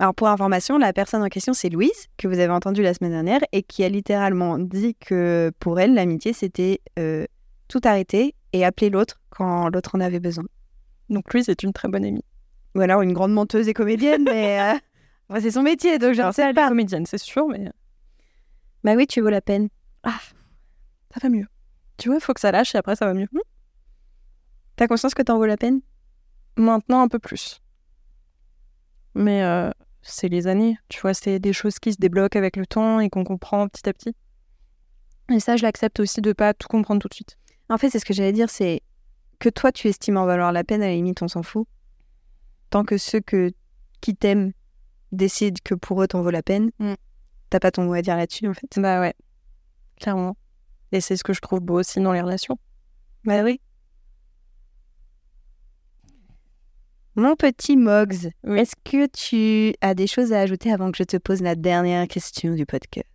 Alors 0.00 0.14
pour 0.14 0.28
information, 0.28 0.78
la 0.78 0.94
personne 0.94 1.22
en 1.22 1.28
question, 1.28 1.52
c'est 1.52 1.68
Louise, 1.68 2.06
que 2.16 2.26
vous 2.26 2.38
avez 2.38 2.48
entendue 2.48 2.80
la 2.80 2.94
semaine 2.94 3.10
dernière, 3.12 3.40
et 3.52 3.62
qui 3.62 3.84
a 3.84 3.88
littéralement 3.90 4.56
dit 4.56 4.94
que 4.94 5.52
pour 5.60 5.78
elle, 5.78 5.92
l'amitié, 5.92 6.32
c'était 6.32 6.80
euh, 6.98 7.26
tout 7.68 7.82
arrêter 7.84 8.34
et 8.54 8.64
appeler 8.64 8.88
l'autre 8.88 9.20
quand 9.28 9.68
l'autre 9.68 9.96
en 9.96 10.00
avait 10.00 10.18
besoin. 10.18 10.44
Donc 11.10 11.30
Louise 11.34 11.50
est 11.50 11.62
une 11.62 11.74
très 11.74 11.88
bonne 11.88 12.06
amie. 12.06 12.24
Ou 12.74 12.80
alors 12.80 13.02
une 13.02 13.12
grande 13.12 13.34
menteuse 13.34 13.68
et 13.68 13.74
comédienne, 13.74 14.24
mais 14.24 14.78
euh, 15.28 15.38
c'est 15.38 15.50
son 15.50 15.62
métier, 15.62 15.98
donc 15.98 16.14
je 16.14 16.22
ne 16.22 16.32
sais 16.32 16.54
pas. 16.54 16.68
comédienne, 16.68 17.04
c'est 17.04 17.18
sûr, 17.18 17.46
mais 17.48 17.70
Bah 18.84 18.94
oui, 18.96 19.06
tu 19.06 19.20
vaux 19.20 19.28
la 19.28 19.42
peine. 19.42 19.68
ça 20.02 21.20
va 21.22 21.28
mieux. 21.28 21.46
Tu 21.98 22.08
vois, 22.08 22.16
il 22.16 22.22
faut 22.22 22.32
que 22.32 22.40
ça 22.40 22.52
lâche 22.52 22.74
et 22.74 22.78
après 22.78 22.96
ça 22.96 23.04
va 23.04 23.12
mieux. 23.12 23.28
T'as 24.76 24.88
conscience 24.88 25.12
que 25.12 25.20
t'en 25.20 25.36
vaux 25.36 25.44
la 25.44 25.58
peine? 25.58 25.82
Maintenant, 26.56 27.02
un 27.02 27.08
peu 27.08 27.18
plus. 27.18 27.60
Mais 29.14 29.42
euh, 29.42 29.70
c'est 30.02 30.28
les 30.28 30.46
années, 30.46 30.76
tu 30.88 31.00
vois, 31.00 31.14
c'est 31.14 31.38
des 31.38 31.52
choses 31.52 31.78
qui 31.78 31.92
se 31.92 31.98
débloquent 31.98 32.38
avec 32.38 32.56
le 32.56 32.66
temps 32.66 33.00
et 33.00 33.10
qu'on 33.10 33.24
comprend 33.24 33.68
petit 33.68 33.88
à 33.88 33.92
petit. 33.92 34.14
Et 35.30 35.40
ça, 35.40 35.56
je 35.56 35.62
l'accepte 35.62 36.00
aussi 36.00 36.20
de 36.20 36.32
pas 36.32 36.54
tout 36.54 36.68
comprendre 36.68 37.00
tout 37.00 37.08
de 37.08 37.14
suite. 37.14 37.36
En 37.68 37.78
fait, 37.78 37.90
c'est 37.90 37.98
ce 38.00 38.04
que 38.04 38.14
j'allais 38.14 38.32
dire, 38.32 38.50
c'est 38.50 38.82
que 39.38 39.48
toi, 39.48 39.70
tu 39.72 39.88
estimes 39.88 40.16
en 40.16 40.26
valoir 40.26 40.52
la 40.52 40.64
peine, 40.64 40.82
à 40.82 40.88
la 40.88 40.94
limite, 40.94 41.22
on 41.22 41.28
s'en 41.28 41.42
fout. 41.42 41.68
Tant 42.70 42.84
que 42.84 42.98
ceux 42.98 43.20
que, 43.20 43.52
qui 44.00 44.16
t'aiment 44.16 44.52
décident 45.12 45.58
que 45.64 45.74
pour 45.74 46.02
eux, 46.02 46.08
t'en 46.08 46.22
vaut 46.22 46.30
la 46.30 46.42
peine, 46.42 46.70
Mm. 46.78 46.94
t'as 47.50 47.60
pas 47.60 47.70
ton 47.70 47.84
mot 47.84 47.92
à 47.94 48.02
dire 48.02 48.16
là-dessus, 48.16 48.48
en 48.48 48.54
fait. 48.54 48.68
Bah 48.76 49.00
ouais, 49.00 49.14
clairement. 50.00 50.36
Et 50.92 51.00
c'est 51.00 51.16
ce 51.16 51.22
que 51.24 51.32
je 51.32 51.40
trouve 51.40 51.60
beau 51.60 51.78
aussi 51.78 52.00
dans 52.00 52.12
les 52.12 52.20
relations. 52.20 52.58
Bah 53.24 53.42
oui. 53.42 53.60
Mon 57.20 57.36
petit 57.36 57.76
Moggs, 57.76 58.30
Oui. 58.44 58.58
est-ce 58.60 58.74
que 58.82 59.06
tu 59.06 59.74
as 59.82 59.92
des 59.94 60.06
choses 60.06 60.32
à 60.32 60.40
ajouter 60.40 60.72
avant 60.72 60.90
que 60.90 60.96
je 60.96 61.02
te 61.02 61.18
pose 61.18 61.42
la 61.42 61.54
dernière 61.54 62.08
question 62.08 62.54
du 62.54 62.64
podcast? 62.64 63.06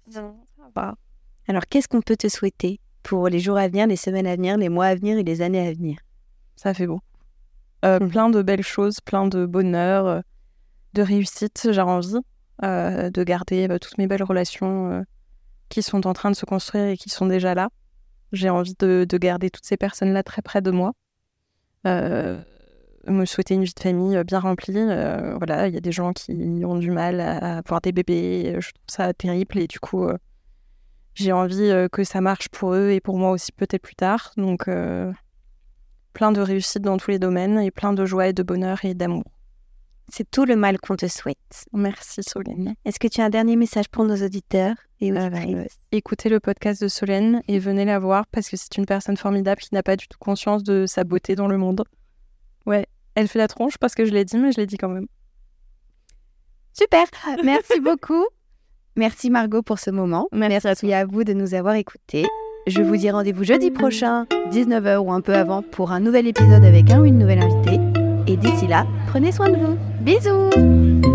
Alors, 1.48 1.64
qu'est-ce 1.68 1.88
qu'on 1.88 2.02
peut 2.04 2.16
te 2.16 2.28
souhaiter 2.30 2.80
pour 3.02 3.30
les 3.30 3.40
jours 3.40 3.58
à 3.58 3.68
venir, 3.68 3.88
les 3.88 3.96
semaines 3.96 4.28
à 4.28 4.36
venir, 4.36 4.58
les 4.58 4.70
mois 4.70 4.86
à 4.86 4.94
venir 4.96 5.18
et 5.18 5.24
les 5.24 5.42
années 5.42 5.68
à 5.68 5.74
venir? 5.74 5.98
Ça 6.56 6.76
fait 6.76 6.86
beau. 6.86 7.00
Euh, 7.84 7.98
Mhm. 8.00 8.10
Plein 8.12 8.30
de 8.30 8.44
belles 8.44 8.62
choses, 8.62 9.00
plein 9.02 9.26
de 9.28 9.48
bonheur, 9.48 10.06
euh, 10.06 10.22
de 10.94 11.02
réussite, 11.02 11.68
j'ai 11.72 11.82
envie 11.82 12.18
euh, 12.64 13.10
de 13.10 13.24
garder 13.24 13.68
euh, 13.72 13.80
toutes 13.80 13.98
mes 13.98 14.06
belles 14.06 14.24
relations 14.24 15.04
qui 15.70 15.82
sont 15.82 16.06
en 16.06 16.14
train 16.14 16.30
de 16.30 16.36
se 16.36 16.46
construire 16.46 16.86
et 16.90 16.98
qui 16.98 17.10
sont 17.10 17.26
déjà 17.26 17.56
là. 17.56 17.70
J'ai 18.34 18.52
envie 18.52 18.76
de, 18.78 19.08
de 19.10 19.18
garder 19.18 19.50
toutes 19.50 19.66
ces 19.66 19.78
personnes-là 19.78 20.22
très 20.22 20.44
près 20.44 20.62
de 20.62 20.70
moi. 20.70 20.94
Euh, 21.88 22.40
me 23.08 23.26
souhaiter 23.26 23.54
une 23.56 23.64
vie 23.64 23.74
de 23.76 23.80
famille 23.80 24.16
euh, 24.18 24.24
bien 24.24 24.40
remplie. 24.40 24.76
euh, 24.78 25.36
voilà, 25.38 25.68
il 25.68 25.74
y 25.74 25.78
a 25.78 25.82
des 25.82 25.92
gens 25.92 26.14
qui 26.14 26.32
ont 26.66 26.78
du 26.78 26.92
mal 26.92 27.20
à 27.22 27.58
avoir 27.58 27.82
des 27.82 27.92
bébés. 27.92 28.54
euh, 28.56 28.62
Je 28.62 28.70
trouve 28.72 28.84
ça 28.88 29.14
terrible 29.14 29.58
et 29.60 29.68
du 29.68 29.80
coup, 29.80 30.04
euh, 30.06 30.18
j'ai 31.14 31.32
envie 31.32 31.72
que 31.92 32.04
ça 32.04 32.20
marche 32.22 32.50
pour 32.50 32.74
eux 32.74 32.90
et 32.92 33.00
pour 33.00 33.18
moi 33.18 33.32
aussi 33.32 33.52
peut-être 33.52 33.82
plus 33.82 33.96
tard. 33.96 34.32
Donc, 34.38 34.68
euh, 34.68 35.12
plein 36.14 36.32
de 36.32 36.42
réussite 36.42 36.82
dans 36.82 36.98
tous 36.98 37.12
les 37.12 37.20
domaines 37.20 37.60
et 37.60 37.72
plein 37.72 37.94
de 37.94 38.06
joie 38.06 38.28
et 38.28 38.34
de 38.34 38.44
bonheur 38.44 38.84
et 38.84 38.94
d'amour. 38.94 39.24
C'est 40.10 40.30
tout 40.30 40.46
le 40.46 40.56
mal 40.56 40.78
qu'on 40.80 40.96
te 40.96 41.08
souhaite. 41.08 41.66
Merci 41.74 42.22
Solène. 42.22 42.76
Est-ce 42.86 43.00
que 43.00 43.08
tu 43.08 43.22
as 43.22 43.26
un 43.26 43.30
dernier 43.30 43.56
message 43.56 43.90
pour 43.90 44.06
nos 44.06 44.16
auditeurs 44.16 44.76
et 45.02 45.12
Euh, 45.12 45.66
Écoutez 45.92 46.30
le 46.30 46.40
podcast 46.40 46.82
de 46.82 46.88
Solène 46.88 47.42
et 47.48 47.60
venez 47.60 47.86
la 47.86 47.98
voir 47.98 48.26
parce 48.28 48.50
que 48.50 48.56
c'est 48.56 48.78
une 48.78 48.86
personne 48.86 49.18
formidable 49.18 49.62
qui 49.62 49.74
n'a 49.74 49.84
pas 49.84 49.96
du 49.96 50.08
tout 50.08 50.18
conscience 50.20 50.64
de 50.64 50.86
sa 50.86 51.04
beauté 51.04 51.36
dans 51.36 51.48
le 51.48 51.58
monde. 51.58 51.84
Ouais, 52.66 52.86
elle 53.16 53.28
fait 53.28 53.40
la 53.40 53.48
tronche 53.48 53.78
parce 53.78 53.96
que 53.96 54.06
je 54.06 54.12
l'ai 54.12 54.26
dit, 54.26 54.38
mais 54.38 54.52
je 54.52 54.58
l'ai 54.60 54.66
dit 54.68 54.78
quand 54.78 54.90
même. 54.90 55.08
Super, 56.74 57.06
merci 57.44 57.80
beaucoup. 57.80 58.26
Merci 58.98 59.30
Margot 59.30 59.62
pour 59.62 59.80
ce 59.80 59.92
moment. 59.92 60.28
Merci 60.32 60.68
à 60.68 60.76
toi. 60.76 60.96
à 60.96 61.06
vous 61.06 61.24
de 61.24 61.34
nous 61.34 61.54
avoir 61.54 61.76
écoutés. 61.76 62.26
Je 62.68 62.82
vous 62.82 62.98
dis 62.98 63.12
rendez-vous 63.12 63.44
jeudi 63.44 63.70
prochain, 63.70 64.26
19h 64.52 64.98
ou 64.98 65.12
un 65.12 65.22
peu 65.22 65.36
avant, 65.36 65.62
pour 65.62 65.92
un 65.92 66.00
nouvel 66.00 66.28
épisode 66.28 66.64
avec 66.64 66.90
un 66.90 67.02
ou 67.02 67.06
une 67.06 67.20
nouvelle 67.20 67.44
invitée. 67.44 67.80
Et 68.28 68.38
d'ici 68.38 68.68
là, 68.68 68.88
prenez 69.08 69.32
soin 69.32 69.50
de 69.50 69.58
vous. 69.58 69.78
Bisous 70.02 71.15